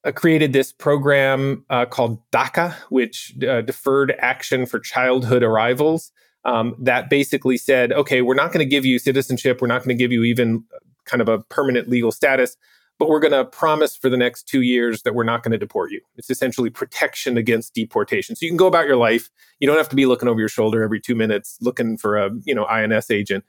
uh, 0.05 0.11
created 0.11 0.53
this 0.53 0.71
program 0.71 1.65
uh, 1.69 1.85
called 1.85 2.19
DACA, 2.31 2.73
which 2.89 3.33
uh, 3.43 3.61
Deferred 3.61 4.15
Action 4.19 4.65
for 4.65 4.79
Childhood 4.79 5.43
Arrivals. 5.43 6.11
Um, 6.45 6.75
that 6.77 7.09
basically 7.09 7.55
said, 7.57 7.93
okay, 7.93 8.21
we're 8.21 8.35
not 8.35 8.51
going 8.51 8.59
to 8.59 8.69
give 8.69 8.85
you 8.85 8.99
citizenship. 8.99 9.61
We're 9.61 9.69
not 9.69 9.79
going 9.79 9.95
to 9.97 10.01
give 10.01 10.11
you 10.11 10.23
even 10.23 10.65
kind 11.05 11.21
of 11.21 11.29
a 11.29 11.39
permanent 11.39 11.87
legal 11.87 12.11
status, 12.11 12.57
but 12.99 13.07
we're 13.07 13.21
going 13.21 13.31
to 13.31 13.45
promise 13.45 13.95
for 13.95 14.09
the 14.09 14.17
next 14.17 14.43
two 14.43 14.61
years 14.61 15.03
that 15.03 15.15
we're 15.15 15.23
not 15.23 15.41
going 15.41 15.53
to 15.53 15.57
deport 15.57 15.91
you. 15.91 16.01
It's 16.17 16.29
essentially 16.29 16.69
protection 16.69 17.37
against 17.37 17.73
deportation. 17.73 18.35
So 18.35 18.45
you 18.45 18.49
can 18.49 18.57
go 18.57 18.67
about 18.67 18.87
your 18.87 18.97
life. 18.97 19.29
You 19.59 19.67
don't 19.67 19.77
have 19.77 19.89
to 19.89 19.95
be 19.95 20.05
looking 20.05 20.27
over 20.27 20.39
your 20.39 20.49
shoulder 20.49 20.83
every 20.83 20.99
two 20.99 21.15
minutes 21.15 21.57
looking 21.61 21.97
for 21.97 22.17
a 22.17 22.29
you 22.43 22.53
know 22.53 22.65
INS 22.65 23.09
agent. 23.09 23.45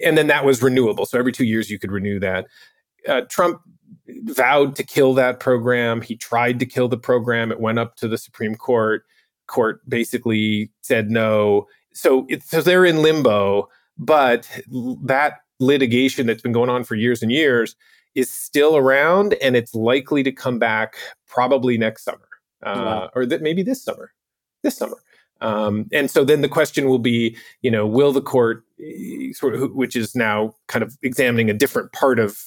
And 0.00 0.16
then 0.16 0.28
that 0.28 0.44
was 0.44 0.62
renewable. 0.62 1.06
So 1.06 1.18
every 1.18 1.32
two 1.32 1.44
years 1.44 1.68
you 1.68 1.78
could 1.80 1.90
renew 1.90 2.20
that. 2.20 2.46
Uh, 3.08 3.22
Trump 3.22 3.60
vowed 4.24 4.76
to 4.76 4.82
kill 4.82 5.14
that 5.14 5.40
program. 5.40 6.02
He 6.02 6.16
tried 6.16 6.58
to 6.60 6.66
kill 6.66 6.88
the 6.88 6.98
program. 6.98 7.50
It 7.50 7.60
went 7.60 7.78
up 7.78 7.96
to 7.96 8.08
the 8.08 8.18
Supreme 8.18 8.54
Court. 8.54 9.04
Court 9.46 9.80
basically 9.88 10.70
said 10.82 11.10
no. 11.10 11.66
So, 11.92 12.26
it, 12.28 12.42
so 12.42 12.60
they're 12.60 12.84
in 12.84 13.02
limbo. 13.02 13.68
But 13.98 14.48
that 15.04 15.40
litigation 15.60 16.26
that's 16.26 16.42
been 16.42 16.52
going 16.52 16.70
on 16.70 16.84
for 16.84 16.94
years 16.94 17.22
and 17.22 17.30
years 17.30 17.76
is 18.14 18.30
still 18.30 18.76
around 18.76 19.34
and 19.34 19.54
it's 19.54 19.74
likely 19.74 20.22
to 20.22 20.32
come 20.32 20.58
back 20.58 20.96
probably 21.28 21.78
next 21.78 22.02
summer 22.02 22.28
uh, 22.62 22.74
wow. 22.74 23.10
or 23.14 23.26
th- 23.26 23.40
maybe 23.40 23.62
this 23.62 23.84
summer 23.84 24.12
this 24.62 24.76
summer 24.76 24.96
um, 25.42 25.86
and 25.92 26.10
so 26.10 26.24
then 26.24 26.40
the 26.40 26.48
question 26.48 26.88
will 26.88 26.98
be 26.98 27.36
you 27.62 27.70
know 27.70 27.86
will 27.86 28.12
the 28.12 28.22
court 28.22 28.64
eh, 28.82 29.32
sort 29.32 29.54
of 29.54 29.72
which 29.72 29.94
is 29.94 30.16
now 30.16 30.54
kind 30.66 30.82
of 30.82 30.96
examining 31.02 31.48
a 31.48 31.54
different 31.54 31.92
part 31.92 32.18
of 32.18 32.42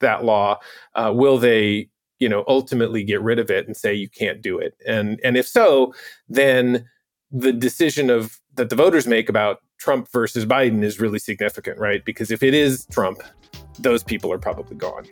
that 0.00 0.24
law 0.24 0.58
uh, 0.94 1.12
will 1.14 1.38
they 1.38 1.88
you 2.18 2.28
know 2.28 2.44
ultimately 2.48 3.04
get 3.04 3.20
rid 3.22 3.38
of 3.38 3.50
it 3.50 3.66
and 3.66 3.76
say 3.76 3.94
you 3.94 4.08
can't 4.08 4.42
do 4.42 4.58
it 4.58 4.74
and 4.86 5.20
and 5.22 5.36
if 5.36 5.46
so 5.46 5.92
then 6.28 6.84
the 7.30 7.52
decision 7.52 8.10
of 8.10 8.40
that 8.54 8.70
the 8.70 8.76
voters 8.76 9.06
make 9.06 9.28
about 9.28 9.60
Trump 9.78 10.10
versus 10.12 10.44
Biden 10.44 10.82
is 10.82 11.00
really 11.00 11.18
significant, 11.18 11.78
right? 11.78 12.04
Because 12.04 12.30
if 12.30 12.42
it 12.42 12.52
is 12.52 12.86
Trump, 12.90 13.22
those 13.78 14.02
people 14.02 14.32
are 14.32 14.38
probably 14.38 14.76
gone. 14.76 15.06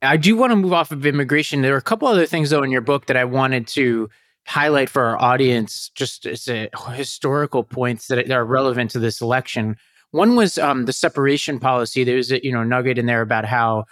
I 0.00 0.16
do 0.16 0.34
want 0.34 0.50
to 0.50 0.56
move 0.56 0.72
off 0.72 0.90
of 0.90 1.06
immigration. 1.06 1.62
There 1.62 1.74
are 1.74 1.78
a 1.78 1.82
couple 1.82 2.08
other 2.08 2.26
things, 2.26 2.50
though, 2.50 2.64
in 2.64 2.72
your 2.72 2.80
book 2.80 3.06
that 3.06 3.16
I 3.16 3.24
wanted 3.24 3.68
to 3.68 4.10
highlight 4.46 4.88
for 4.88 5.04
our 5.04 5.20
audience, 5.20 5.90
just 5.94 6.26
as 6.26 6.48
a 6.48 6.68
historical 6.92 7.62
points 7.64 8.08
that 8.08 8.30
are 8.30 8.44
relevant 8.44 8.90
to 8.92 8.98
this 8.98 9.20
election. 9.20 9.76
One 10.10 10.36
was 10.36 10.58
um, 10.58 10.84
the 10.84 10.92
separation 10.92 11.58
policy. 11.58 12.04
There 12.04 12.16
was 12.16 12.32
a 12.32 12.44
you 12.44 12.52
know 12.52 12.64
nugget 12.64 12.98
in 12.98 13.06
there 13.06 13.22
about 13.22 13.44
how 13.44 13.84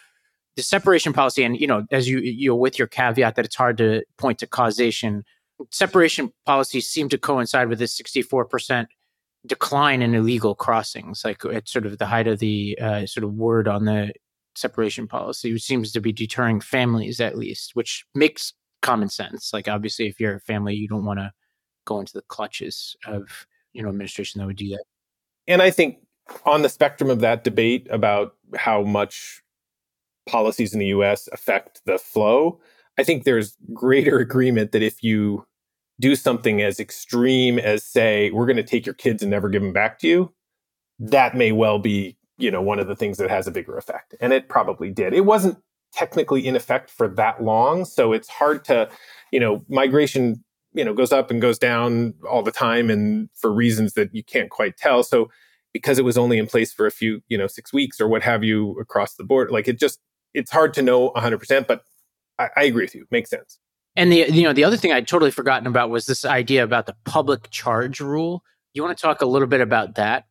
the 0.57 0.63
separation 0.63 1.13
policy, 1.13 1.43
and 1.43 1.59
you 1.59 1.67
know, 1.67 1.87
as 1.91 2.09
you 2.09 2.19
you 2.19 2.55
with 2.55 2.79
your 2.79 2.89
caveat 2.89 3.37
that 3.37 3.45
it's 3.45 3.57
hard 3.57 3.79
to 3.79 4.03
point 4.19 4.39
to 4.41 4.47
causation, 4.47 5.25
separation 5.71 6.33
policies 6.47 6.89
seem 6.89 7.09
to 7.09 7.19
coincide 7.19 7.69
with 7.69 7.79
this 7.79 7.99
64% 7.99 8.87
decline 9.47 10.03
in 10.03 10.15
illegal 10.15 10.55
crossings, 10.55 11.23
like 11.25 11.45
at 11.47 11.69
sort 11.69 11.87
of 11.87 11.99
the 11.99 12.07
height 12.07 12.27
of 12.27 12.39
the 12.39 12.79
uh, 12.81 13.07
sort 13.07 13.25
of 13.25 13.33
word 13.33 13.69
on 13.69 13.85
the 13.85 14.13
separation 14.55 15.07
policy, 15.07 15.53
which 15.53 15.63
seems 15.63 15.93
to 15.93 16.01
be 16.01 16.13
deterring 16.13 16.61
families 16.61 17.21
at 17.21 17.39
least, 17.39 17.71
which 17.75 18.05
makes 18.15 18.53
common 18.83 19.09
sense. 19.09 19.53
Like 19.53 19.69
obviously, 19.69 20.07
if 20.07 20.21
you're 20.21 20.37
a 20.37 20.41
family, 20.41 20.75
you 20.75 20.89
don't 20.89 21.05
want 21.05 21.19
to 21.19 21.33
go 21.87 22.01
into 22.01 22.13
the 22.13 22.23
clutches 22.23 22.97
of 23.07 23.47
you 23.73 23.83
know 23.83 23.89
administration 23.89 24.41
that 24.41 24.47
would 24.47 24.57
do 24.57 24.69
that. 24.69 24.85
And 25.47 25.63
I 25.63 25.71
think 25.71 25.99
on 26.47 26.63
the 26.63 26.69
spectrum 26.69 27.11
of 27.11 27.21
that 27.21 27.45
debate 27.45 27.87
about 27.91 28.35
how 28.57 28.83
much 28.83 29.43
policies 30.29 30.73
in 30.73 30.79
the 30.79 30.87
US 30.87 31.29
affect 31.33 31.81
the 31.87 31.99
flow, 31.99 32.61
I 32.99 33.05
think 33.05 33.25
there's 33.25 33.57
greater 33.73 34.19
agreement 34.19 34.73
that 34.73 34.83
if 34.83 35.03
you 35.03 35.47
do 35.99 36.17
something 36.17 36.63
as 36.63 36.81
extreme 36.81 37.59
as 37.59 37.85
say 37.85 38.31
we're 38.31 38.47
going 38.47 38.57
to 38.57 38.63
take 38.63 38.87
your 38.87 38.95
kids 38.95 39.23
and 39.23 39.31
never 39.31 39.49
give 39.49 39.63
them 39.63 39.73
back 39.73 39.99
to 40.01 40.09
you, 40.09 40.33
that 40.99 41.37
may 41.37 41.53
well 41.53 41.79
be, 41.79 42.17
you 42.39 42.51
know, 42.51 42.63
one 42.63 42.79
of 42.79 42.87
the 42.87 42.97
things 42.97 43.19
that 43.19 43.31
has 43.31 43.47
a 43.47 43.51
bigger 43.51 43.77
effect. 43.77 44.15
And 44.21 44.33
it 44.33 44.49
probably 44.49 44.91
did. 44.91 45.13
It 45.13 45.25
wasn't 45.25 45.59
technically 45.93 46.47
in 46.47 46.57
effect 46.57 46.91
for 46.91 47.09
that 47.09 47.43
long, 47.43 47.85
so 47.85 48.13
it's 48.13 48.29
hard 48.29 48.65
to, 48.67 48.89
you 49.33 49.41
know, 49.41 49.65
migration, 49.69 50.45
you 50.73 50.85
know, 50.85 50.95
goes 50.95 51.13
up 51.13 51.31
and 51.31 51.41
goes 51.41 51.59
down 51.59 52.15
all 52.29 52.43
the 52.43 52.53
time 52.53 52.91
and 52.91 53.29
for 53.35 53.53
reasons 53.53 53.95
that 53.95 54.15
you 54.15 54.23
can't 54.23 54.51
quite 54.51 54.77
tell. 54.77 55.03
So 55.03 55.31
because 55.73 55.99
it 55.99 56.05
was 56.05 56.19
only 56.19 56.39
in 56.39 56.47
place 56.47 56.73
for 56.73 56.87
a 56.87 56.91
few, 56.91 57.23
you 57.29 57.39
know, 57.39 57.47
6 57.47 57.73
weeks 57.73 58.01
or 58.01 58.09
what 58.09 58.23
have 58.23 58.43
you 58.43 58.79
across 58.81 59.15
the 59.15 59.25
board, 59.25 59.51
like 59.51 59.69
it 59.69 59.79
just 59.79 60.01
it's 60.35 60.51
hard 60.51 60.75
to 60.75 60.83
know 60.83 61.11
100%, 61.11 61.67
but 61.67 61.83
I, 62.39 62.49
I 62.57 62.63
agree 62.65 62.85
with 62.85 62.95
you. 62.95 63.07
Makes 63.11 63.31
sense. 63.31 63.59
And 63.97 64.13
the 64.13 64.31
you 64.31 64.43
know 64.43 64.53
the 64.53 64.65
other 64.65 64.77
thing 64.77 64.93
I'd 64.93 65.09
totally 65.09 65.31
forgotten 65.33 65.67
about 65.67 65.91
was 65.91 66.07
this 66.07 66.25
idea 66.25 66.63
about 66.63 66.87
the 66.87 66.97
public 67.05 67.51
charge 67.51 68.01
rule. 68.01 68.45
You 68.73 68.83
want 68.83 68.97
to 68.97 69.03
talk 69.03 69.21
a 69.21 69.27
little 69.27 69.49
bit 69.49 69.61
about 69.61 69.97
that? 69.97 70.27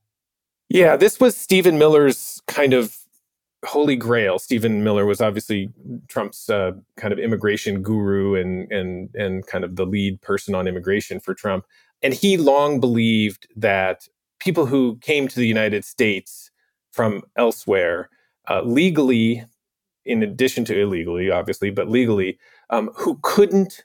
Yeah, 0.70 0.96
this 0.96 1.20
was 1.20 1.36
Stephen 1.36 1.78
Miller's 1.78 2.42
kind 2.48 2.74
of 2.74 2.96
holy 3.66 3.96
grail. 3.96 4.40
Stephen 4.40 4.84
Miller 4.84 5.06
was 5.06 5.22
obviously 5.22 5.72
Trump's 6.08 6.50
uh, 6.50 6.72
kind 6.98 7.12
of 7.12 7.20
immigration 7.20 7.82
guru 7.82 8.36
and 8.36 8.72
and 8.72 9.10
and 9.16 9.46
kind 9.48 9.64
of 9.64 9.76
the 9.76 9.86
lead 9.86 10.22
person 10.22 10.56
on 10.56 10.68
immigration 10.68 11.20
for 11.20 11.34
Trump. 11.34 11.66
And 12.02 12.14
he 12.14 12.38
long 12.38 12.80
believed 12.80 13.48
that 13.56 14.08
people 14.40 14.66
who 14.66 14.98
came 15.02 15.28
to 15.28 15.36
the 15.36 15.48
United 15.48 15.84
States 15.84 16.52
from 16.92 17.24
elsewhere 17.36 18.10
uh, 18.50 18.62
legally, 18.62 19.44
in 20.06 20.24
addition 20.24 20.66
to 20.66 20.80
illegally, 20.80 21.30
obviously, 21.30 21.70
but 21.70 21.90
legally, 21.90 22.40
um, 22.70 22.90
who 22.96 23.20
couldn't 23.22 23.84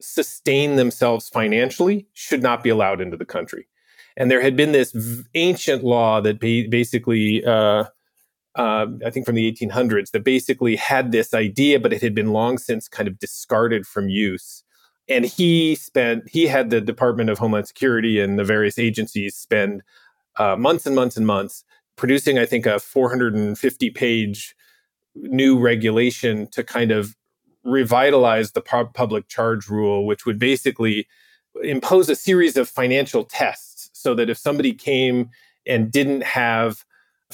sustain 0.00 0.76
themselves 0.76 1.28
financially 1.28 2.06
should 2.12 2.42
not 2.42 2.62
be 2.62 2.68
allowed 2.70 3.00
into 3.00 3.16
the 3.16 3.24
country. 3.24 3.66
And 4.16 4.30
there 4.30 4.42
had 4.42 4.56
been 4.56 4.72
this 4.72 4.92
v- 4.92 5.24
ancient 5.34 5.82
law 5.82 6.20
that 6.20 6.38
ba- 6.38 6.68
basically, 6.68 7.44
uh, 7.44 7.84
uh, 8.56 8.86
I 9.04 9.10
think 9.10 9.26
from 9.26 9.34
the 9.34 9.50
1800s, 9.50 10.10
that 10.12 10.24
basically 10.24 10.76
had 10.76 11.12
this 11.12 11.34
idea, 11.34 11.80
but 11.80 11.92
it 11.92 12.02
had 12.02 12.14
been 12.14 12.32
long 12.32 12.58
since 12.58 12.88
kind 12.88 13.08
of 13.08 13.18
discarded 13.18 13.86
from 13.86 14.08
use. 14.08 14.62
And 15.08 15.24
he 15.24 15.74
spent, 15.74 16.28
he 16.28 16.46
had 16.46 16.70
the 16.70 16.80
Department 16.80 17.30
of 17.30 17.38
Homeland 17.38 17.66
Security 17.66 18.20
and 18.20 18.38
the 18.38 18.44
various 18.44 18.78
agencies 18.78 19.34
spend 19.34 19.82
uh, 20.38 20.56
months 20.56 20.86
and 20.86 20.94
months 20.94 21.16
and 21.16 21.26
months 21.26 21.64
producing, 21.96 22.38
I 22.38 22.46
think, 22.46 22.66
a 22.66 22.78
450 22.78 23.90
page 23.90 24.54
new 25.14 25.58
regulation 25.58 26.48
to 26.52 26.64
kind 26.64 26.90
of 26.90 27.14
revitalize 27.64 28.52
the 28.52 28.60
public 28.60 29.28
charge 29.28 29.68
rule, 29.68 30.06
which 30.06 30.26
would 30.26 30.38
basically 30.38 31.06
impose 31.62 32.08
a 32.08 32.16
series 32.16 32.56
of 32.56 32.68
financial 32.68 33.24
tests 33.24 33.90
so 33.92 34.14
that 34.14 34.28
if 34.28 34.36
somebody 34.36 34.72
came 34.72 35.30
and 35.66 35.90
didn't 35.90 36.22
have 36.22 36.84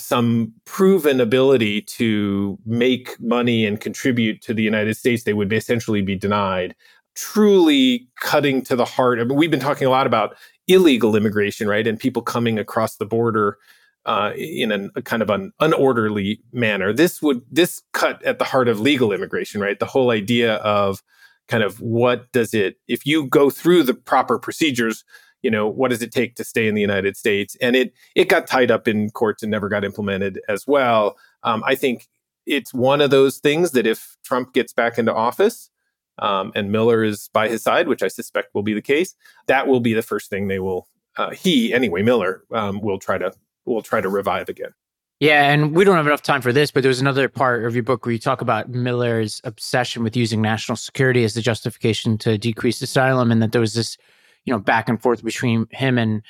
some 0.00 0.52
proven 0.64 1.20
ability 1.20 1.82
to 1.82 2.58
make 2.66 3.20
money 3.20 3.66
and 3.66 3.80
contribute 3.80 4.42
to 4.42 4.54
the 4.54 4.62
United 4.62 4.96
States, 4.96 5.24
they 5.24 5.34
would 5.34 5.52
essentially 5.52 6.02
be 6.02 6.16
denied. 6.16 6.74
Truly 7.14 8.08
cutting 8.20 8.62
to 8.62 8.76
the 8.76 8.84
heart. 8.84 9.20
I 9.20 9.24
mean, 9.24 9.36
we've 9.36 9.50
been 9.50 9.60
talking 9.60 9.86
a 9.86 9.90
lot 9.90 10.06
about 10.06 10.36
illegal 10.68 11.16
immigration, 11.16 11.68
right? 11.68 11.86
And 11.86 11.98
people 11.98 12.22
coming 12.22 12.58
across 12.58 12.96
the 12.96 13.06
border 13.06 13.58
uh, 14.06 14.32
in 14.36 14.72
an, 14.72 14.90
a 14.96 15.02
kind 15.02 15.22
of 15.22 15.30
an 15.30 15.52
unorderly 15.60 16.40
manner. 16.52 16.92
This 16.92 17.20
would 17.20 17.42
this 17.50 17.82
cut 17.92 18.22
at 18.24 18.38
the 18.38 18.44
heart 18.44 18.68
of 18.68 18.80
legal 18.80 19.12
immigration, 19.12 19.60
right? 19.60 19.78
The 19.78 19.86
whole 19.86 20.10
idea 20.10 20.56
of 20.56 21.02
kind 21.48 21.62
of 21.62 21.80
what 21.80 22.30
does 22.32 22.54
it 22.54 22.76
if 22.86 23.04
you 23.04 23.26
go 23.26 23.50
through 23.50 23.82
the 23.82 23.94
proper 23.94 24.38
procedures, 24.38 25.04
you 25.42 25.50
know, 25.50 25.66
what 25.66 25.90
does 25.90 26.02
it 26.02 26.12
take 26.12 26.36
to 26.36 26.44
stay 26.44 26.68
in 26.68 26.74
the 26.74 26.80
United 26.80 27.16
States? 27.16 27.56
And 27.60 27.76
it 27.76 27.94
it 28.14 28.28
got 28.28 28.46
tied 28.46 28.70
up 28.70 28.88
in 28.88 29.10
courts 29.10 29.42
and 29.42 29.50
never 29.50 29.68
got 29.68 29.84
implemented 29.84 30.40
as 30.48 30.66
well. 30.66 31.16
Um, 31.42 31.62
I 31.66 31.74
think 31.74 32.06
it's 32.46 32.74
one 32.74 33.00
of 33.00 33.10
those 33.10 33.38
things 33.38 33.72
that 33.72 33.86
if 33.86 34.16
Trump 34.24 34.52
gets 34.52 34.72
back 34.72 34.98
into 34.98 35.14
office. 35.14 35.70
Um, 36.18 36.52
and 36.54 36.70
Miller 36.70 37.02
is 37.02 37.30
by 37.32 37.48
his 37.48 37.62
side, 37.62 37.88
which 37.88 38.02
I 38.02 38.08
suspect 38.08 38.54
will 38.54 38.62
be 38.62 38.74
the 38.74 38.82
case. 38.82 39.14
That 39.46 39.66
will 39.66 39.80
be 39.80 39.94
the 39.94 40.02
first 40.02 40.28
thing 40.28 40.48
they 40.48 40.58
will 40.58 40.86
uh, 41.16 41.30
he 41.30 41.72
anyway 41.72 42.02
Miller 42.02 42.44
um, 42.52 42.80
will 42.80 42.98
try 42.98 43.18
to 43.18 43.32
will 43.64 43.82
try 43.82 44.00
to 44.00 44.08
revive 44.08 44.48
again. 44.48 44.70
Yeah, 45.18 45.50
and 45.50 45.76
we 45.76 45.84
don't 45.84 45.96
have 45.96 46.06
enough 46.06 46.22
time 46.22 46.40
for 46.40 46.50
this, 46.50 46.70
but 46.70 46.82
there 46.82 46.88
was 46.88 47.00
another 47.00 47.28
part 47.28 47.66
of 47.66 47.74
your 47.74 47.82
book 47.82 48.06
where 48.06 48.12
you 48.12 48.18
talk 48.18 48.40
about 48.40 48.70
Miller's 48.70 49.38
obsession 49.44 50.02
with 50.02 50.16
using 50.16 50.40
national 50.40 50.76
security 50.76 51.24
as 51.24 51.34
the 51.34 51.42
justification 51.42 52.16
to 52.18 52.38
decrease 52.38 52.80
asylum, 52.80 53.30
and 53.30 53.42
that 53.42 53.52
there 53.52 53.60
was 53.60 53.74
this, 53.74 53.98
you 54.44 54.52
know, 54.52 54.58
back 54.58 54.88
and 54.88 55.00
forth 55.00 55.24
between 55.24 55.66
him 55.70 55.98
and 55.98 56.22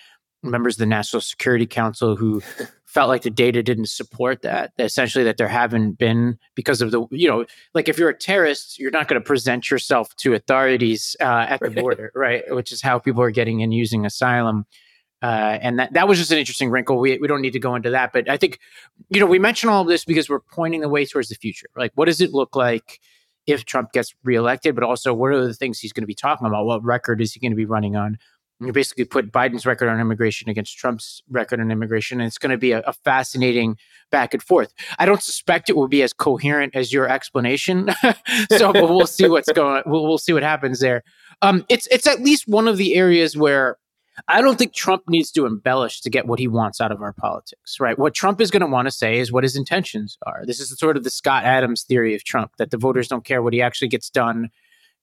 members 0.42 0.76
of 0.76 0.78
the 0.78 0.86
National 0.86 1.20
Security 1.20 1.66
Council 1.66 2.16
who 2.16 2.40
felt 2.86 3.08
like 3.08 3.22
the 3.22 3.30
data 3.30 3.62
didn't 3.62 3.88
support 3.88 4.42
that. 4.42 4.72
Essentially, 4.78 5.24
that 5.24 5.36
there 5.36 5.48
haven't 5.48 5.92
been 5.98 6.38
because 6.54 6.82
of 6.82 6.90
the, 6.90 7.06
you 7.10 7.28
know, 7.28 7.44
like 7.74 7.88
if 7.88 7.98
you're 7.98 8.08
a 8.08 8.18
terrorist, 8.18 8.78
you're 8.78 8.90
not 8.90 9.08
going 9.08 9.20
to 9.20 9.24
present 9.24 9.70
yourself 9.70 10.14
to 10.16 10.34
authorities 10.34 11.16
uh, 11.20 11.46
at 11.48 11.60
the 11.60 11.70
border, 11.70 12.10
right? 12.16 12.42
Which 12.48 12.72
is 12.72 12.82
how 12.82 12.98
people 12.98 13.22
are 13.22 13.30
getting 13.30 13.62
and 13.62 13.72
using 13.72 14.04
asylum. 14.06 14.66
Uh, 15.22 15.58
and 15.60 15.78
that, 15.78 15.92
that 15.92 16.08
was 16.08 16.18
just 16.18 16.32
an 16.32 16.38
interesting 16.38 16.70
wrinkle. 16.70 16.98
We, 16.98 17.18
we 17.18 17.28
don't 17.28 17.42
need 17.42 17.52
to 17.52 17.60
go 17.60 17.74
into 17.74 17.90
that. 17.90 18.12
But 18.12 18.28
I 18.30 18.38
think, 18.38 18.58
you 19.10 19.20
know, 19.20 19.26
we 19.26 19.38
mention 19.38 19.68
all 19.68 19.82
of 19.82 19.88
this 19.88 20.04
because 20.04 20.30
we're 20.30 20.40
pointing 20.40 20.80
the 20.80 20.88
way 20.88 21.04
towards 21.04 21.28
the 21.28 21.34
future. 21.34 21.66
Like, 21.76 21.92
what 21.94 22.06
does 22.06 22.22
it 22.22 22.32
look 22.32 22.56
like 22.56 23.00
if 23.46 23.64
Trump 23.64 23.92
gets 23.92 24.14
reelected? 24.24 24.74
But 24.74 24.84
also, 24.84 25.14
what 25.14 25.32
are 25.32 25.46
the 25.46 25.54
things 25.54 25.78
he's 25.78 25.92
going 25.92 26.02
to 26.02 26.08
be 26.08 26.14
talking 26.14 26.46
about? 26.46 26.66
What 26.66 26.84
record 26.84 27.20
is 27.20 27.32
he 27.32 27.40
going 27.40 27.52
to 27.52 27.56
be 27.56 27.66
running 27.66 27.96
on? 27.96 28.18
you 28.60 28.72
basically 28.72 29.04
put 29.04 29.32
Biden's 29.32 29.64
record 29.64 29.88
on 29.88 29.98
immigration 30.00 30.50
against 30.50 30.76
Trump's 30.76 31.22
record 31.30 31.60
on 31.60 31.70
immigration. 31.70 32.20
And 32.20 32.28
it's 32.28 32.38
going 32.38 32.50
to 32.50 32.58
be 32.58 32.72
a, 32.72 32.80
a 32.80 32.92
fascinating 32.92 33.76
back 34.10 34.34
and 34.34 34.42
forth. 34.42 34.74
I 34.98 35.06
don't 35.06 35.22
suspect 35.22 35.70
it 35.70 35.76
will 35.76 35.88
be 35.88 36.02
as 36.02 36.12
coherent 36.12 36.76
as 36.76 36.92
your 36.92 37.08
explanation. 37.08 37.88
so, 38.50 38.72
but 38.72 38.88
we'll 38.88 39.06
see 39.06 39.28
what's 39.28 39.50
going 39.52 39.82
we'll, 39.86 40.06
we'll 40.06 40.18
see 40.18 40.32
what 40.32 40.42
happens 40.42 40.80
there. 40.80 41.02
Um, 41.42 41.64
it's, 41.68 41.86
it's 41.86 42.06
at 42.06 42.20
least 42.20 42.46
one 42.46 42.68
of 42.68 42.76
the 42.76 42.94
areas 42.94 43.36
where 43.36 43.78
I 44.28 44.40
don't 44.40 44.58
think 44.58 44.74
Trump 44.74 45.04
needs 45.08 45.30
to 45.32 45.46
embellish 45.46 46.00
to 46.02 46.10
get 46.10 46.26
what 46.26 46.38
he 46.38 46.48
wants 46.48 46.80
out 46.80 46.92
of 46.92 47.02
our 47.02 47.12
politics, 47.12 47.78
right? 47.80 47.98
What 47.98 48.14
Trump 48.14 48.40
is 48.40 48.50
going 48.50 48.60
to 48.60 48.66
want 48.66 48.86
to 48.86 48.92
say 48.92 49.18
is 49.18 49.32
what 49.32 49.44
his 49.44 49.56
intentions 49.56 50.16
are. 50.26 50.44
This 50.44 50.60
is 50.60 50.76
sort 50.78 50.96
of 50.96 51.04
the 51.04 51.10
Scott 51.10 51.44
Adams 51.44 51.82
theory 51.82 52.14
of 52.14 52.24
Trump 52.24 52.52
that 52.58 52.70
the 52.70 52.78
voters 52.78 53.08
don't 53.08 53.24
care 53.24 53.42
what 53.42 53.52
he 53.52 53.62
actually 53.62 53.88
gets 53.88 54.10
done, 54.10 54.50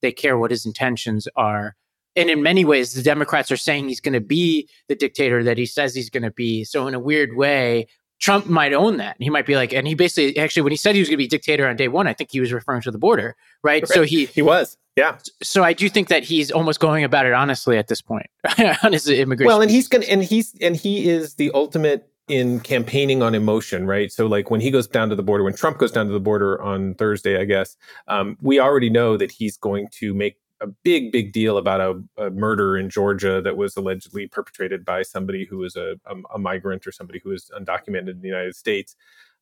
they 0.01 0.11
care 0.11 0.37
what 0.37 0.51
his 0.51 0.65
intentions 0.65 1.27
are. 1.35 1.75
And 2.15 2.29
in 2.31 2.41
many 2.41 2.65
ways, 2.65 2.93
the 2.93 3.03
Democrats 3.03 3.51
are 3.51 3.57
saying 3.57 3.87
he's 3.87 4.01
going 4.01 4.13
to 4.13 4.19
be 4.19 4.67
the 4.87 4.95
dictator 4.95 5.43
that 5.43 5.57
he 5.57 5.67
says 5.67 5.93
he's 5.93 6.09
going 6.09 6.23
to 6.23 6.31
be. 6.31 6.63
So, 6.63 6.87
in 6.87 6.95
a 6.95 6.99
weird 6.99 7.35
way, 7.35 7.87
Trump 8.19 8.47
might 8.47 8.73
own 8.73 8.97
that. 8.97 9.15
He 9.19 9.29
might 9.29 9.45
be 9.45 9.55
like, 9.55 9.73
and 9.73 9.87
he 9.87 9.93
basically 9.93 10.37
actually 10.37 10.63
when 10.63 10.71
he 10.71 10.77
said 10.77 10.95
he 10.95 11.01
was 11.01 11.09
going 11.09 11.17
to 11.17 11.23
be 11.23 11.27
dictator 11.27 11.67
on 11.67 11.75
day 11.75 11.87
one, 11.87 12.07
I 12.07 12.13
think 12.13 12.31
he 12.31 12.39
was 12.39 12.51
referring 12.51 12.81
to 12.81 12.91
the 12.91 12.97
border, 12.97 13.35
right? 13.63 13.83
right. 13.83 13.87
So 13.87 14.03
he 14.03 14.25
he 14.25 14.41
was, 14.41 14.77
yeah. 14.97 15.17
So 15.43 15.63
I 15.63 15.73
do 15.73 15.87
think 15.87 16.07
that 16.07 16.23
he's 16.23 16.51
almost 16.51 16.79
going 16.79 17.03
about 17.03 17.27
it 17.27 17.33
honestly 17.33 17.77
at 17.77 17.87
this 17.87 18.01
point 18.01 18.25
on 18.83 18.93
his 18.93 19.07
immigration. 19.07 19.47
Well, 19.47 19.61
and 19.61 19.69
he's 19.69 19.87
going 19.87 20.03
and 20.09 20.23
he's 20.23 20.53
and 20.59 20.75
he 20.75 21.07
is 21.07 21.35
the 21.35 21.51
ultimate 21.53 22.09
in 22.27 22.59
campaigning 22.59 23.21
on 23.23 23.35
emotion, 23.35 23.85
right? 23.85 24.11
So 24.11 24.25
like 24.25 24.49
when 24.49 24.59
he 24.59 24.71
goes 24.71 24.87
down 24.87 25.09
to 25.09 25.15
the 25.15 25.23
border, 25.23 25.43
when 25.43 25.55
Trump 25.55 25.77
goes 25.77 25.91
down 25.91 26.07
to 26.07 26.11
the 26.11 26.19
border 26.19 26.61
on 26.61 26.95
Thursday, 26.95 27.39
I 27.39 27.45
guess 27.45 27.77
um, 28.07 28.37
we 28.41 28.59
already 28.59 28.89
know 28.89 29.15
that 29.17 29.31
he's 29.31 29.55
going 29.55 29.87
to 29.99 30.13
make 30.13 30.37
a 30.59 30.67
big, 30.67 31.11
big 31.11 31.31
deal 31.31 31.57
about 31.57 31.79
a, 31.79 32.25
a, 32.25 32.29
murder 32.31 32.75
in 32.75 32.89
Georgia 32.89 33.41
that 33.41 33.55
was 33.55 33.77
allegedly 33.77 34.27
perpetrated 34.27 34.83
by 34.83 35.03
somebody 35.03 35.45
who 35.45 35.59
was 35.59 35.75
a, 35.75 35.95
a, 36.05 36.15
a, 36.33 36.39
migrant 36.39 36.87
or 36.87 36.91
somebody 36.91 37.21
who 37.23 37.29
was 37.29 37.51
undocumented 37.55 38.09
in 38.09 38.21
the 38.21 38.27
United 38.27 38.55
States. 38.55 38.95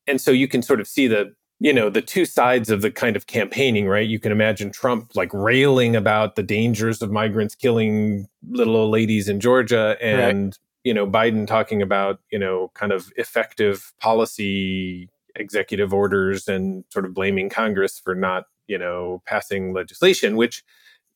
And 0.06 0.20
so 0.20 0.30
you 0.30 0.46
can 0.46 0.60
sort 0.60 0.78
of 0.78 0.86
see 0.86 1.06
the, 1.08 1.34
you 1.58 1.72
know, 1.72 1.88
the 1.88 2.02
two 2.02 2.24
sides 2.24 2.70
of 2.70 2.82
the 2.82 2.90
kind 2.90 3.16
of 3.16 3.26
campaigning, 3.26 3.88
right? 3.88 4.06
You 4.06 4.18
can 4.18 4.32
imagine 4.32 4.70
Trump 4.70 5.12
like 5.14 5.32
railing 5.32 5.96
about 5.96 6.36
the 6.36 6.42
dangers 6.42 7.00
of 7.00 7.10
migrants 7.10 7.54
killing 7.54 8.28
little 8.48 8.76
old 8.76 8.90
ladies 8.90 9.28
in 9.28 9.40
Georgia 9.40 9.96
and, 10.00 10.46
right. 10.46 10.58
you 10.84 10.92
know, 10.92 11.06
Biden 11.06 11.46
talking 11.46 11.80
about, 11.80 12.20
you 12.30 12.38
know, 12.38 12.70
kind 12.74 12.92
of 12.92 13.10
effective 13.16 13.92
policy 14.00 15.08
executive 15.34 15.92
orders 15.92 16.48
and 16.48 16.84
sort 16.90 17.04
of 17.04 17.14
blaming 17.14 17.48
Congress 17.48 17.98
for 17.98 18.14
not, 18.14 18.44
you 18.66 18.78
know, 18.78 19.22
passing 19.26 19.72
legislation, 19.72 20.36
which 20.36 20.62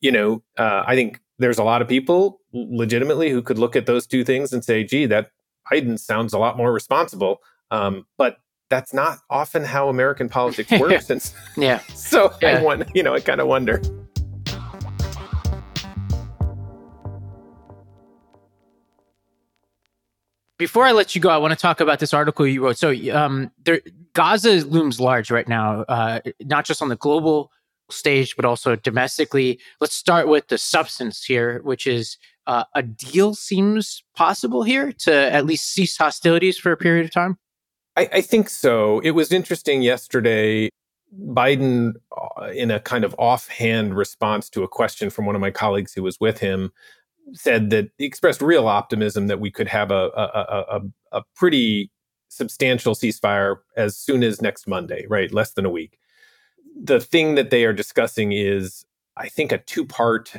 you 0.01 0.11
know, 0.11 0.43
uh, 0.57 0.83
I 0.87 0.95
think 0.95 1.21
there's 1.39 1.59
a 1.59 1.65
lot 1.65 1.83
of 1.83 1.89
people 1.89 2.41
legitimately 2.53 3.31
who 3.31 3.43
could 3.43 3.59
look 3.59 3.77
at 3.77 3.87
those 3.87 4.07
two 4.07 4.25
things 4.25 4.53
and 4.53 4.65
say, 4.65 4.83
gee, 4.85 5.07
that 5.07 5.31
Biden 5.71 5.99
sounds 5.99 6.33
a 6.33 6.39
lot 6.39 6.57
more 6.57 6.73
responsible. 6.73 7.41
Um, 7.71 8.07
but 8.19 8.39
that's 8.71 8.95
not 8.95 9.19
often 9.29 9.65
how 9.65 9.89
American 9.89 10.29
politics 10.29 10.71
works. 10.81 11.11
and 11.11 11.33
yeah. 11.57 11.81
So 11.95 12.33
yeah. 12.41 12.59
I 12.59 12.63
want, 12.63 12.89
you 12.95 13.03
know, 13.03 13.15
I 13.15 13.21
kind 13.21 13.41
of 13.41 13.49
wonder. 13.49 13.83
Before 20.57 20.85
I 20.85 20.93
let 20.93 21.15
you 21.15 21.21
go, 21.21 21.31
I 21.31 21.39
want 21.39 21.53
to 21.53 21.59
talk 21.59 21.81
about 21.81 22.01
this 22.01 22.13
article 22.15 22.47
you 22.47 22.63
wrote. 22.63 22.77
So, 22.77 22.95
um, 23.15 23.51
there, 23.65 23.81
Gaza 24.13 24.67
looms 24.67 25.01
large 25.01 25.31
right 25.31 25.49
now, 25.49 25.83
uh, 25.89 26.21
not 26.41 26.67
just 26.67 26.83
on 26.83 26.91
the 26.91 26.97
global 26.97 27.51
stage, 27.89 28.37
but 28.37 28.45
also 28.45 28.77
domestically. 28.77 29.59
Let's 29.81 29.95
start 29.95 30.29
with 30.29 30.49
the 30.49 30.59
substance 30.59 31.25
here, 31.25 31.61
which 31.63 31.87
is 31.87 32.19
uh, 32.47 32.65
a 32.75 32.83
deal 32.83 33.35
seems 33.35 34.05
possible 34.15 34.63
here 34.63 34.93
to 34.93 35.13
at 35.33 35.47
least 35.47 35.73
cease 35.73 35.97
hostilities 35.97 36.59
for 36.59 36.73
a 36.73 36.77
period 36.77 37.07
of 37.07 37.11
time. 37.11 37.39
I, 38.01 38.09
I 38.19 38.21
think 38.21 38.49
so. 38.49 39.01
It 39.01 39.13
was 39.13 39.33
interesting 39.33 39.83
yesterday. 39.83 40.71
Biden, 41.29 41.95
uh, 42.17 42.47
in 42.47 42.71
a 42.71 42.81
kind 42.81 43.05
of 43.05 43.15
offhand 43.19 43.97
response 43.97 44.49
to 44.51 44.63
a 44.63 44.69
question 44.69 45.11
from 45.11 45.27
one 45.27 45.35
of 45.35 45.41
my 45.41 45.51
colleagues 45.51 45.93
who 45.93 46.03
was 46.03 46.21
with 46.21 46.39
him, 46.39 46.73
said 47.33 47.71
that 47.71 47.91
he 47.99 48.05
expressed 48.05 48.41
real 48.41 48.69
optimism 48.69 49.27
that 49.27 49.41
we 49.41 49.51
could 49.51 49.69
have 49.69 49.91
a, 49.91 50.11
a, 50.17 50.79
a, 50.79 50.81
a 51.19 51.23
pretty 51.35 51.91
substantial 52.29 52.95
ceasefire 52.95 53.57
as 53.77 53.97
soon 53.97 54.23
as 54.23 54.41
next 54.41 54.69
Monday, 54.69 55.05
right? 55.09 55.33
Less 55.33 55.53
than 55.53 55.67
a 55.67 55.71
week 55.71 55.99
the 56.83 57.01
thing 57.01 57.35
that 57.35 57.51
they 57.51 57.65
are 57.65 57.73
discussing 57.73 58.33
is, 58.33 58.85
I 59.17 59.29
think, 59.29 59.53
a 59.53 59.59
two 59.59 59.85
part 59.85 60.33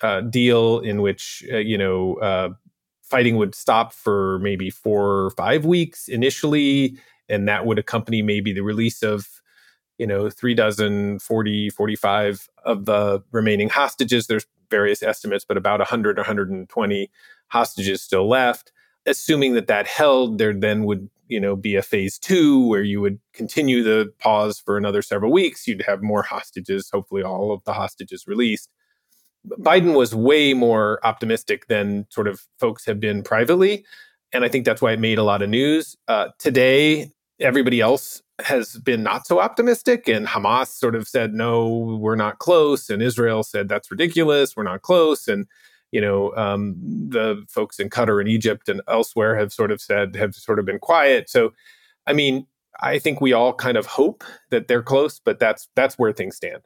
uh, 0.00 0.22
deal 0.22 0.80
in 0.80 1.02
which, 1.02 1.44
uh, 1.52 1.58
you 1.58 1.78
know, 1.78 2.16
uh, 2.16 2.50
fighting 3.04 3.36
would 3.36 3.54
stop 3.54 3.92
for 3.92 4.38
maybe 4.40 4.70
four 4.70 5.24
or 5.24 5.30
five 5.30 5.64
weeks 5.64 6.08
initially. 6.08 6.98
and 7.28 7.48
that 7.48 7.64
would 7.64 7.78
accompany 7.78 8.20
maybe 8.20 8.52
the 8.52 8.62
release 8.62 9.02
of 9.02 9.40
you 9.98 10.06
know 10.06 10.28
three 10.28 10.54
dozen 10.54 11.18
40 11.20 11.70
45 11.70 12.48
of 12.64 12.84
the 12.86 13.22
remaining 13.32 13.68
hostages. 13.68 14.26
There's 14.26 14.46
various 14.70 15.02
estimates 15.02 15.44
but 15.46 15.56
about 15.56 15.80
100 15.80 16.16
120 16.16 17.10
hostages 17.48 18.02
still 18.02 18.28
left. 18.28 18.72
Assuming 19.06 19.52
that 19.54 19.66
that 19.68 19.86
held 19.86 20.38
there 20.38 20.52
then 20.54 20.84
would 20.84 21.08
you 21.28 21.40
know 21.40 21.56
be 21.56 21.76
a 21.76 21.82
phase 21.82 22.18
two 22.18 22.66
where 22.66 22.82
you 22.82 23.00
would 23.00 23.18
continue 23.32 23.82
the 23.82 24.12
pause 24.18 24.58
for 24.58 24.76
another 24.76 25.02
several 25.02 25.32
weeks. 25.32 25.66
You'd 25.66 25.82
have 25.82 26.02
more 26.02 26.22
hostages 26.22 26.90
hopefully 26.92 27.22
all 27.22 27.52
of 27.52 27.62
the 27.64 27.74
hostages 27.74 28.26
released 28.26 28.70
biden 29.58 29.94
was 29.94 30.14
way 30.14 30.54
more 30.54 30.98
optimistic 31.04 31.66
than 31.66 32.06
sort 32.10 32.28
of 32.28 32.42
folks 32.58 32.84
have 32.84 33.00
been 33.00 33.22
privately 33.22 33.84
and 34.32 34.44
i 34.44 34.48
think 34.48 34.64
that's 34.64 34.82
why 34.82 34.92
it 34.92 35.00
made 35.00 35.18
a 35.18 35.22
lot 35.24 35.42
of 35.42 35.48
news 35.48 35.96
uh, 36.08 36.28
today 36.38 37.10
everybody 37.40 37.80
else 37.80 38.22
has 38.44 38.76
been 38.78 39.02
not 39.02 39.26
so 39.26 39.40
optimistic 39.40 40.08
and 40.08 40.26
hamas 40.26 40.68
sort 40.68 40.94
of 40.94 41.06
said 41.06 41.34
no 41.34 41.68
we're 42.00 42.16
not 42.16 42.38
close 42.38 42.90
and 42.90 43.02
israel 43.02 43.42
said 43.42 43.68
that's 43.68 43.90
ridiculous 43.90 44.56
we're 44.56 44.62
not 44.62 44.82
close 44.82 45.28
and 45.28 45.46
you 45.94 46.00
know, 46.00 46.34
um, 46.34 46.74
the 47.08 47.44
folks 47.48 47.78
in 47.78 47.88
Qatar 47.88 48.18
and 48.18 48.28
Egypt 48.28 48.68
and 48.68 48.82
elsewhere 48.88 49.36
have 49.38 49.52
sort 49.52 49.70
of 49.70 49.80
said, 49.80 50.16
have 50.16 50.34
sort 50.34 50.58
of 50.58 50.64
been 50.64 50.80
quiet. 50.80 51.30
So, 51.30 51.52
I 52.04 52.12
mean, 52.12 52.48
I 52.80 52.98
think 52.98 53.20
we 53.20 53.32
all 53.32 53.54
kind 53.54 53.76
of 53.76 53.86
hope 53.86 54.24
that 54.50 54.66
they're 54.66 54.82
close, 54.82 55.20
but 55.20 55.38
that's 55.38 55.68
that's 55.76 55.96
where 55.96 56.12
things 56.12 56.34
stand. 56.34 56.62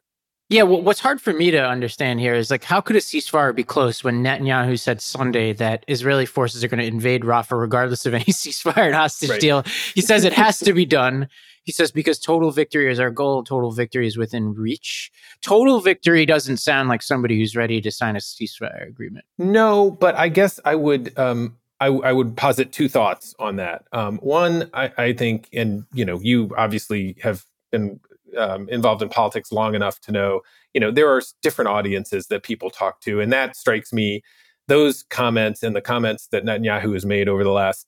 Yeah, 0.50 0.62
well, 0.62 0.80
what's 0.80 1.00
hard 1.00 1.20
for 1.20 1.34
me 1.34 1.50
to 1.50 1.62
understand 1.62 2.20
here 2.20 2.34
is 2.34 2.50
like, 2.50 2.64
how 2.64 2.80
could 2.80 2.96
a 2.96 3.00
ceasefire 3.00 3.54
be 3.54 3.64
close 3.64 4.02
when 4.02 4.22
Netanyahu 4.24 4.78
said 4.78 5.02
Sunday 5.02 5.52
that 5.52 5.84
Israeli 5.88 6.24
forces 6.24 6.64
are 6.64 6.68
going 6.68 6.80
to 6.80 6.86
invade 6.86 7.22
Rafah 7.22 7.60
regardless 7.60 8.06
of 8.06 8.14
any 8.14 8.24
ceasefire 8.24 8.86
and 8.86 8.94
hostage 8.94 9.28
right. 9.28 9.40
deal? 9.40 9.62
He 9.94 10.00
says 10.00 10.24
it 10.24 10.32
has 10.32 10.58
to 10.60 10.72
be 10.72 10.86
done. 10.86 11.28
He 11.64 11.72
says 11.72 11.90
because 11.90 12.18
total 12.18 12.50
victory 12.50 12.90
is 12.90 12.98
our 12.98 13.10
goal, 13.10 13.44
total 13.44 13.72
victory 13.72 14.06
is 14.06 14.16
within 14.16 14.54
reach. 14.54 15.12
Total 15.42 15.80
victory 15.80 16.24
doesn't 16.24 16.56
sound 16.56 16.88
like 16.88 17.02
somebody 17.02 17.38
who's 17.38 17.54
ready 17.54 17.82
to 17.82 17.90
sign 17.90 18.16
a 18.16 18.20
ceasefire 18.20 18.88
agreement. 18.88 19.26
No, 19.36 19.90
but 19.90 20.14
I 20.14 20.30
guess 20.30 20.58
I 20.64 20.76
would 20.76 21.16
um, 21.18 21.58
I, 21.78 21.88
I, 21.88 22.12
would 22.12 22.36
posit 22.36 22.72
two 22.72 22.88
thoughts 22.88 23.34
on 23.38 23.56
that. 23.56 23.84
Um, 23.92 24.16
one, 24.18 24.70
I, 24.72 24.92
I, 24.96 25.12
think, 25.12 25.48
and 25.52 25.84
you 25.92 26.04
know, 26.04 26.18
you 26.20 26.50
obviously 26.56 27.16
have 27.22 27.44
been 27.70 28.00
um, 28.36 28.68
involved 28.68 29.02
in 29.02 29.08
politics 29.08 29.52
long 29.52 29.74
enough 29.74 30.00
to 30.02 30.12
know, 30.12 30.40
you 30.74 30.80
know, 30.80 30.90
there 30.90 31.08
are 31.08 31.22
different 31.42 31.68
audiences 31.68 32.26
that 32.26 32.42
people 32.42 32.70
talk 32.70 33.00
to, 33.02 33.20
and 33.20 33.32
that 33.32 33.56
strikes 33.56 33.92
me. 33.92 34.22
Those 34.66 35.02
comments 35.04 35.62
and 35.62 35.74
the 35.74 35.80
comments 35.80 36.28
that 36.28 36.44
Netanyahu 36.44 36.92
has 36.92 37.06
made 37.06 37.28
over 37.28 37.42
the 37.42 37.52
last, 37.52 37.86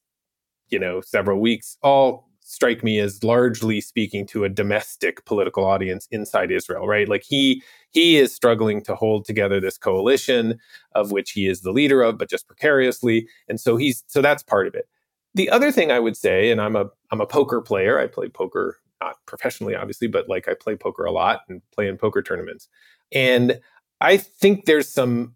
you 0.69 0.79
know, 0.79 1.01
several 1.01 1.39
weeks 1.39 1.77
all 1.83 2.31
strike 2.51 2.83
me 2.83 2.99
as 2.99 3.23
largely 3.23 3.79
speaking 3.79 4.25
to 4.27 4.43
a 4.43 4.49
domestic 4.49 5.23
political 5.25 5.63
audience 5.63 6.07
inside 6.11 6.51
Israel, 6.51 6.85
right? 6.85 7.07
Like 7.07 7.23
he 7.23 7.63
he 7.91 8.17
is 8.17 8.35
struggling 8.35 8.81
to 8.83 8.95
hold 8.95 9.25
together 9.25 9.59
this 9.59 9.77
coalition 9.77 10.59
of 10.93 11.11
which 11.11 11.31
he 11.31 11.47
is 11.47 11.61
the 11.61 11.71
leader 11.71 12.01
of, 12.01 12.17
but 12.17 12.29
just 12.29 12.47
precariously. 12.47 13.27
And 13.47 13.59
so 13.59 13.77
he's 13.77 14.03
so 14.07 14.21
that's 14.21 14.43
part 14.43 14.67
of 14.67 14.75
it. 14.75 14.87
The 15.33 15.49
other 15.49 15.71
thing 15.71 15.91
I 15.91 15.99
would 15.99 16.17
say, 16.17 16.51
and 16.51 16.59
I'm 16.59 16.75
a 16.75 16.89
I'm 17.11 17.21
a 17.21 17.25
poker 17.25 17.61
player. 17.61 17.97
I 17.97 18.07
play 18.07 18.27
poker 18.27 18.77
not 19.01 19.17
professionally, 19.25 19.75
obviously, 19.75 20.07
but 20.07 20.29
like 20.29 20.47
I 20.47 20.53
play 20.53 20.75
poker 20.75 21.05
a 21.05 21.11
lot 21.11 21.41
and 21.49 21.61
play 21.73 21.87
in 21.87 21.97
poker 21.97 22.21
tournaments. 22.21 22.67
And 23.11 23.59
I 23.99 24.17
think 24.17 24.65
there's 24.65 24.87
some 24.87 25.35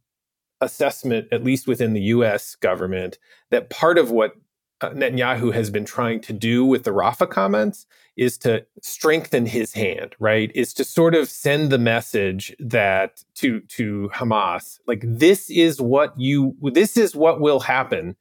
assessment, 0.61 1.27
at 1.31 1.43
least 1.43 1.67
within 1.67 1.93
the 1.93 2.01
US 2.01 2.55
government, 2.55 3.17
that 3.51 3.69
part 3.69 3.97
of 3.97 4.11
what 4.11 4.33
uh, 4.81 4.89
Netanyahu 4.89 5.53
has 5.53 5.69
been 5.69 5.85
trying 5.85 6.19
to 6.21 6.33
do 6.33 6.65
with 6.65 6.83
the 6.83 6.91
Rafah 6.91 7.29
comments 7.29 7.85
is 8.17 8.37
to 8.39 8.65
strengthen 8.81 9.45
his 9.45 9.73
hand, 9.73 10.15
right? 10.19 10.51
Is 10.53 10.73
to 10.75 10.83
sort 10.83 11.15
of 11.15 11.29
send 11.29 11.69
the 11.69 11.77
message 11.77 12.55
that 12.59 13.23
to 13.35 13.61
to 13.61 14.09
Hamas, 14.13 14.79
like 14.87 15.01
this 15.05 15.49
is 15.49 15.81
what 15.81 16.13
you 16.19 16.55
this 16.61 16.97
is 16.97 17.15
what 17.15 17.39
will 17.39 17.61
happen 17.61 18.15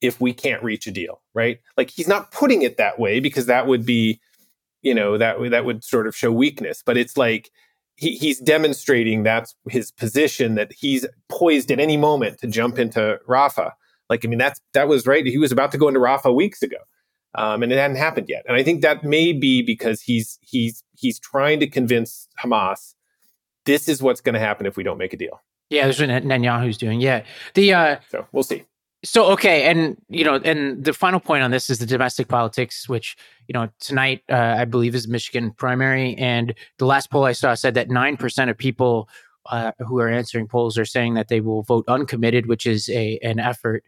if 0.00 0.20
we 0.20 0.32
can't 0.32 0.62
reach 0.62 0.86
a 0.86 0.90
deal, 0.90 1.20
right? 1.34 1.60
Like 1.76 1.90
he's 1.90 2.08
not 2.08 2.30
putting 2.30 2.62
it 2.62 2.76
that 2.76 2.98
way 2.98 3.20
because 3.20 3.46
that 3.46 3.66
would 3.66 3.84
be, 3.84 4.20
you 4.88 4.94
know, 4.94 5.18
that 5.18 5.36
that 5.50 5.64
would 5.64 5.84
sort 5.84 6.06
of 6.06 6.16
show 6.16 6.32
weakness, 6.32 6.82
but 6.84 6.96
it's 6.96 7.16
like 7.16 7.50
he, 7.96 8.16
he's 8.16 8.38
demonstrating 8.40 9.22
that's 9.22 9.54
his 9.68 9.90
position 9.90 10.54
that 10.54 10.72
he's 10.72 11.06
poised 11.28 11.70
at 11.70 11.80
any 11.80 11.96
moment 11.96 12.38
to 12.38 12.46
jump 12.46 12.78
into 12.78 13.18
Rafah 13.28 13.72
like, 14.08 14.24
I 14.24 14.28
mean, 14.28 14.38
that's 14.38 14.60
that 14.72 14.88
was 14.88 15.06
right. 15.06 15.24
He 15.24 15.38
was 15.38 15.52
about 15.52 15.72
to 15.72 15.78
go 15.78 15.88
into 15.88 16.00
Rafah 16.00 16.34
weeks 16.34 16.62
ago, 16.62 16.78
um, 17.34 17.62
and 17.62 17.72
it 17.72 17.78
hadn't 17.78 17.96
happened 17.96 18.28
yet. 18.28 18.44
And 18.48 18.56
I 18.56 18.62
think 18.62 18.82
that 18.82 19.04
may 19.04 19.32
be 19.32 19.62
because 19.62 20.00
he's 20.02 20.38
he's 20.42 20.82
he's 20.96 21.18
trying 21.18 21.60
to 21.60 21.66
convince 21.66 22.28
Hamas 22.42 22.94
this 23.64 23.86
is 23.88 24.02
what's 24.02 24.22
going 24.22 24.32
to 24.32 24.40
happen 24.40 24.64
if 24.64 24.78
we 24.78 24.82
don't 24.82 24.96
make 24.96 25.12
a 25.12 25.16
deal. 25.16 25.42
Yeah, 25.68 25.86
that's 25.86 26.00
what 26.00 26.08
Netanyahu's 26.08 26.78
doing. 26.78 27.00
Yeah, 27.00 27.24
the 27.54 27.74
uh, 27.74 27.96
so 28.08 28.26
we'll 28.32 28.42
see. 28.42 28.64
So 29.04 29.26
okay, 29.32 29.70
and 29.70 29.96
you 30.08 30.24
know, 30.24 30.36
and 30.36 30.84
the 30.84 30.92
final 30.92 31.20
point 31.20 31.44
on 31.44 31.52
this 31.52 31.70
is 31.70 31.78
the 31.78 31.86
domestic 31.86 32.26
politics, 32.26 32.88
which 32.88 33.16
you 33.46 33.52
know 33.52 33.68
tonight 33.78 34.22
uh, 34.28 34.56
I 34.58 34.64
believe 34.64 34.94
is 34.94 35.06
Michigan 35.06 35.52
primary, 35.52 36.16
and 36.16 36.52
the 36.78 36.84
last 36.84 37.08
poll 37.08 37.24
I 37.24 37.32
saw 37.32 37.54
said 37.54 37.74
that 37.74 37.90
nine 37.90 38.16
percent 38.16 38.50
of 38.50 38.58
people 38.58 39.08
uh, 39.46 39.70
who 39.78 40.00
are 40.00 40.08
answering 40.08 40.48
polls 40.48 40.76
are 40.76 40.84
saying 40.84 41.14
that 41.14 41.28
they 41.28 41.40
will 41.40 41.62
vote 41.62 41.84
uncommitted, 41.86 42.46
which 42.46 42.66
is 42.66 42.88
a 42.88 43.18
an 43.22 43.38
effort 43.38 43.84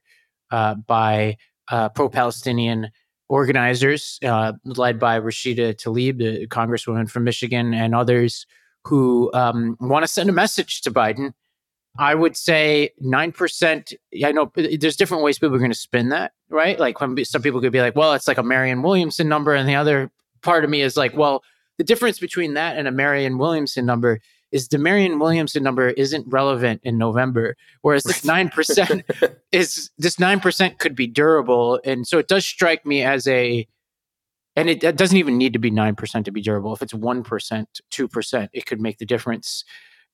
uh, 0.53 0.75
by 0.75 1.37
uh, 1.71 1.89
pro-Palestinian 1.89 2.91
organizers 3.29 4.21
uh, 4.25 4.53
led 4.65 5.01
by 5.01 5.19
Rashida 5.19 5.75
Tlaib, 5.75 6.19
the 6.19 6.47
congresswoman 6.47 7.11
from 7.11 7.25
Michigan, 7.25 7.75
and 7.75 7.97
others 7.97 8.47
who 8.85 9.31
um, 9.35 9.77
want 9.81 10.05
to 10.05 10.09
send 10.09 10.31
a 10.31 10.33
message 10.33 10.83
to 10.83 10.91
Biden. 10.93 11.33
I 11.99 12.15
would 12.15 12.37
say 12.37 12.91
nine 13.01 13.33
percent. 13.33 13.93
I 14.25 14.33
know 14.33 14.53
uh, 14.57 14.63
there's 14.79 14.97
different 14.97 15.25
ways 15.25 15.39
people 15.39 15.57
are 15.57 15.59
going 15.59 15.71
to 15.71 15.77
spin 15.77 16.11
that, 16.11 16.33
right? 16.49 16.79
Like 16.79 17.01
when 17.01 17.23
some 17.25 17.43
people 17.43 17.61
could 17.61 17.73
be 17.73 17.81
like, 17.81 17.97
"Well, 17.97 18.15
it's 18.15 18.29
like 18.29 18.39
a 18.39 18.43
Marianne 18.43 18.83
Williamson 18.83 19.29
number," 19.29 19.55
and 19.55 19.69
the 19.69 19.75
other 19.75 20.11
part 20.43 20.65
of 20.65 20.71
me 20.71 20.83
is 20.83 20.97
like, 20.97 21.17
"Well, 21.17 21.43
the 21.79 21.85
difference 21.85 22.19
between 22.19 22.55
that 22.55 22.77
and 22.77 22.87
a 22.87 22.93
Marianne 22.93 23.39
Williamson 23.39 23.87
number 23.87 24.21
is 24.53 24.69
the 24.69 24.79
Marianne 24.79 25.19
Williamson 25.19 25.63
number 25.63 25.91
isn't 25.91 26.27
relevant 26.29 26.81
in 26.85 26.99
November, 26.99 27.57
whereas 27.83 28.03
this 28.03 28.25
nine 28.25 28.49
percent 28.49 29.05
is 29.53 29.91
this 29.99 30.19
nine 30.19 30.41
percent 30.41 30.79
could 30.79 30.95
be 30.95 31.07
durable, 31.07 31.81
and 31.85 32.07
so 32.07 32.19
it 32.19 32.29
does 32.29 32.45
strike 32.45 32.85
me 32.85 33.03
as 33.03 33.27
a, 33.27 33.67
and 34.57 34.69
it, 34.69 34.83
it 34.83 34.97
doesn't 34.97 35.17
even 35.17 35.39
need 35.39 35.53
to 35.53 35.59
be 35.59 35.71
nine 35.71 35.95
percent 35.95 36.25
to 36.27 36.33
be 36.33 36.43
durable. 36.43 36.73
If 36.73 36.83
it's 36.83 36.95
one 36.95 37.23
percent, 37.23 37.81
two 37.91 38.09
percent, 38.09 38.51
it 38.53 38.67
could 38.67 38.81
make 38.81 38.99
the 38.99 39.07
difference, 39.07 39.65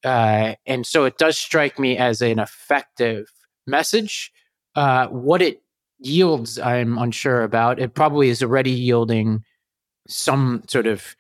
uh, 0.07 0.55
and 0.65 0.87
so 0.87 1.05
it 1.05 1.19
does 1.19 1.37
strike 1.37 1.79
me 1.79 1.99
as 1.99 2.23
an 2.23 2.39
effective 2.39 3.31
message. 3.67 4.33
Uh, 4.75 5.09
what 5.09 5.43
it 5.43 5.63
yields, 5.99 6.59
I'm 6.59 6.97
unsure 6.99 7.43
about. 7.43 7.81
It 7.81 7.95
probably 7.95 8.29
is 8.29 8.43
already 8.43 8.71
yielding 8.71 9.43
some 10.09 10.63
sort 10.69 10.87
of 10.87 11.17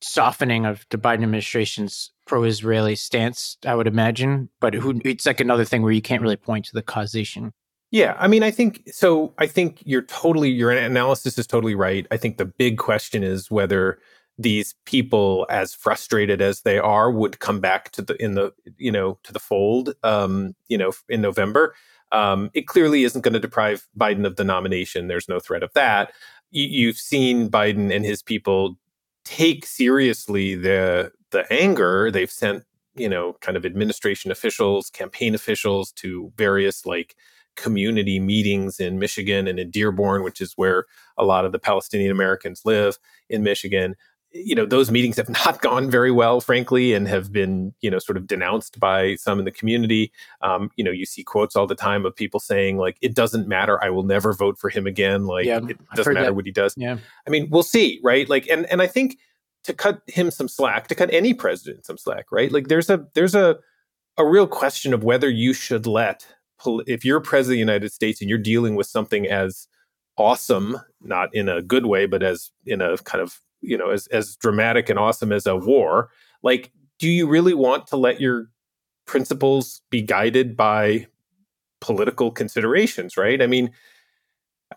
softening 0.00 0.66
of 0.66 0.86
the 0.90 0.98
Biden 0.98 1.22
administration's 1.22 2.12
pro-Israeli 2.26 2.94
stance, 2.94 3.56
I 3.64 3.74
would 3.74 3.86
imagine. 3.86 4.50
But 4.60 4.74
who, 4.74 5.00
it's 5.04 5.26
like 5.26 5.40
another 5.40 5.64
thing 5.64 5.82
where 5.82 5.92
you 5.92 6.02
can't 6.02 6.22
really 6.22 6.36
point 6.36 6.66
to 6.66 6.74
the 6.74 6.82
causation. 6.82 7.52
Yeah, 7.90 8.14
I 8.18 8.28
mean, 8.28 8.42
I 8.42 8.50
think 8.50 8.82
so. 8.92 9.32
I 9.38 9.46
think 9.46 9.82
you're 9.86 10.02
totally 10.02 10.50
your 10.50 10.70
analysis 10.70 11.38
is 11.38 11.46
totally 11.46 11.74
right. 11.74 12.06
I 12.10 12.18
think 12.18 12.36
the 12.36 12.44
big 12.44 12.76
question 12.76 13.24
is 13.24 13.50
whether 13.50 13.98
these 14.38 14.74
people, 14.86 15.46
as 15.50 15.74
frustrated 15.74 16.40
as 16.40 16.62
they 16.62 16.78
are, 16.78 17.10
would 17.10 17.40
come 17.40 17.60
back 17.60 17.90
to 17.92 18.02
the 18.02 18.14
in 18.22 18.34
the 18.34 18.52
you 18.76 18.92
know 18.92 19.18
to 19.24 19.32
the 19.32 19.40
fold. 19.40 19.94
Um, 20.02 20.54
you 20.68 20.78
know, 20.78 20.92
in 21.08 21.20
November. 21.20 21.74
Um, 22.10 22.50
it 22.54 22.66
clearly 22.66 23.04
isn't 23.04 23.20
going 23.20 23.34
to 23.34 23.40
deprive 23.40 23.86
Biden 23.98 24.24
of 24.24 24.36
the 24.36 24.44
nomination. 24.44 25.08
There's 25.08 25.28
no 25.28 25.40
threat 25.40 25.62
of 25.62 25.70
that. 25.74 26.12
you've 26.50 26.96
seen 26.96 27.50
Biden 27.50 27.94
and 27.94 28.02
his 28.02 28.22
people 28.22 28.78
take 29.28 29.66
seriously 29.66 30.54
the 30.54 31.12
the 31.32 31.44
anger 31.52 32.10
they've 32.10 32.30
sent 32.30 32.64
you 32.94 33.08
know 33.08 33.34
kind 33.42 33.58
of 33.58 33.66
administration 33.66 34.30
officials 34.30 34.88
campaign 34.88 35.34
officials 35.34 35.92
to 35.92 36.32
various 36.36 36.86
like 36.86 37.14
community 37.54 38.18
meetings 38.18 38.80
in 38.80 38.98
Michigan 38.98 39.46
and 39.46 39.58
in 39.60 39.70
Dearborn 39.70 40.22
which 40.22 40.40
is 40.40 40.54
where 40.56 40.86
a 41.18 41.24
lot 41.24 41.44
of 41.44 41.52
the 41.52 41.58
Palestinian 41.58 42.10
Americans 42.10 42.62
live 42.64 42.98
in 43.28 43.42
Michigan 43.42 43.96
you 44.32 44.54
know 44.54 44.66
those 44.66 44.90
meetings 44.90 45.16
have 45.16 45.28
not 45.46 45.60
gone 45.62 45.90
very 45.90 46.10
well 46.10 46.40
frankly 46.40 46.92
and 46.92 47.08
have 47.08 47.32
been 47.32 47.74
you 47.80 47.90
know 47.90 47.98
sort 47.98 48.16
of 48.16 48.26
denounced 48.26 48.78
by 48.78 49.14
some 49.16 49.38
in 49.38 49.44
the 49.44 49.50
community. 49.50 50.12
Um, 50.42 50.70
you 50.76 50.84
know 50.84 50.90
you 50.90 51.06
see 51.06 51.22
quotes 51.22 51.56
all 51.56 51.66
the 51.66 51.74
time 51.74 52.04
of 52.04 52.14
people 52.14 52.40
saying 52.40 52.78
like 52.78 52.96
it 53.00 53.14
doesn't 53.14 53.48
matter. 53.48 53.82
I 53.82 53.90
will 53.90 54.02
never 54.02 54.32
vote 54.32 54.58
for 54.58 54.70
him 54.70 54.86
again. 54.86 55.26
Like 55.26 55.46
yeah, 55.46 55.58
it 55.58 55.78
doesn't 55.94 56.14
matter 56.14 56.26
that. 56.26 56.34
what 56.34 56.46
he 56.46 56.52
does. 56.52 56.74
Yeah. 56.76 56.98
I 57.26 57.30
mean 57.30 57.48
we'll 57.50 57.62
see 57.62 58.00
right? 58.02 58.28
Like 58.28 58.48
and 58.48 58.66
and 58.66 58.82
i 58.82 58.86
think 58.86 59.18
to 59.64 59.74
cut 59.74 60.00
him 60.06 60.30
some 60.30 60.48
slack 60.48 60.88
to 60.88 60.94
cut 60.94 61.12
any 61.12 61.34
president 61.34 61.86
some 61.86 61.98
slack 61.98 62.26
right? 62.30 62.52
Like 62.52 62.68
there's 62.68 62.90
a 62.90 63.06
there's 63.14 63.34
a 63.34 63.58
a 64.16 64.26
real 64.26 64.46
question 64.46 64.92
of 64.92 65.04
whether 65.04 65.30
you 65.30 65.52
should 65.52 65.86
let 65.86 66.26
if 66.86 67.04
you're 67.04 67.20
president 67.20 67.52
of 67.52 67.56
the 67.56 67.58
united 67.58 67.92
states 67.92 68.20
and 68.20 68.28
you're 68.28 68.38
dealing 68.38 68.74
with 68.74 68.86
something 68.86 69.28
as 69.28 69.68
awesome, 70.18 70.76
not 71.00 71.34
in 71.34 71.48
a 71.48 71.62
good 71.62 71.86
way, 71.86 72.04
but 72.04 72.22
as 72.22 72.50
in 72.66 72.82
a 72.82 72.98
kind 72.98 73.22
of 73.22 73.40
you 73.60 73.76
know 73.76 73.90
as 73.90 74.06
as 74.08 74.36
dramatic 74.36 74.88
and 74.88 74.98
awesome 74.98 75.32
as 75.32 75.46
a 75.46 75.56
war. 75.56 76.10
Like, 76.42 76.72
do 76.98 77.08
you 77.08 77.26
really 77.26 77.54
want 77.54 77.86
to 77.88 77.96
let 77.96 78.20
your 78.20 78.50
principles 79.06 79.82
be 79.90 80.02
guided 80.02 80.56
by 80.56 81.06
political 81.80 82.30
considerations? 82.30 83.16
Right? 83.16 83.40
I 83.42 83.46
mean 83.46 83.70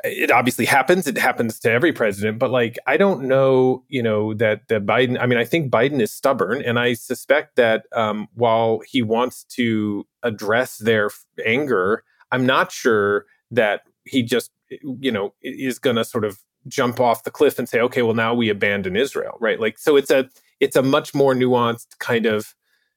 it 0.04 0.32
obviously 0.32 0.66
happens. 0.66 1.06
It 1.08 1.18
happens 1.18 1.60
to 1.60 1.72
every 1.72 1.92
president, 1.92 2.40
but 2.40 2.50
like 2.50 2.80
I 2.88 2.98
don't 2.98 3.24
know, 3.24 3.84
you 3.90 4.02
know, 4.02 4.34
that 4.36 4.68
that 4.70 4.86
Biden. 4.86 5.20
I 5.20 5.26
mean, 5.26 5.38
I 5.38 5.46
think 5.46 5.72
Biden 5.72 6.02
is 6.02 6.12
stubborn, 6.12 6.62
and 6.62 6.80
I 6.80 6.94
suspect 6.94 7.56
that 7.58 7.86
um, 7.92 8.28
while 8.34 8.82
he 8.88 9.02
wants 9.02 9.44
to 9.56 10.08
address 10.24 10.78
their 10.78 11.10
anger, 11.46 12.04
I'm 12.32 12.46
not 12.46 12.72
sure 12.72 13.26
that 13.52 13.82
he 14.06 14.24
just, 14.24 14.52
you 14.70 15.12
know, 15.12 15.34
is 15.42 15.78
going 15.78 15.98
to 15.98 16.06
sort 16.06 16.26
of 16.26 16.40
jump 16.68 17.00
off 17.00 17.24
the 17.24 17.32
cliff 17.32 17.58
and 17.58 17.68
say, 17.68 17.80
okay, 17.80 18.02
well 18.02 18.14
now 18.14 18.34
we 18.34 18.50
abandon 18.50 18.96
Israel, 18.96 19.38
right? 19.40 19.60
Like, 19.60 19.78
so 19.78 19.96
it's 19.96 20.12
a 20.12 20.30
it's 20.60 20.76
a 20.76 20.84
much 20.84 21.14
more 21.14 21.34
nuanced 21.34 21.98
kind 22.00 22.26
of, 22.26 22.54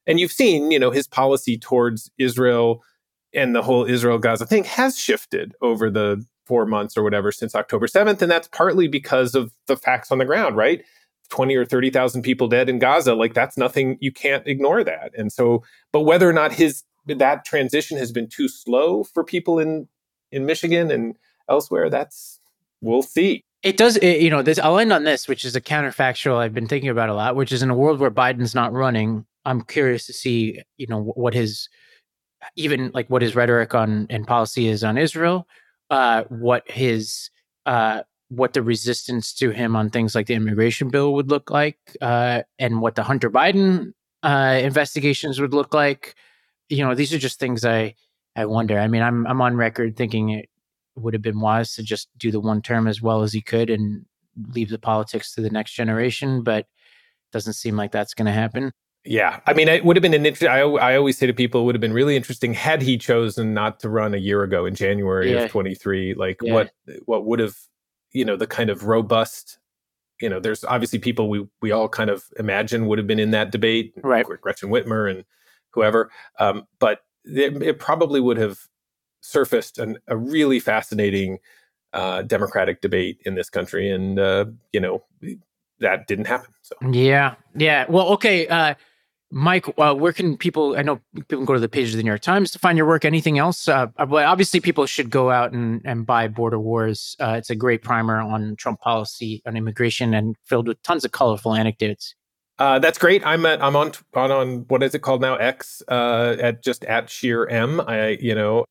and 0.06 0.20
you've 0.20 0.32
seen, 0.32 0.70
you 0.70 0.78
know, 0.78 0.90
his 0.90 1.08
policy 1.08 1.56
towards 1.56 2.10
Israel 2.18 2.82
and 3.32 3.54
the 3.54 3.62
whole 3.62 3.84
Israel 3.84 4.18
Gaza 4.18 4.46
thing 4.46 4.64
has 4.64 4.98
shifted 4.98 5.54
over 5.60 5.90
the 5.90 6.24
four 6.46 6.66
months 6.66 6.96
or 6.96 7.02
whatever 7.02 7.32
since 7.32 7.54
October 7.54 7.86
7th. 7.86 8.20
And 8.22 8.30
that's 8.30 8.48
partly 8.48 8.86
because 8.86 9.34
of 9.34 9.52
the 9.66 9.76
facts 9.76 10.12
on 10.12 10.18
the 10.18 10.24
ground, 10.24 10.56
right? 10.56 10.84
20 11.30 11.56
or 11.56 11.64
30,000 11.64 12.22
people 12.22 12.48
dead 12.48 12.68
in 12.68 12.78
Gaza. 12.78 13.14
Like 13.14 13.34
that's 13.34 13.56
nothing, 13.56 13.96
you 14.00 14.12
can't 14.12 14.46
ignore 14.46 14.84
that. 14.84 15.12
And 15.16 15.32
so, 15.32 15.64
but 15.90 16.02
whether 16.02 16.28
or 16.28 16.32
not 16.32 16.52
his, 16.52 16.82
that 17.06 17.44
transition 17.44 17.96
has 17.98 18.12
been 18.12 18.28
too 18.28 18.48
slow 18.48 19.04
for 19.04 19.24
people 19.24 19.58
in, 19.58 19.88
in 20.30 20.46
Michigan 20.46 20.90
and 20.90 21.16
elsewhere, 21.48 21.88
that's, 21.88 22.40
we'll 22.82 23.02
see. 23.02 23.44
It 23.64 23.78
does, 23.78 23.96
it, 23.96 24.20
you 24.20 24.28
know, 24.28 24.42
this, 24.42 24.58
I'll 24.58 24.78
end 24.78 24.92
on 24.92 25.04
this, 25.04 25.26
which 25.26 25.44
is 25.44 25.56
a 25.56 25.60
counterfactual 25.60 26.36
I've 26.36 26.52
been 26.52 26.68
thinking 26.68 26.90
about 26.90 27.08
a 27.08 27.14
lot, 27.14 27.34
which 27.34 27.50
is 27.50 27.62
in 27.62 27.70
a 27.70 27.74
world 27.74 27.98
where 27.98 28.10
Biden's 28.10 28.54
not 28.54 28.74
running, 28.74 29.24
I'm 29.46 29.62
curious 29.62 30.06
to 30.06 30.12
see, 30.12 30.60
you 30.76 30.86
know, 30.86 31.02
what 31.02 31.32
his, 31.32 31.70
even 32.56 32.90
like 32.94 33.08
what 33.08 33.22
his 33.22 33.34
rhetoric 33.34 33.74
on 33.74 34.06
and 34.10 34.26
policy 34.26 34.68
is 34.68 34.84
on 34.84 34.98
Israel, 34.98 35.48
uh, 35.90 36.24
what 36.28 36.70
his 36.70 37.30
uh, 37.66 38.02
what 38.28 38.52
the 38.52 38.62
resistance 38.62 39.32
to 39.34 39.50
him 39.50 39.76
on 39.76 39.90
things 39.90 40.14
like 40.14 40.26
the 40.26 40.34
immigration 40.34 40.90
bill 40.90 41.14
would 41.14 41.30
look 41.30 41.50
like, 41.50 41.78
uh, 42.02 42.42
and 42.58 42.82
what 42.82 42.96
the 42.96 43.02
Hunter 43.02 43.30
Biden 43.30 43.92
uh, 44.22 44.60
investigations 44.62 45.40
would 45.40 45.54
look 45.54 45.74
like. 45.74 46.14
You 46.68 46.84
know, 46.84 46.94
these 46.94 47.14
are 47.14 47.18
just 47.18 47.40
things 47.40 47.64
I 47.64 47.94
I 48.36 48.46
wonder. 48.46 48.78
I 48.78 48.88
mean, 48.88 49.02
I'm 49.02 49.26
I'm 49.26 49.40
on 49.40 49.56
record 49.56 49.96
thinking 49.96 50.30
it 50.30 50.50
would 50.96 51.14
have 51.14 51.22
been 51.22 51.40
wise 51.40 51.74
to 51.74 51.82
just 51.82 52.08
do 52.16 52.30
the 52.30 52.40
one 52.40 52.62
term 52.62 52.86
as 52.86 53.02
well 53.02 53.22
as 53.22 53.32
he 53.32 53.42
could 53.42 53.70
and 53.70 54.04
leave 54.48 54.70
the 54.70 54.78
politics 54.78 55.34
to 55.34 55.40
the 55.40 55.50
next 55.50 55.72
generation, 55.72 56.42
but 56.42 56.66
doesn't 57.32 57.54
seem 57.54 57.76
like 57.76 57.92
that's 57.92 58.14
going 58.14 58.26
to 58.26 58.32
happen. 58.32 58.72
Yeah, 59.04 59.40
I 59.46 59.52
mean, 59.52 59.68
it 59.68 59.84
would 59.84 59.96
have 59.96 60.02
been 60.02 60.14
an 60.14 60.24
interesting. 60.24 60.48
I, 60.48 60.60
I 60.60 60.96
always 60.96 61.18
say 61.18 61.26
to 61.26 61.34
people, 61.34 61.60
it 61.60 61.64
would 61.64 61.74
have 61.74 61.80
been 61.80 61.92
really 61.92 62.16
interesting 62.16 62.54
had 62.54 62.80
he 62.80 62.96
chosen 62.96 63.52
not 63.52 63.80
to 63.80 63.90
run 63.90 64.14
a 64.14 64.18
year 64.18 64.42
ago 64.42 64.64
in 64.64 64.74
January 64.74 65.32
yeah. 65.32 65.42
of 65.42 65.50
23. 65.50 66.14
Like, 66.14 66.38
yeah. 66.40 66.54
what 66.54 66.70
what 67.04 67.26
would 67.26 67.38
have, 67.38 67.54
you 68.12 68.24
know, 68.24 68.36
the 68.36 68.46
kind 68.46 68.70
of 68.70 68.84
robust, 68.84 69.58
you 70.22 70.30
know, 70.30 70.40
there's 70.40 70.64
obviously 70.64 70.98
people 70.98 71.28
we 71.28 71.46
we 71.60 71.70
all 71.70 71.86
kind 71.88 72.08
of 72.08 72.24
imagine 72.38 72.86
would 72.86 72.96
have 72.96 73.06
been 73.06 73.18
in 73.18 73.32
that 73.32 73.52
debate, 73.52 73.92
right? 74.02 74.24
Gretchen 74.40 74.70
Whitmer 74.70 75.10
and 75.10 75.24
whoever, 75.72 76.10
um, 76.38 76.66
but 76.78 77.00
it, 77.24 77.62
it, 77.62 77.78
probably 77.78 78.20
would 78.20 78.38
have 78.38 78.58
surfaced 79.24 79.78
an, 79.78 79.98
a 80.06 80.16
really 80.16 80.60
fascinating 80.60 81.38
uh, 81.92 82.22
democratic 82.22 82.80
debate 82.80 83.18
in 83.24 83.34
this 83.34 83.48
country, 83.48 83.90
and 83.90 84.18
uh, 84.18 84.46
you 84.72 84.80
know, 84.80 85.02
that 85.80 86.06
didn't 86.06 86.26
happen. 86.26 86.52
So 86.62 86.76
yeah, 86.90 87.34
yeah. 87.56 87.86
Well, 87.88 88.08
okay. 88.10 88.46
Uh, 88.46 88.74
Mike, 89.30 89.66
uh, 89.78 89.94
where 89.94 90.12
can 90.12 90.36
people? 90.36 90.76
I 90.76 90.82
know 90.82 91.00
people 91.14 91.38
can 91.38 91.44
go 91.44 91.54
to 91.54 91.60
the 91.60 91.68
page 91.68 91.90
of 91.90 91.96
the 91.96 92.02
New 92.02 92.10
York 92.10 92.20
Times 92.20 92.50
to 92.52 92.58
find 92.58 92.78
your 92.78 92.86
work. 92.86 93.04
Anything 93.04 93.38
else? 93.38 93.66
Uh, 93.66 93.86
well, 94.08 94.30
obviously, 94.30 94.60
people 94.60 94.86
should 94.86 95.10
go 95.10 95.30
out 95.30 95.52
and, 95.52 95.80
and 95.84 96.06
buy 96.06 96.28
Border 96.28 96.60
Wars. 96.60 97.16
Uh, 97.18 97.34
it's 97.38 97.50
a 97.50 97.56
great 97.56 97.82
primer 97.82 98.20
on 98.20 98.54
Trump 98.56 98.80
policy 98.80 99.42
on 99.46 99.56
immigration 99.56 100.14
and 100.14 100.36
filled 100.44 100.68
with 100.68 100.80
tons 100.82 101.04
of 101.04 101.12
colorful 101.12 101.54
anecdotes. 101.54 102.14
Uh, 102.58 102.78
that's 102.78 102.98
great. 102.98 103.26
I'm 103.26 103.44
at 103.46 103.60
I'm 103.62 103.74
on 103.74 103.92
on 104.14 104.30
on 104.30 104.58
what 104.68 104.82
is 104.82 104.94
it 104.94 105.00
called 105.00 105.20
now? 105.20 105.34
X 105.34 105.82
uh, 105.88 106.36
at 106.38 106.62
just 106.62 106.84
at 106.84 107.10
shear 107.10 107.46
M. 107.48 107.80
I 107.80 108.18
you 108.20 108.34
know 108.34 108.64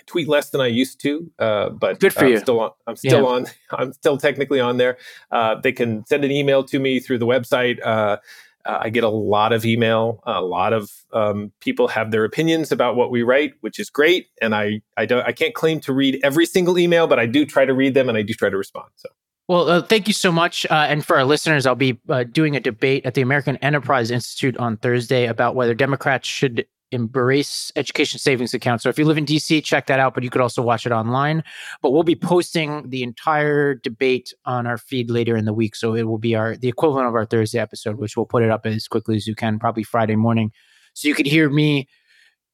I 0.00 0.02
tweet 0.06 0.28
less 0.28 0.50
than 0.50 0.60
I 0.60 0.66
used 0.66 1.00
to, 1.02 1.30
uh, 1.38 1.68
but 1.68 2.00
good 2.00 2.14
for 2.14 2.24
I'm 2.24 2.30
you. 2.30 2.38
Still 2.38 2.60
on. 2.60 2.70
I'm 2.86 2.96
still 2.96 3.22
yeah. 3.22 3.28
on. 3.28 3.46
I'm 3.70 3.92
still 3.92 4.16
technically 4.16 4.60
on 4.60 4.78
there. 4.78 4.96
Uh, 5.30 5.56
they 5.56 5.72
can 5.72 6.06
send 6.06 6.24
an 6.24 6.30
email 6.30 6.64
to 6.64 6.78
me 6.78 7.00
through 7.00 7.18
the 7.18 7.26
website. 7.26 7.78
Uh, 7.84 8.16
uh, 8.64 8.78
I 8.82 8.90
get 8.90 9.04
a 9.04 9.08
lot 9.08 9.52
of 9.52 9.64
email. 9.64 10.22
A 10.24 10.42
lot 10.42 10.72
of 10.72 10.90
um, 11.12 11.52
people 11.60 11.88
have 11.88 12.10
their 12.10 12.24
opinions 12.24 12.72
about 12.72 12.96
what 12.96 13.10
we 13.10 13.22
write, 13.22 13.54
which 13.60 13.78
is 13.78 13.88
great. 13.90 14.28
And 14.40 14.54
I, 14.54 14.82
I 14.96 15.06
don't, 15.06 15.26
I 15.26 15.32
can't 15.32 15.54
claim 15.54 15.80
to 15.80 15.92
read 15.92 16.20
every 16.22 16.46
single 16.46 16.78
email, 16.78 17.06
but 17.06 17.18
I 17.18 17.26
do 17.26 17.46
try 17.46 17.64
to 17.64 17.72
read 17.72 17.94
them 17.94 18.08
and 18.08 18.18
I 18.18 18.22
do 18.22 18.34
try 18.34 18.50
to 18.50 18.56
respond. 18.56 18.88
So. 18.96 19.08
Well, 19.48 19.68
uh, 19.68 19.82
thank 19.82 20.08
you 20.08 20.14
so 20.14 20.30
much. 20.30 20.66
Uh, 20.66 20.86
and 20.88 21.04
for 21.04 21.16
our 21.16 21.24
listeners, 21.24 21.66
I'll 21.66 21.74
be 21.74 21.98
uh, 22.08 22.24
doing 22.24 22.54
a 22.54 22.60
debate 22.60 23.06
at 23.06 23.14
the 23.14 23.22
American 23.22 23.56
Enterprise 23.56 24.10
Institute 24.10 24.56
on 24.58 24.76
Thursday 24.76 25.26
about 25.26 25.54
whether 25.54 25.74
Democrats 25.74 26.28
should 26.28 26.66
embrace 26.92 27.70
education 27.76 28.18
savings 28.18 28.54
account. 28.54 28.82
So 28.82 28.88
if 28.88 28.98
you 28.98 29.04
live 29.04 29.18
in 29.18 29.26
DC, 29.26 29.62
check 29.64 29.86
that 29.86 30.00
out, 30.00 30.14
but 30.14 30.22
you 30.22 30.30
could 30.30 30.40
also 30.40 30.62
watch 30.62 30.86
it 30.86 30.92
online. 30.92 31.42
But 31.82 31.90
we'll 31.90 32.02
be 32.02 32.16
posting 32.16 32.88
the 32.88 33.02
entire 33.02 33.74
debate 33.74 34.32
on 34.44 34.66
our 34.66 34.78
feed 34.78 35.10
later 35.10 35.36
in 35.36 35.44
the 35.44 35.54
week. 35.54 35.76
So 35.76 35.94
it 35.94 36.04
will 36.04 36.18
be 36.18 36.34
our 36.34 36.56
the 36.56 36.68
equivalent 36.68 37.06
of 37.08 37.14
our 37.14 37.26
Thursday 37.26 37.58
episode, 37.58 37.96
which 37.96 38.16
we'll 38.16 38.26
put 38.26 38.42
it 38.42 38.50
up 38.50 38.66
as 38.66 38.88
quickly 38.88 39.16
as 39.16 39.26
you 39.26 39.34
can, 39.34 39.58
probably 39.58 39.82
Friday 39.82 40.16
morning. 40.16 40.52
So 40.94 41.08
you 41.08 41.14
could 41.14 41.26
hear 41.26 41.50
me 41.50 41.88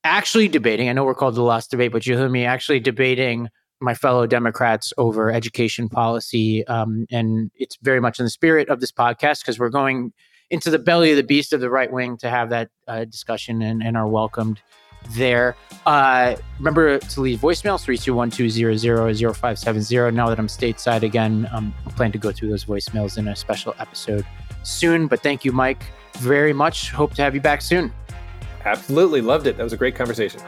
actually 0.05 0.49
debating. 0.49 0.89
I 0.89 0.93
know 0.93 1.05
we're 1.05 1.15
called 1.15 1.35
the 1.35 1.43
lost 1.43 1.71
debate, 1.71 1.93
but 1.93 2.07
you 2.07 2.17
hear 2.17 2.29
me 2.29 2.45
actually 2.45 2.81
debating 2.81 3.49
my 3.81 3.95
fellow 3.95 4.27
Democrats 4.27 4.93
over 4.97 5.31
education 5.31 5.89
policy. 5.89 6.67
Um, 6.67 7.07
and 7.11 7.51
it's 7.57 7.77
very 7.83 8.01
much 8.01 8.19
in 8.19 8.25
the 8.25 8.31
spirit 8.31 8.69
of 8.69 8.81
this 8.81 8.93
podcast 8.93 9.41
because 9.41 9.59
we're 9.59 9.69
going 9.69 10.13
into 10.51 10.71
the 10.71 10.79
belly 10.79 11.11
of 11.11 11.17
the 11.17 11.23
beast 11.23 11.53
of 11.53 11.61
the 11.61 11.71
right 11.71 11.91
wing 11.91 12.17
to 12.19 12.31
have 12.31 12.51
that 12.51 12.69
uh, 12.87 13.05
discussion 13.05 13.63
and, 13.63 13.83
and, 13.83 13.97
are 13.97 14.07
welcomed 14.07 14.61
there. 15.11 15.57
Uh, 15.87 16.37
remember 16.59 16.99
to 16.99 17.21
leave 17.21 17.41
voicemails 17.41 17.85
321-200-0570. 17.85 20.15
Now 20.15 20.29
that 20.29 20.39
I'm 20.39 20.47
stateside 20.47 21.03
again, 21.03 21.49
um, 21.53 21.75
I 21.87 21.91
plan 21.91 22.13
to 22.13 22.19
go 22.19 22.33
through 22.33 22.51
those 22.51 22.65
voicemails 22.65 23.19
in 23.19 23.29
a 23.29 23.37
special 23.37 23.75
episode 23.79 24.27
soon. 24.63 25.07
But 25.07 25.23
thank 25.23 25.45
you, 25.45 25.53
Mike, 25.53 25.85
very 26.19 26.53
much. 26.53 26.91
Hope 26.91 27.15
to 27.15 27.23
have 27.23 27.35
you 27.35 27.41
back 27.41 27.63
soon. 27.63 27.93
Absolutely. 28.65 29.21
Loved 29.21 29.47
it. 29.47 29.57
That 29.57 29.63
was 29.63 29.73
a 29.73 29.77
great 29.77 29.95
conversation. 29.95 30.41